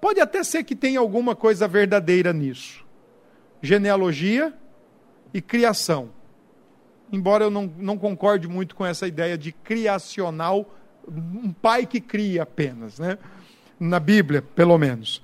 Pode 0.00 0.20
até 0.20 0.42
ser 0.42 0.64
que 0.64 0.74
tenha 0.74 0.98
alguma 0.98 1.36
coisa 1.36 1.68
verdadeira 1.68 2.32
nisso 2.32 2.82
genealogia 3.62 4.52
e 5.32 5.40
criação. 5.40 6.10
Embora 7.12 7.44
eu 7.44 7.50
não, 7.50 7.70
não 7.76 7.96
concorde 7.96 8.48
muito 8.48 8.74
com 8.74 8.84
essa 8.84 9.06
ideia 9.06 9.38
de 9.38 9.52
criacional, 9.52 10.74
um 11.06 11.52
pai 11.52 11.86
que 11.86 12.00
cria 12.00 12.42
apenas, 12.42 12.98
né? 12.98 13.18
na 13.82 13.98
Bíblia, 13.98 14.42
pelo 14.42 14.78
menos. 14.78 15.22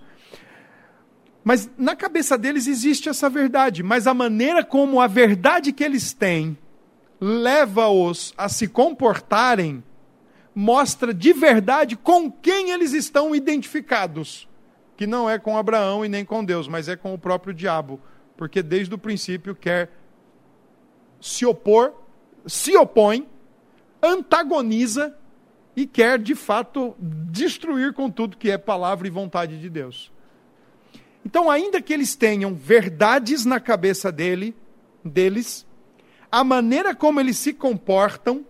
Mas 1.44 1.70
na 1.78 1.94
cabeça 1.94 2.36
deles 2.36 2.66
existe 2.66 3.08
essa 3.08 3.30
verdade, 3.30 3.82
mas 3.82 4.06
a 4.06 4.12
maneira 4.12 4.64
como 4.64 5.00
a 5.00 5.06
verdade 5.06 5.72
que 5.72 5.84
eles 5.84 6.12
têm 6.12 6.58
leva-os 7.20 8.34
a 8.36 8.48
se 8.48 8.68
comportarem 8.68 9.82
mostra 10.54 11.14
de 11.14 11.32
verdade 11.32 11.96
com 11.96 12.30
quem 12.30 12.70
eles 12.70 12.92
estão 12.92 13.34
identificados, 13.34 14.48
que 14.96 15.06
não 15.06 15.30
é 15.30 15.38
com 15.38 15.56
Abraão 15.56 16.04
e 16.04 16.08
nem 16.08 16.24
com 16.24 16.44
Deus, 16.44 16.66
mas 16.66 16.88
é 16.88 16.96
com 16.96 17.14
o 17.14 17.18
próprio 17.18 17.54
diabo, 17.54 18.00
porque 18.36 18.62
desde 18.62 18.92
o 18.94 18.98
princípio 18.98 19.54
quer 19.54 19.90
se 21.20 21.44
opor, 21.44 21.94
se 22.46 22.76
opõe, 22.76 23.28
antagoniza 24.02 25.16
e 25.76 25.86
quer 25.86 26.18
de 26.18 26.34
fato 26.34 26.94
destruir 26.98 27.92
com 27.92 28.10
tudo 28.10 28.36
que 28.36 28.50
é 28.50 28.58
palavra 28.58 29.06
e 29.06 29.10
vontade 29.10 29.60
de 29.60 29.68
Deus. 29.68 30.12
Então, 31.24 31.50
ainda 31.50 31.82
que 31.82 31.92
eles 31.92 32.14
tenham 32.14 32.54
verdades 32.54 33.44
na 33.44 33.60
cabeça 33.60 34.10
dele, 34.10 34.56
deles, 35.04 35.66
a 36.30 36.42
maneira 36.44 36.94
como 36.94 37.20
eles 37.20 37.36
se 37.36 37.52
comportam 37.52 38.46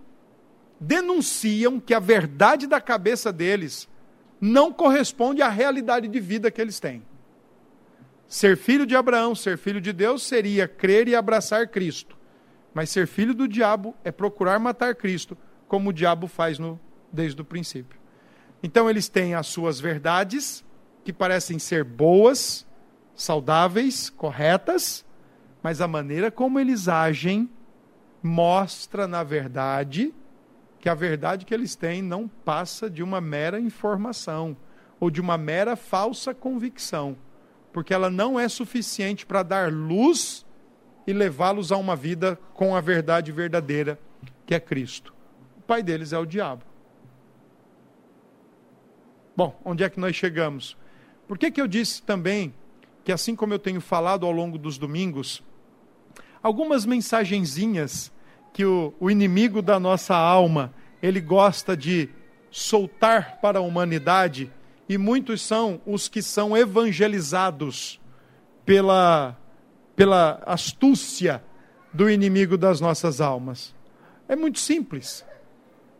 denunciam 0.80 1.80
que 1.80 1.94
a 1.94 1.98
verdade 1.98 2.66
da 2.66 2.80
cabeça 2.80 3.32
deles 3.32 3.88
não 4.40 4.72
corresponde 4.72 5.42
à 5.42 5.48
realidade 5.48 6.08
de 6.08 6.20
vida 6.20 6.50
que 6.50 6.60
eles 6.60 6.78
têm. 6.78 7.02
Ser 8.28 8.56
filho 8.56 8.86
de 8.86 8.94
Abraão, 8.94 9.34
ser 9.34 9.56
filho 9.56 9.80
de 9.80 9.92
Deus, 9.92 10.22
seria 10.22 10.68
crer 10.68 11.08
e 11.08 11.16
abraçar 11.16 11.66
Cristo. 11.68 12.17
Mas 12.78 12.90
ser 12.90 13.08
filho 13.08 13.34
do 13.34 13.48
diabo 13.48 13.92
é 14.04 14.12
procurar 14.12 14.60
matar 14.60 14.94
Cristo, 14.94 15.36
como 15.66 15.90
o 15.90 15.92
diabo 15.92 16.28
faz 16.28 16.60
no, 16.60 16.78
desde 17.12 17.42
o 17.42 17.44
princípio. 17.44 17.98
Então 18.62 18.88
eles 18.88 19.08
têm 19.08 19.34
as 19.34 19.48
suas 19.48 19.80
verdades, 19.80 20.64
que 21.02 21.12
parecem 21.12 21.58
ser 21.58 21.82
boas, 21.82 22.64
saudáveis, 23.16 24.08
corretas, 24.08 25.04
mas 25.60 25.80
a 25.80 25.88
maneira 25.88 26.30
como 26.30 26.60
eles 26.60 26.86
agem 26.86 27.50
mostra, 28.22 29.08
na 29.08 29.24
verdade, 29.24 30.14
que 30.78 30.88
a 30.88 30.94
verdade 30.94 31.44
que 31.44 31.52
eles 31.52 31.74
têm 31.74 32.00
não 32.00 32.28
passa 32.28 32.88
de 32.88 33.02
uma 33.02 33.20
mera 33.20 33.58
informação 33.58 34.56
ou 35.00 35.10
de 35.10 35.20
uma 35.20 35.36
mera 35.36 35.74
falsa 35.74 36.32
convicção 36.32 37.16
porque 37.72 37.94
ela 37.94 38.10
não 38.10 38.38
é 38.38 38.48
suficiente 38.48 39.26
para 39.26 39.42
dar 39.42 39.72
luz 39.72 40.44
e 41.08 41.12
levá-los 41.14 41.72
a 41.72 41.76
uma 41.78 41.96
vida 41.96 42.38
com 42.52 42.76
a 42.76 42.82
verdade 42.82 43.32
verdadeira, 43.32 43.98
que 44.44 44.54
é 44.54 44.60
Cristo. 44.60 45.14
O 45.56 45.62
pai 45.62 45.82
deles 45.82 46.12
é 46.12 46.18
o 46.18 46.26
diabo. 46.26 46.62
Bom, 49.34 49.58
onde 49.64 49.82
é 49.82 49.88
que 49.88 49.98
nós 49.98 50.14
chegamos? 50.14 50.76
Por 51.26 51.38
que, 51.38 51.50
que 51.50 51.62
eu 51.62 51.66
disse 51.66 52.02
também 52.02 52.52
que, 53.02 53.10
assim 53.10 53.34
como 53.34 53.54
eu 53.54 53.58
tenho 53.58 53.80
falado 53.80 54.26
ao 54.26 54.32
longo 54.32 54.58
dos 54.58 54.76
domingos, 54.76 55.42
algumas 56.42 56.84
mensagenzinhas 56.84 58.12
que 58.52 58.66
o, 58.66 58.92
o 59.00 59.10
inimigo 59.10 59.62
da 59.62 59.80
nossa 59.80 60.14
alma 60.14 60.74
ele 61.02 61.22
gosta 61.22 61.74
de 61.74 62.10
soltar 62.50 63.38
para 63.40 63.60
a 63.60 63.62
humanidade 63.62 64.52
e 64.86 64.98
muitos 64.98 65.40
são 65.40 65.80
os 65.86 66.06
que 66.06 66.20
são 66.20 66.54
evangelizados 66.54 67.98
pela, 68.66 69.38
pela 69.98 70.40
astúcia 70.46 71.42
do 71.92 72.08
inimigo 72.08 72.56
das 72.56 72.80
nossas 72.80 73.20
almas. 73.20 73.74
É 74.28 74.36
muito 74.36 74.60
simples. 74.60 75.26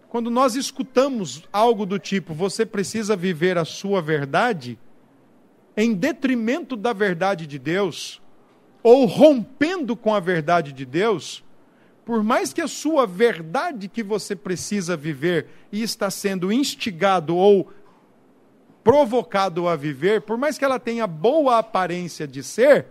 Quando 0.08 0.30
nós 0.30 0.54
escutamos 0.54 1.42
algo 1.52 1.84
do 1.84 1.98
tipo, 1.98 2.32
você 2.32 2.64
precisa 2.64 3.16
viver 3.16 3.58
a 3.58 3.64
sua 3.64 4.00
verdade, 4.00 4.78
em 5.76 5.94
detrimento 5.94 6.76
da 6.76 6.92
verdade 6.92 7.44
de 7.44 7.58
Deus, 7.58 8.22
ou 8.84 9.04
rompendo 9.04 9.96
com 9.96 10.14
a 10.14 10.20
verdade 10.20 10.72
de 10.72 10.86
Deus, 10.86 11.42
por 12.04 12.22
mais 12.22 12.52
que 12.52 12.60
a 12.60 12.68
sua 12.68 13.04
verdade 13.04 13.88
que 13.88 14.04
você 14.04 14.36
precisa 14.36 14.96
viver 14.96 15.48
e 15.72 15.82
está 15.82 16.08
sendo 16.08 16.52
instigado 16.52 17.34
ou 17.34 17.72
provocado 18.84 19.66
a 19.66 19.74
viver, 19.74 20.20
por 20.20 20.38
mais 20.38 20.56
que 20.56 20.64
ela 20.64 20.78
tenha 20.78 21.04
boa 21.08 21.58
aparência 21.58 22.28
de 22.28 22.44
ser, 22.44 22.86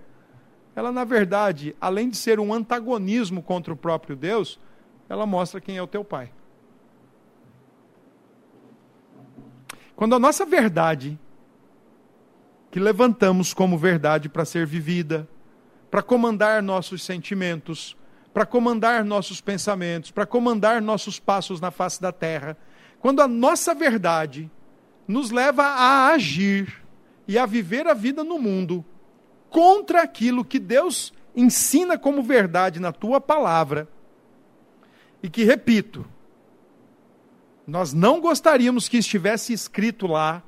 ela 0.78 0.91
na 0.91 1.03
verdade, 1.03 1.75
além 1.82 2.07
de 2.07 2.15
ser 2.15 2.39
um 2.39 2.53
antagonismo 2.53 3.41
contra 3.41 3.73
o 3.73 3.75
próprio 3.75 4.15
Deus, 4.15 4.59
ela 5.09 5.25
mostra 5.25 5.59
quem 5.59 5.75
é 5.75 5.82
o 5.82 5.88
teu 5.88 6.05
pai. 6.05 6.32
Quando 9.95 10.13
a 10.13 10.19
nossa 10.19 10.45
verdade, 10.45 11.19
que 12.69 12.80
levantamos 12.80 13.55
como 13.55 13.75
verdade 13.75 14.30
para 14.30 14.45
ser 14.45 14.67
vivida, 14.67 15.28
para 15.89 16.03
comandar 16.03 16.61
nossos 16.61 17.01
sentimentos, 17.01 17.97
para 18.32 18.45
comandar 18.45 19.03
nossos 19.03 19.41
pensamentos, 19.41 20.11
para 20.11 20.28
comandar 20.28 20.80
nossos 20.80 21.19
passos 21.19 21.59
na 21.59 21.71
face 21.71 21.99
da 21.99 22.11
terra, 22.11 22.55
quando 22.99 23.23
a 23.23 23.28
nossa 23.28 23.73
verdade 23.73 24.47
nos 25.07 25.32
leva 25.32 25.63
a 25.63 26.09
agir 26.09 26.86
e 27.28 27.36
a 27.36 27.47
viver 27.47 27.88
a 27.88 27.95
vida 27.95 28.23
no 28.23 28.38
mundo 28.38 28.86
contra 29.49 30.01
aquilo 30.01 30.45
que 30.45 30.59
Deus 30.59 31.13
ensina 31.35 31.97
como 31.97 32.23
verdade 32.23 32.79
na 32.79 32.91
tua 32.91 33.21
palavra. 33.21 33.87
E 35.21 35.29
que, 35.29 35.43
repito, 35.43 36.05
nós 37.65 37.93
não 37.93 38.21
gostaríamos 38.21 38.87
que 38.87 38.97
estivesse 38.97 39.53
escrito 39.53 40.07
lá, 40.07 40.41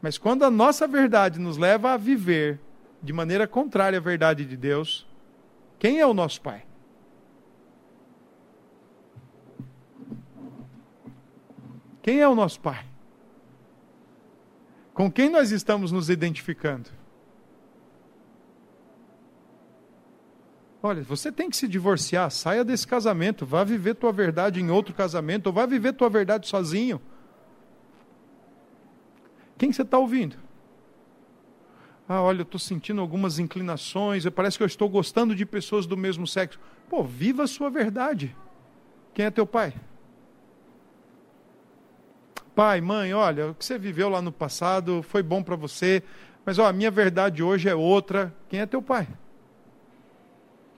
mas 0.00 0.18
quando 0.18 0.44
a 0.44 0.50
nossa 0.50 0.86
verdade 0.86 1.38
nos 1.38 1.56
leva 1.56 1.92
a 1.92 1.96
viver 1.96 2.58
de 3.00 3.12
maneira 3.12 3.46
contrária 3.46 3.98
à 3.98 4.02
verdade 4.02 4.44
de 4.44 4.56
Deus, 4.56 5.06
quem 5.78 6.00
é 6.00 6.06
o 6.06 6.12
nosso 6.12 6.40
Pai? 6.40 6.64
Quem 12.02 12.20
é 12.20 12.28
o 12.28 12.34
nosso 12.34 12.60
Pai? 12.60 12.91
Com 14.94 15.10
quem 15.10 15.30
nós 15.30 15.50
estamos 15.50 15.90
nos 15.90 16.10
identificando? 16.10 16.90
Olha, 20.82 21.02
você 21.02 21.30
tem 21.30 21.48
que 21.48 21.56
se 21.56 21.68
divorciar, 21.68 22.30
saia 22.30 22.64
desse 22.64 22.86
casamento, 22.86 23.46
vá 23.46 23.62
viver 23.62 23.94
tua 23.94 24.12
verdade 24.12 24.60
em 24.60 24.70
outro 24.70 24.92
casamento, 24.92 25.46
ou 25.46 25.52
vá 25.52 25.64
viver 25.64 25.92
tua 25.92 26.10
verdade 26.10 26.48
sozinho. 26.48 27.00
Quem 29.56 29.72
você 29.72 29.82
está 29.82 29.96
ouvindo? 29.96 30.36
Ah, 32.08 32.20
olha, 32.20 32.40
eu 32.40 32.42
estou 32.42 32.58
sentindo 32.58 33.00
algumas 33.00 33.38
inclinações, 33.38 34.28
parece 34.28 34.56
que 34.56 34.62
eu 34.64 34.66
estou 34.66 34.88
gostando 34.88 35.36
de 35.36 35.46
pessoas 35.46 35.86
do 35.86 35.96
mesmo 35.96 36.26
sexo. 36.26 36.58
Pô, 36.90 37.04
viva 37.04 37.44
a 37.44 37.46
sua 37.46 37.70
verdade. 37.70 38.36
Quem 39.14 39.24
é 39.24 39.30
teu 39.30 39.46
pai? 39.46 39.72
Pai, 42.54 42.80
mãe, 42.80 43.14
olha, 43.14 43.50
o 43.50 43.54
que 43.54 43.64
você 43.64 43.78
viveu 43.78 44.08
lá 44.08 44.20
no 44.20 44.30
passado 44.30 45.02
foi 45.02 45.22
bom 45.22 45.42
para 45.42 45.56
você, 45.56 46.02
mas 46.44 46.58
ó, 46.58 46.66
a 46.66 46.72
minha 46.72 46.90
verdade 46.90 47.42
hoje 47.42 47.68
é 47.68 47.74
outra. 47.74 48.34
Quem 48.48 48.60
é 48.60 48.66
teu 48.66 48.82
pai? 48.82 49.08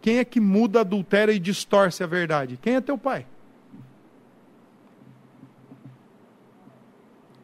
Quem 0.01 0.19
é 0.19 0.25
que 0.25 0.39
muda, 0.39 0.81
adultera 0.81 1.33
e 1.33 1.39
distorce 1.39 2.05
a 2.05 2.07
verdade? 2.07 2.59
Quem 2.61 2.77
é 2.77 2.81
teu 2.81 2.97
pai? 2.97 3.27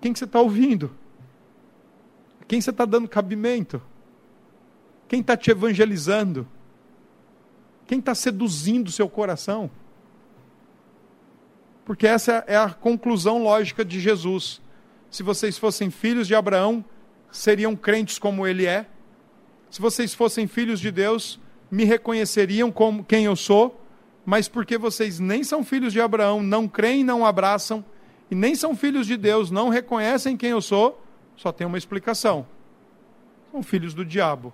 Quem 0.01 0.13
que 0.13 0.19
você 0.19 0.27
está 0.27 0.41
ouvindo? 0.41 0.91
Quem 2.47 2.61
você 2.61 2.71
está 2.71 2.85
dando 2.85 3.09
cabimento? 3.09 3.83
Quem 5.09 5.21
está 5.21 5.37
te 5.37 5.51
evangelizando? 5.51 6.47
Quem 7.87 7.99
está 7.99 8.15
seduzindo 8.15 8.93
seu 8.93 9.09
coração? 9.09 9.71
Porque 11.91 12.07
essa 12.07 12.45
é 12.47 12.57
a 12.57 12.71
conclusão 12.71 13.43
lógica 13.43 13.85
de 13.85 13.99
Jesus. 13.99 14.63
Se 15.11 15.25
vocês 15.25 15.59
fossem 15.59 15.91
filhos 15.91 16.29
de 16.29 16.37
Abraão, 16.37 16.85
seriam 17.33 17.75
crentes 17.75 18.17
como 18.17 18.47
ele 18.47 18.65
é. 18.65 18.87
Se 19.69 19.81
vocês 19.81 20.15
fossem 20.15 20.47
filhos 20.47 20.79
de 20.79 20.93
Deus, 20.93 21.41
me 21.69 21.83
reconheceriam 21.83 22.71
como 22.71 23.03
quem 23.03 23.25
eu 23.25 23.35
sou. 23.35 23.85
Mas 24.25 24.47
porque 24.47 24.79
vocês 24.79 25.19
nem 25.19 25.43
são 25.43 25.65
filhos 25.65 25.93
de 25.93 26.01
Abraão, 26.01 26.41
não 26.41 26.69
creem, 26.69 27.03
não 27.03 27.27
abraçam, 27.27 27.85
e 28.31 28.37
nem 28.37 28.55
são 28.55 28.77
filhos 28.77 29.05
de 29.05 29.17
Deus, 29.17 29.51
não 29.51 29.69
reconhecem 29.69 30.37
quem 30.37 30.51
eu 30.51 30.63
sou, 30.63 31.05
só 31.37 31.51
tem 31.51 31.67
uma 31.67 31.77
explicação. 31.77 32.47
São 33.51 33.65
filhos 33.65 33.95
do 33.95 34.05
diabo. 34.05 34.53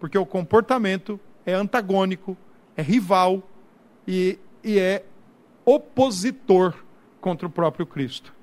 Porque 0.00 0.16
o 0.16 0.24
comportamento 0.24 1.20
é 1.44 1.52
antagônico, 1.52 2.34
é 2.74 2.80
rival 2.80 3.42
e, 4.08 4.38
e 4.64 4.78
é 4.78 5.04
opositor 5.64 6.74
contra 7.20 7.46
o 7.46 7.50
próprio 7.50 7.86
Cristo. 7.86 8.34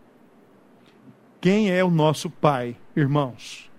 Quem 1.39 1.71
é 1.71 1.83
o 1.83 1.89
nosso 1.89 2.29
Pai, 2.29 2.77
irmãos? 2.95 3.69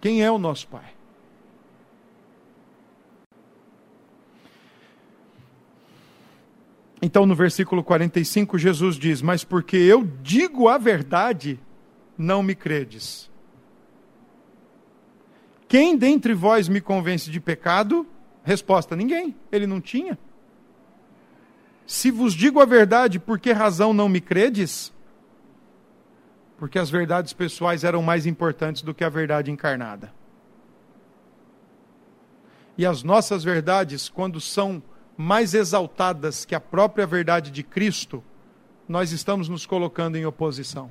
Quem 0.00 0.22
é 0.22 0.30
o 0.30 0.38
nosso 0.38 0.68
Pai? 0.68 0.94
Então, 7.00 7.24
no 7.24 7.34
versículo 7.34 7.82
45, 7.82 8.58
Jesus 8.58 8.96
diz: 8.96 9.22
Mas 9.22 9.44
porque 9.44 9.76
eu 9.76 10.04
digo 10.04 10.68
a 10.68 10.78
verdade, 10.78 11.58
não 12.16 12.42
me 12.42 12.54
credes. 12.54 13.30
Quem 15.68 15.98
dentre 15.98 16.32
vós 16.32 16.66
me 16.66 16.80
convence 16.80 17.30
de 17.30 17.38
pecado? 17.38 18.06
Resposta: 18.42 18.96
ninguém. 18.96 19.36
Ele 19.52 19.66
não 19.66 19.80
tinha. 19.80 20.18
Se 21.86 22.10
vos 22.10 22.32
digo 22.32 22.60
a 22.60 22.64
verdade, 22.64 23.18
por 23.18 23.38
que 23.38 23.52
razão 23.52 23.92
não 23.92 24.08
me 24.08 24.20
credes? 24.20 24.92
Porque 26.56 26.78
as 26.78 26.90
verdades 26.90 27.32
pessoais 27.32 27.84
eram 27.84 28.02
mais 28.02 28.26
importantes 28.26 28.82
do 28.82 28.94
que 28.94 29.04
a 29.04 29.08
verdade 29.08 29.50
encarnada. 29.50 30.12
E 32.76 32.86
as 32.86 33.02
nossas 33.02 33.44
verdades, 33.44 34.08
quando 34.08 34.40
são 34.40 34.82
mais 35.16 35.52
exaltadas 35.52 36.44
que 36.44 36.54
a 36.54 36.60
própria 36.60 37.06
verdade 37.06 37.50
de 37.50 37.62
Cristo, 37.62 38.22
nós 38.88 39.12
estamos 39.12 39.48
nos 39.48 39.66
colocando 39.66 40.16
em 40.16 40.24
oposição 40.24 40.90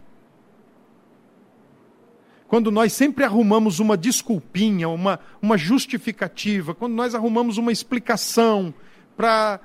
quando 2.48 2.72
nós 2.72 2.94
sempre 2.94 3.26
arrumamos 3.26 3.80
uma 3.80 3.98
desculpinha, 3.98 4.88
uma, 4.88 5.20
uma 5.42 5.58
justificativa, 5.58 6.74
quando 6.74 6.94
nós 6.94 7.14
arrumamos 7.14 7.58
uma 7.58 7.72
explicação 7.72 8.74
para 9.16 9.60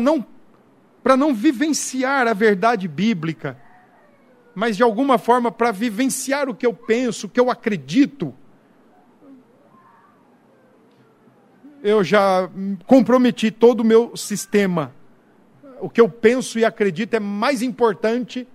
não, 0.00 0.26
não 1.16 1.32
vivenciar 1.32 2.26
a 2.26 2.32
verdade 2.32 2.88
bíblica, 2.88 3.56
mas 4.54 4.76
de 4.76 4.82
alguma 4.82 5.16
forma 5.16 5.52
para 5.52 5.70
vivenciar 5.70 6.48
o 6.48 6.54
que 6.54 6.66
eu 6.66 6.74
penso, 6.74 7.26
o 7.26 7.30
que 7.30 7.38
eu 7.38 7.50
acredito, 7.50 8.34
eu 11.82 12.02
já 12.02 12.50
comprometi 12.86 13.50
todo 13.50 13.80
o 13.80 13.84
meu 13.84 14.16
sistema. 14.16 14.94
O 15.80 15.90
que 15.90 16.00
eu 16.00 16.08
penso 16.08 16.58
e 16.58 16.64
acredito 16.64 17.14
é 17.14 17.20
mais 17.20 17.60
importante 17.60 18.46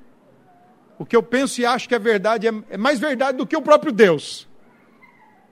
o 0.98 1.06
que 1.06 1.16
eu 1.16 1.24
penso 1.24 1.62
e 1.62 1.66
acho 1.66 1.88
que 1.88 1.96
é 1.96 2.00
verdade 2.00 2.48
é, 2.48 2.54
é 2.70 2.78
mais 2.78 3.00
verdade 3.00 3.38
do 3.38 3.46
que 3.46 3.56
o 3.56 3.62
próprio 3.62 3.92
Deus. 3.92 4.48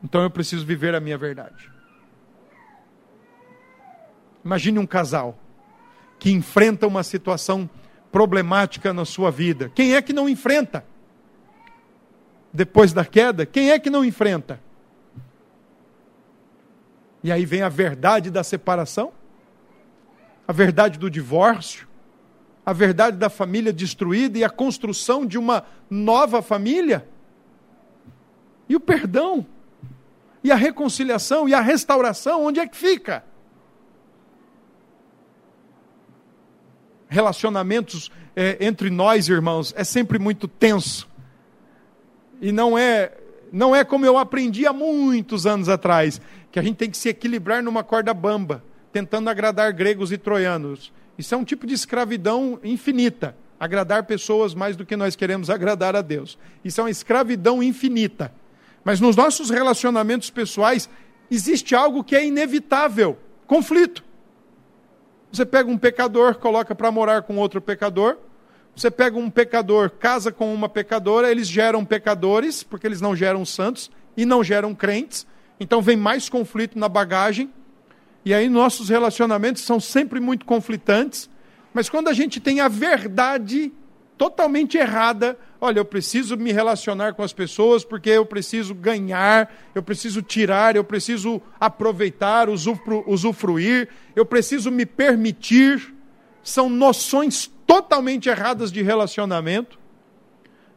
Então 0.04 0.22
eu 0.22 0.30
preciso 0.30 0.66
viver 0.66 0.96
a 0.96 1.00
minha 1.00 1.18
verdade. 1.18 1.72
Imagine 4.44 4.80
um 4.80 4.86
casal 4.86 5.38
que 6.20 6.32
enfrenta 6.32 6.88
uma 6.88 7.04
situação 7.04 7.70
problemática 8.12 8.94
na 8.94 9.04
sua 9.06 9.32
vida. 9.32 9.72
Quem 9.74 9.96
é 9.96 10.02
que 10.02 10.14
não 10.14 10.30
enfrenta? 10.30 10.86
Depois 12.54 12.94
da 12.94 13.04
queda, 13.04 13.46
quem 13.46 13.72
é 13.72 13.80
que 13.80 13.90
não 13.90 14.06
enfrenta? 14.06 14.62
E 17.24 17.32
aí 17.32 17.44
vem 17.44 17.64
a 17.64 17.70
verdade 17.70 18.30
da 18.30 18.44
separação, 18.44 19.12
a 20.48 20.54
verdade 20.54 21.00
do 21.00 21.10
divórcio, 21.10 21.88
a 22.66 22.74
verdade 22.74 23.18
da 23.18 23.30
família 23.30 23.72
destruída 23.72 24.38
e 24.40 24.44
a 24.44 24.50
construção 24.50 25.26
de 25.26 25.38
uma 25.38 25.66
nova 25.90 26.42
família? 26.42 27.08
E 28.68 28.76
o 28.76 28.80
perdão? 28.80 29.46
E 30.44 30.52
a 30.52 30.56
reconciliação? 30.56 31.48
E 31.48 31.54
a 31.54 31.62
restauração? 31.62 32.46
Onde 32.46 32.60
é 32.60 32.68
que 32.68 32.76
fica? 32.76 33.24
Relacionamentos 37.08 38.12
é, 38.36 38.58
entre 38.60 38.90
nós, 38.90 39.30
irmãos, 39.30 39.74
é 39.78 39.84
sempre 39.84 40.18
muito 40.18 40.48
tenso. 40.48 41.08
E 42.42 42.52
não 42.52 42.78
é, 42.78 43.14
não 43.52 43.76
é 43.76 43.84
como 43.84 44.06
eu 44.06 44.18
aprendi 44.18 44.66
há 44.66 44.74
muitos 44.74 45.46
anos 45.46 45.70
atrás, 45.70 46.20
que 46.52 46.60
a 46.60 46.64
gente 46.64 46.76
tem 46.78 46.90
que 46.90 46.98
se 46.98 47.10
equilibrar 47.10 47.62
numa 47.64 47.84
corda 47.84 48.14
bamba, 48.14 48.64
tentando 48.92 49.30
agradar 49.30 49.72
gregos 49.72 50.12
e 50.12 50.18
troianos. 50.18 50.92
Isso 51.18 51.34
é 51.34 51.38
um 51.38 51.44
tipo 51.44 51.66
de 51.66 51.74
escravidão 51.74 52.60
infinita. 52.64 53.36
Agradar 53.60 54.04
pessoas 54.04 54.54
mais 54.54 54.76
do 54.76 54.86
que 54.86 54.98
nós 54.98 55.16
queremos 55.16 55.50
agradar 55.50 55.96
a 55.96 56.02
Deus. 56.02 56.38
Isso 56.64 56.82
é 56.82 56.84
uma 56.84 56.90
escravidão 56.90 57.64
infinita. 57.64 58.32
Mas 58.84 59.00
nos 59.00 59.16
nossos 59.16 59.50
relacionamentos 59.50 60.30
pessoais 60.30 60.90
existe 61.32 61.74
algo 61.74 62.04
que 62.04 62.16
é 62.16 62.26
inevitável: 62.26 63.18
conflito. 63.48 64.04
Você 65.32 65.46
pega 65.46 65.70
um 65.70 65.78
pecador, 65.78 66.36
coloca 66.36 66.76
para 66.76 66.92
morar 66.92 67.24
com 67.24 67.38
outro 67.38 67.62
pecador. 67.62 68.18
Você 68.76 68.92
pega 68.92 69.18
um 69.18 69.30
pecador, 69.30 69.90
casa 69.90 70.32
com 70.34 70.54
uma 70.54 70.68
pecadora, 70.68 71.32
eles 71.32 71.48
geram 71.48 71.86
pecadores, 71.86 72.62
porque 72.62 72.86
eles 72.86 73.00
não 73.00 73.16
geram 73.16 73.46
santos 73.46 73.90
e 74.18 74.26
não 74.26 74.44
geram 74.44 74.76
crentes. 74.76 75.26
Então 75.60 75.82
vem 75.82 75.96
mais 75.96 76.28
conflito 76.28 76.78
na 76.78 76.90
bagagem. 76.90 77.52
E 78.26 78.34
aí 78.34 78.50
nossos 78.50 78.90
relacionamentos 78.90 79.62
são 79.62 79.80
sempre 79.80 80.20
muito 80.20 80.46
conflitantes, 80.46 81.30
mas 81.72 81.88
quando 81.88 82.08
a 82.08 82.14
gente 82.14 82.40
tem 82.40 82.60
a 82.60 82.68
verdade 82.68 83.72
totalmente 84.18 84.78
errada, 84.78 85.38
olha, 85.62 85.80
eu 85.80 85.86
preciso 85.86 86.36
me 86.36 86.52
relacionar 86.52 87.14
com 87.14 87.22
as 87.22 87.32
pessoas 87.32 87.84
porque 87.86 88.10
eu 88.10 88.26
preciso 88.26 88.74
ganhar, 88.74 89.54
eu 89.76 89.84
preciso 89.84 90.24
tirar, 90.24 90.76
eu 90.76 90.84
preciso 90.84 91.40
aproveitar, 91.60 92.48
usufruir, 92.50 93.90
eu 94.16 94.26
preciso 94.26 94.72
me 94.72 94.86
permitir. 94.86 95.94
São 96.42 96.70
noções 96.70 97.52
totalmente 97.68 98.30
erradas 98.30 98.72
de 98.72 98.82
relacionamento. 98.82 99.78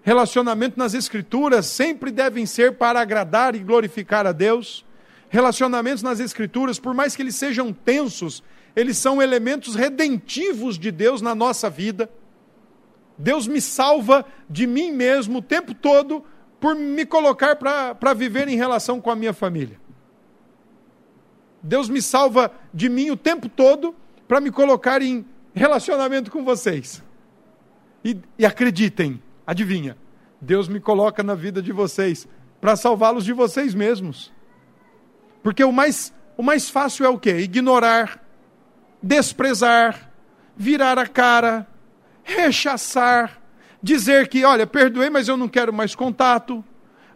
Relacionamento 0.02 0.78
nas 0.78 0.94
Escrituras 0.94 1.66
sempre 1.66 2.10
devem 2.10 2.44
ser 2.44 2.76
para 2.76 3.00
agradar 3.00 3.54
e 3.54 3.58
glorificar 3.60 4.26
a 4.26 4.32
Deus. 4.32 4.84
Relacionamentos 5.28 6.02
nas 6.02 6.20
Escrituras, 6.20 6.78
por 6.78 6.94
mais 6.94 7.14
que 7.14 7.22
eles 7.22 7.36
sejam 7.36 7.72
tensos, 7.72 8.42
eles 8.74 8.96
são 8.96 9.20
elementos 9.20 9.74
redentivos 9.74 10.78
de 10.78 10.90
Deus 10.90 11.20
na 11.20 11.34
nossa 11.34 11.68
vida. 11.68 12.10
Deus 13.16 13.46
me 13.46 13.60
salva 13.60 14.24
de 14.48 14.66
mim 14.66 14.92
mesmo 14.92 15.38
o 15.38 15.42
tempo 15.42 15.74
todo 15.74 16.24
por 16.60 16.74
me 16.74 17.04
colocar 17.04 17.56
para 17.56 18.14
viver 18.14 18.48
em 18.48 18.56
relação 18.56 19.00
com 19.00 19.10
a 19.10 19.16
minha 19.16 19.32
família. 19.32 19.78
Deus 21.62 21.88
me 21.88 22.00
salva 22.00 22.52
de 22.72 22.88
mim 22.88 23.10
o 23.10 23.16
tempo 23.16 23.48
todo 23.48 23.94
para 24.26 24.40
me 24.40 24.50
colocar 24.50 25.02
em 25.02 25.26
relacionamento 25.54 26.30
com 26.30 26.44
vocês. 26.44 27.02
E, 28.04 28.16
e 28.38 28.46
acreditem, 28.46 29.20
adivinha, 29.46 29.96
Deus 30.40 30.68
me 30.68 30.78
coloca 30.78 31.22
na 31.22 31.34
vida 31.34 31.60
de 31.60 31.72
vocês 31.72 32.28
para 32.60 32.76
salvá-los 32.76 33.24
de 33.24 33.32
vocês 33.32 33.74
mesmos. 33.74 34.32
Porque 35.48 35.64
o 35.64 35.72
mais, 35.72 36.12
o 36.36 36.42
mais 36.42 36.68
fácil 36.68 37.06
é 37.06 37.08
o 37.08 37.18
quê? 37.18 37.38
Ignorar, 37.38 38.22
desprezar, 39.02 40.12
virar 40.54 40.98
a 40.98 41.06
cara, 41.06 41.66
rechaçar, 42.22 43.40
dizer 43.82 44.28
que, 44.28 44.44
olha, 44.44 44.66
perdoei, 44.66 45.08
mas 45.08 45.26
eu 45.26 45.38
não 45.38 45.48
quero 45.48 45.72
mais 45.72 45.94
contato. 45.94 46.62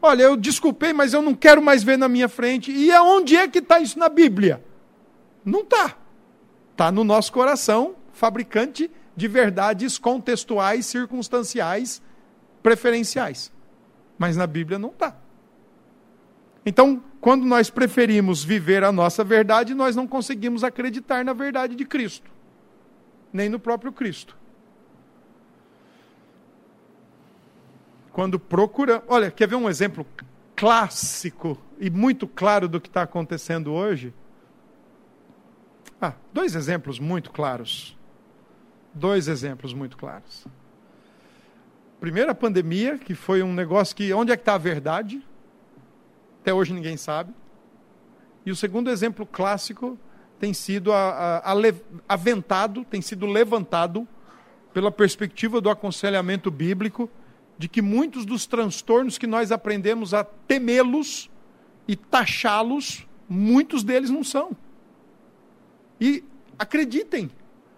Olha, 0.00 0.22
eu 0.22 0.34
desculpei, 0.34 0.94
mas 0.94 1.12
eu 1.12 1.20
não 1.20 1.34
quero 1.34 1.60
mais 1.60 1.82
ver 1.82 1.98
na 1.98 2.08
minha 2.08 2.26
frente. 2.26 2.72
E 2.72 2.90
aonde 2.90 3.36
é 3.36 3.46
que 3.46 3.58
está 3.58 3.80
isso 3.80 3.98
na 3.98 4.08
Bíblia? 4.08 4.64
Não 5.44 5.60
está. 5.60 5.94
Está 6.70 6.90
no 6.90 7.04
nosso 7.04 7.30
coração, 7.34 7.94
fabricante 8.14 8.90
de 9.14 9.28
verdades 9.28 9.98
contextuais, 9.98 10.86
circunstanciais, 10.86 12.00
preferenciais. 12.62 13.52
Mas 14.16 14.38
na 14.38 14.46
Bíblia 14.46 14.78
não 14.78 14.88
está. 14.88 15.14
Então, 16.64 17.04
quando 17.22 17.44
nós 17.44 17.70
preferimos 17.70 18.42
viver 18.42 18.82
a 18.82 18.90
nossa 18.90 19.22
verdade, 19.22 19.74
nós 19.74 19.94
não 19.94 20.08
conseguimos 20.08 20.64
acreditar 20.64 21.24
na 21.24 21.32
verdade 21.32 21.76
de 21.76 21.84
Cristo, 21.84 22.28
nem 23.32 23.48
no 23.48 23.60
próprio 23.60 23.92
Cristo. 23.92 24.36
Quando 28.10 28.40
procura. 28.40 29.04
Olha, 29.06 29.30
quer 29.30 29.46
ver 29.46 29.54
um 29.54 29.70
exemplo 29.70 30.04
clássico 30.56 31.56
e 31.78 31.88
muito 31.88 32.26
claro 32.26 32.68
do 32.68 32.80
que 32.80 32.88
está 32.88 33.02
acontecendo 33.02 33.72
hoje? 33.72 34.12
Ah, 36.00 36.14
dois 36.32 36.56
exemplos 36.56 36.98
muito 36.98 37.30
claros. 37.30 37.96
Dois 38.92 39.28
exemplos 39.28 39.72
muito 39.72 39.96
claros. 39.96 40.44
Primeira 42.00 42.34
pandemia, 42.34 42.98
que 42.98 43.14
foi 43.14 43.44
um 43.44 43.54
negócio 43.54 43.94
que. 43.94 44.12
Onde 44.12 44.32
é 44.32 44.36
que 44.36 44.42
está 44.42 44.54
a 44.54 44.58
verdade? 44.58 45.24
Até 46.43 46.53
hoje 46.53 46.74
ninguém 46.74 46.97
sabe. 46.97 47.32
E 48.45 48.51
o 48.51 48.57
segundo 48.57 48.90
exemplo 48.90 49.24
clássico 49.24 49.97
tem 50.40 50.53
sido 50.53 50.93
a, 50.93 51.40
a, 51.45 51.53
a, 51.53 51.57
aventado, 52.09 52.84
tem 52.84 53.01
sido 53.01 53.26
levantado 53.26 54.09
pela 54.74 54.90
perspectiva 54.90 55.61
do 55.61 55.70
aconselhamento 55.70 56.51
bíblico 56.51 57.09
de 57.57 57.68
que 57.68 57.80
muitos 57.80 58.26
dos 58.26 58.45
transtornos 58.45 59.18
que 59.18 59.26
nós 59.26 59.53
aprendemos 59.53 60.12
a 60.12 60.24
temê-los 60.24 61.30
e 61.86 61.95
taxá-los, 61.95 63.07
muitos 63.28 63.84
deles 63.84 64.11
não 64.11 64.24
são. 64.24 64.51
E 66.01 66.24
acreditem, 66.59 67.30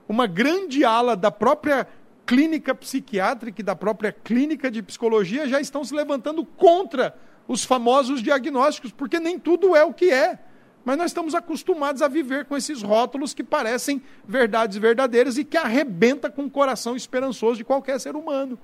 uma 0.09 0.27
grande 0.27 0.87
ala 0.87 1.15
da 1.15 1.31
própria 1.31 1.87
clínica 2.25 2.75
psiquiátrica 2.75 3.61
e 3.61 3.65
da 3.65 3.77
própria 3.77 4.11
clínica 4.11 4.71
de 4.71 4.83
psicologia 4.83 5.47
já 5.47 5.61
estão 5.61 5.85
se 5.85 5.95
levantando 5.95 6.47
contra 6.47 7.15
os 7.47 7.64
famosos 7.64 8.22
diagnósticos, 8.22 8.92
porque 8.92 9.20
nem 9.20 9.38
tudo 9.38 9.76
é 9.76 9.84
o 9.84 9.92
que 9.92 10.11
é. 10.11 10.38
Mas 10.84 10.99
nós 10.99 11.07
estamos 11.07 11.34
acostumados 11.34 12.03
a 12.03 12.09
viver 12.09 12.45
com 12.45 12.57
esses 12.57 12.82
rótulos 12.82 13.32
que 13.32 13.42
parecem 13.42 14.03
verdades 14.26 14.76
verdadeiras 14.76 15.38
e 15.38 15.45
que 15.45 15.57
arrebenta 15.57 16.30
com 16.30 16.45
o 16.45 16.51
coração 16.51 16.95
esperançoso 16.95 17.57
de 17.57 17.64
qualquer 17.64 17.99
ser 17.99 18.14
humano. 18.14 18.59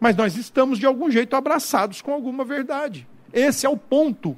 Mas 0.00 0.16
nós 0.16 0.36
estamos 0.36 0.78
de 0.78 0.86
algum 0.86 1.10
jeito 1.10 1.36
abraçados 1.36 2.02
com 2.02 2.12
alguma 2.12 2.44
verdade. 2.44 3.06
Esse 3.32 3.66
é 3.66 3.68
o 3.68 3.76
ponto. 3.76 4.36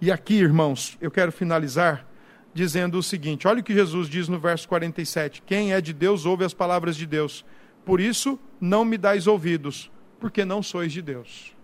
E 0.00 0.12
aqui, 0.12 0.34
irmãos, 0.34 0.96
eu 1.00 1.10
quero 1.10 1.32
finalizar 1.32 2.06
dizendo 2.54 2.98
o 2.98 3.02
seguinte: 3.02 3.46
olha 3.46 3.60
o 3.60 3.64
que 3.64 3.74
Jesus 3.74 4.08
diz 4.08 4.28
no 4.28 4.38
verso 4.38 4.68
47. 4.68 5.42
Quem 5.42 5.72
é 5.72 5.80
de 5.80 5.92
Deus 5.92 6.24
ouve 6.24 6.44
as 6.44 6.54
palavras 6.54 6.96
de 6.96 7.06
Deus. 7.06 7.44
Por 7.84 8.00
isso, 8.00 8.38
não 8.60 8.84
me 8.84 8.96
dais 8.96 9.26
ouvidos, 9.26 9.90
porque 10.18 10.44
não 10.44 10.62
sois 10.62 10.92
de 10.92 11.02
Deus. 11.02 11.54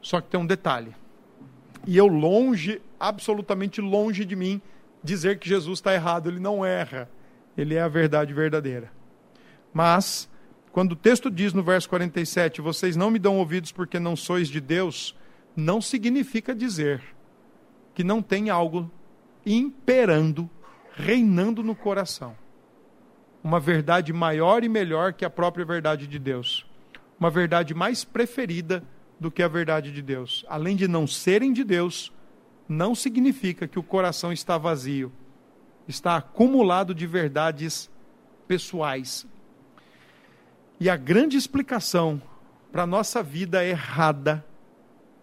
Só 0.00 0.20
que 0.20 0.28
tem 0.28 0.40
um 0.40 0.46
detalhe. 0.46 0.94
E 1.86 1.96
eu 1.96 2.06
longe, 2.06 2.80
absolutamente 2.98 3.80
longe 3.80 4.24
de 4.24 4.36
mim, 4.36 4.60
dizer 5.02 5.38
que 5.38 5.48
Jesus 5.48 5.78
está 5.78 5.94
errado. 5.94 6.28
Ele 6.28 6.40
não 6.40 6.64
erra. 6.64 7.08
Ele 7.56 7.74
é 7.74 7.82
a 7.82 7.88
verdade 7.88 8.32
verdadeira. 8.32 8.90
Mas, 9.72 10.28
quando 10.72 10.92
o 10.92 10.96
texto 10.96 11.30
diz 11.30 11.52
no 11.52 11.62
verso 11.62 11.88
47, 11.88 12.60
vocês 12.60 12.96
não 12.96 13.10
me 13.10 13.18
dão 13.18 13.38
ouvidos 13.38 13.72
porque 13.72 13.98
não 13.98 14.16
sois 14.16 14.48
de 14.48 14.60
Deus, 14.60 15.16
não 15.56 15.80
significa 15.80 16.54
dizer 16.54 17.02
que 17.94 18.02
não 18.02 18.22
tem 18.22 18.50
algo 18.50 18.90
imperando, 19.44 20.48
reinando 20.94 21.62
no 21.62 21.74
coração. 21.74 22.36
Uma 23.42 23.58
verdade 23.58 24.12
maior 24.12 24.62
e 24.62 24.68
melhor 24.68 25.12
que 25.12 25.24
a 25.24 25.30
própria 25.30 25.64
verdade 25.64 26.06
de 26.06 26.18
Deus 26.18 26.66
uma 27.22 27.30
verdade 27.30 27.72
mais 27.72 28.02
preferida 28.02 28.82
do 29.20 29.30
que 29.30 29.44
a 29.44 29.48
verdade 29.48 29.92
de 29.92 30.02
Deus. 30.02 30.44
Além 30.48 30.74
de 30.74 30.88
não 30.88 31.06
serem 31.06 31.52
de 31.52 31.62
Deus, 31.62 32.12
não 32.68 32.96
significa 32.96 33.68
que 33.68 33.78
o 33.78 33.82
coração 33.82 34.32
está 34.32 34.58
vazio, 34.58 35.12
está 35.86 36.16
acumulado 36.16 36.92
de 36.92 37.06
verdades 37.06 37.88
pessoais. 38.48 39.24
E 40.80 40.90
a 40.90 40.96
grande 40.96 41.36
explicação 41.36 42.20
para 42.72 42.82
a 42.82 42.86
nossa 42.88 43.22
vida 43.22 43.64
errada 43.64 44.44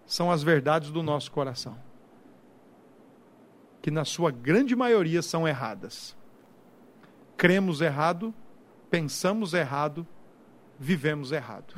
são 0.05 0.31
as 0.31 0.41
verdades 0.41 0.91
do 0.91 1.03
nosso 1.03 1.29
coração, 1.29 1.77
que 3.81 3.91
na 3.91 4.05
sua 4.05 4.31
grande 4.31 4.73
maioria 4.73 5.21
são 5.21 5.45
erradas. 5.45 6.15
Cremos 7.35 7.81
errado, 7.81 8.33
pensamos 8.89 9.53
errado, 9.53 10.07
vivemos 10.79 11.31
errado. 11.31 11.75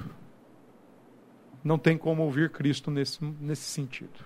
Não 1.63 1.77
tem 1.77 1.97
como 1.97 2.23
ouvir 2.23 2.49
Cristo 2.51 2.91
nesse, 2.91 3.23
nesse 3.23 3.63
sentido. 3.63 4.25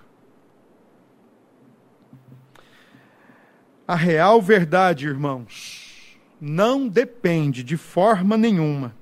A 3.88 3.94
real 3.94 4.42
verdade, 4.42 5.06
irmãos, 5.06 6.18
não 6.40 6.88
depende 6.88 7.62
de 7.62 7.76
forma 7.76 8.36
nenhuma 8.36 8.94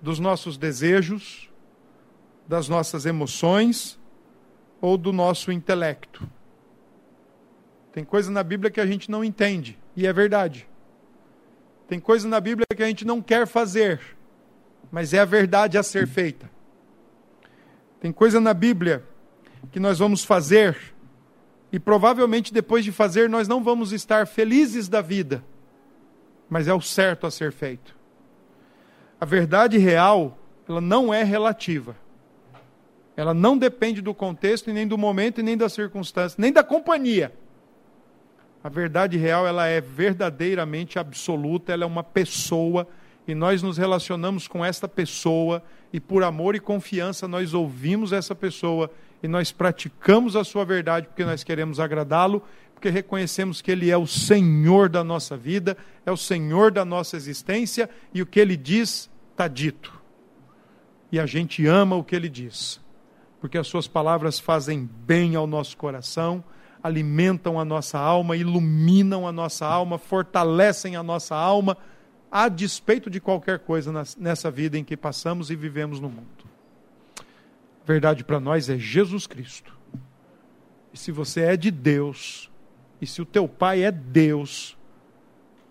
dos 0.00 0.18
nossos 0.18 0.58
desejos, 0.58 1.48
das 2.46 2.68
nossas 2.68 3.06
emoções 3.06 3.98
ou 4.80 4.98
do 4.98 5.12
nosso 5.12 5.52
intelecto. 5.52 6.28
Tem 7.92 8.04
coisa 8.04 8.30
na 8.30 8.42
Bíblia 8.42 8.70
que 8.70 8.80
a 8.80 8.86
gente 8.86 9.10
não 9.10 9.22
entende, 9.22 9.78
e 9.94 10.06
é 10.06 10.12
verdade. 10.12 10.68
Tem 11.86 12.00
coisa 12.00 12.26
na 12.26 12.40
Bíblia 12.40 12.66
que 12.74 12.82
a 12.82 12.86
gente 12.86 13.04
não 13.04 13.22
quer 13.22 13.46
fazer, 13.46 14.00
mas 14.92 15.14
é 15.14 15.20
a 15.20 15.24
verdade 15.24 15.78
a 15.78 15.82
ser 15.82 16.06
feita. 16.06 16.50
Tem 17.98 18.12
coisa 18.12 18.38
na 18.38 18.52
Bíblia 18.52 19.02
que 19.70 19.80
nós 19.80 19.98
vamos 19.98 20.22
fazer 20.22 20.76
e 21.72 21.80
provavelmente 21.80 22.52
depois 22.52 22.84
de 22.84 22.92
fazer 22.92 23.26
nós 23.26 23.48
não 23.48 23.64
vamos 23.64 23.90
estar 23.92 24.26
felizes 24.26 24.88
da 24.88 25.00
vida, 25.00 25.42
mas 26.50 26.68
é 26.68 26.74
o 26.74 26.80
certo 26.82 27.26
a 27.26 27.30
ser 27.30 27.52
feito. 27.52 27.96
A 29.18 29.24
verdade 29.24 29.78
real, 29.78 30.36
ela 30.68 30.80
não 30.80 31.14
é 31.14 31.24
relativa. 31.24 31.96
Ela 33.16 33.32
não 33.32 33.56
depende 33.56 34.02
do 34.02 34.12
contexto, 34.12 34.68
e 34.68 34.72
nem 34.72 34.86
do 34.86 34.98
momento, 34.98 35.38
e 35.38 35.42
nem 35.42 35.56
das 35.56 35.72
circunstâncias, 35.72 36.36
nem 36.36 36.52
da 36.52 36.64
companhia. 36.64 37.32
A 38.64 38.68
verdade 38.68 39.16
real, 39.16 39.46
ela 39.46 39.66
é 39.66 39.80
verdadeiramente 39.80 40.98
absoluta, 40.98 41.72
ela 41.72 41.84
é 41.84 41.86
uma 41.86 42.02
pessoa 42.02 42.86
e 43.26 43.34
nós 43.34 43.62
nos 43.62 43.78
relacionamos 43.78 44.48
com 44.48 44.64
esta 44.64 44.88
pessoa 44.88 45.62
e 45.92 46.00
por 46.00 46.22
amor 46.22 46.54
e 46.54 46.60
confiança 46.60 47.28
nós 47.28 47.54
ouvimos 47.54 48.12
essa 48.12 48.34
pessoa 48.34 48.90
e 49.22 49.28
nós 49.28 49.52
praticamos 49.52 50.34
a 50.34 50.42
sua 50.42 50.64
verdade 50.64 51.06
porque 51.06 51.24
nós 51.24 51.44
queremos 51.44 51.78
agradá-lo, 51.78 52.42
porque 52.74 52.90
reconhecemos 52.90 53.62
que 53.62 53.70
ele 53.70 53.90
é 53.90 53.96
o 53.96 54.06
Senhor 54.06 54.88
da 54.88 55.04
nossa 55.04 55.36
vida, 55.36 55.76
é 56.04 56.10
o 56.10 56.16
Senhor 56.16 56.72
da 56.72 56.84
nossa 56.84 57.16
existência 57.16 57.88
e 58.12 58.20
o 58.20 58.26
que 58.26 58.40
ele 58.40 58.56
diz 58.56 59.08
está 59.30 59.46
dito. 59.46 60.00
E 61.12 61.20
a 61.20 61.26
gente 61.26 61.64
ama 61.66 61.94
o 61.94 62.02
que 62.02 62.16
ele 62.16 62.28
diz, 62.28 62.80
porque 63.40 63.58
as 63.58 63.68
suas 63.68 63.86
palavras 63.86 64.40
fazem 64.40 64.88
bem 65.06 65.36
ao 65.36 65.46
nosso 65.46 65.76
coração, 65.76 66.42
alimentam 66.82 67.60
a 67.60 67.64
nossa 67.64 67.98
alma, 67.98 68.36
iluminam 68.36 69.28
a 69.28 69.30
nossa 69.30 69.64
alma, 69.64 69.98
fortalecem 69.98 70.96
a 70.96 71.02
nossa 71.02 71.36
alma 71.36 71.76
a 72.32 72.48
despeito 72.48 73.10
de 73.10 73.20
qualquer 73.20 73.58
coisa 73.58 73.92
nessa 74.16 74.50
vida 74.50 74.78
em 74.78 74.82
que 74.82 74.96
passamos 74.96 75.50
e 75.50 75.54
vivemos 75.54 76.00
no 76.00 76.08
mundo. 76.08 76.46
A 77.20 77.84
verdade 77.84 78.24
para 78.24 78.40
nós 78.40 78.70
é 78.70 78.78
Jesus 78.78 79.26
Cristo. 79.26 79.76
E 80.94 80.96
se 80.96 81.12
você 81.12 81.42
é 81.42 81.56
de 81.58 81.70
Deus, 81.70 82.50
e 83.02 83.06
se 83.06 83.20
o 83.20 83.26
teu 83.26 83.46
pai 83.46 83.84
é 83.84 83.92
Deus, 83.92 84.78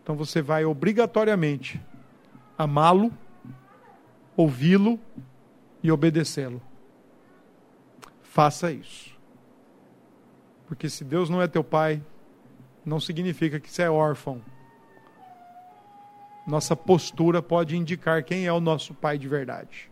então 0.04 0.16
você 0.16 0.40
vai 0.40 0.64
obrigatoriamente 0.64 1.82
amá-lo, 2.56 3.12
ouvi-lo 4.38 5.00
e 5.82 5.92
obedecê-lo. 5.92 6.62
Faça 8.22 8.72
isso. 8.72 9.18
Porque 10.68 10.88
se 10.90 11.04
Deus 11.04 11.28
não 11.28 11.42
é 11.42 11.48
teu 11.48 11.64
pai, 11.64 12.04
não 12.86 13.00
significa 13.00 13.60
que 13.60 13.72
você 13.72 13.82
é 13.82 13.90
órfão 13.90 14.44
nossa 16.46 16.76
postura 16.76 17.42
pode 17.42 17.76
indicar 17.76 18.24
quem 18.24 18.46
é 18.46 18.54
o 18.54 18.60
nosso 18.60 18.94
pai 18.94 19.18
de 19.18 19.28
verdade. 19.28 19.90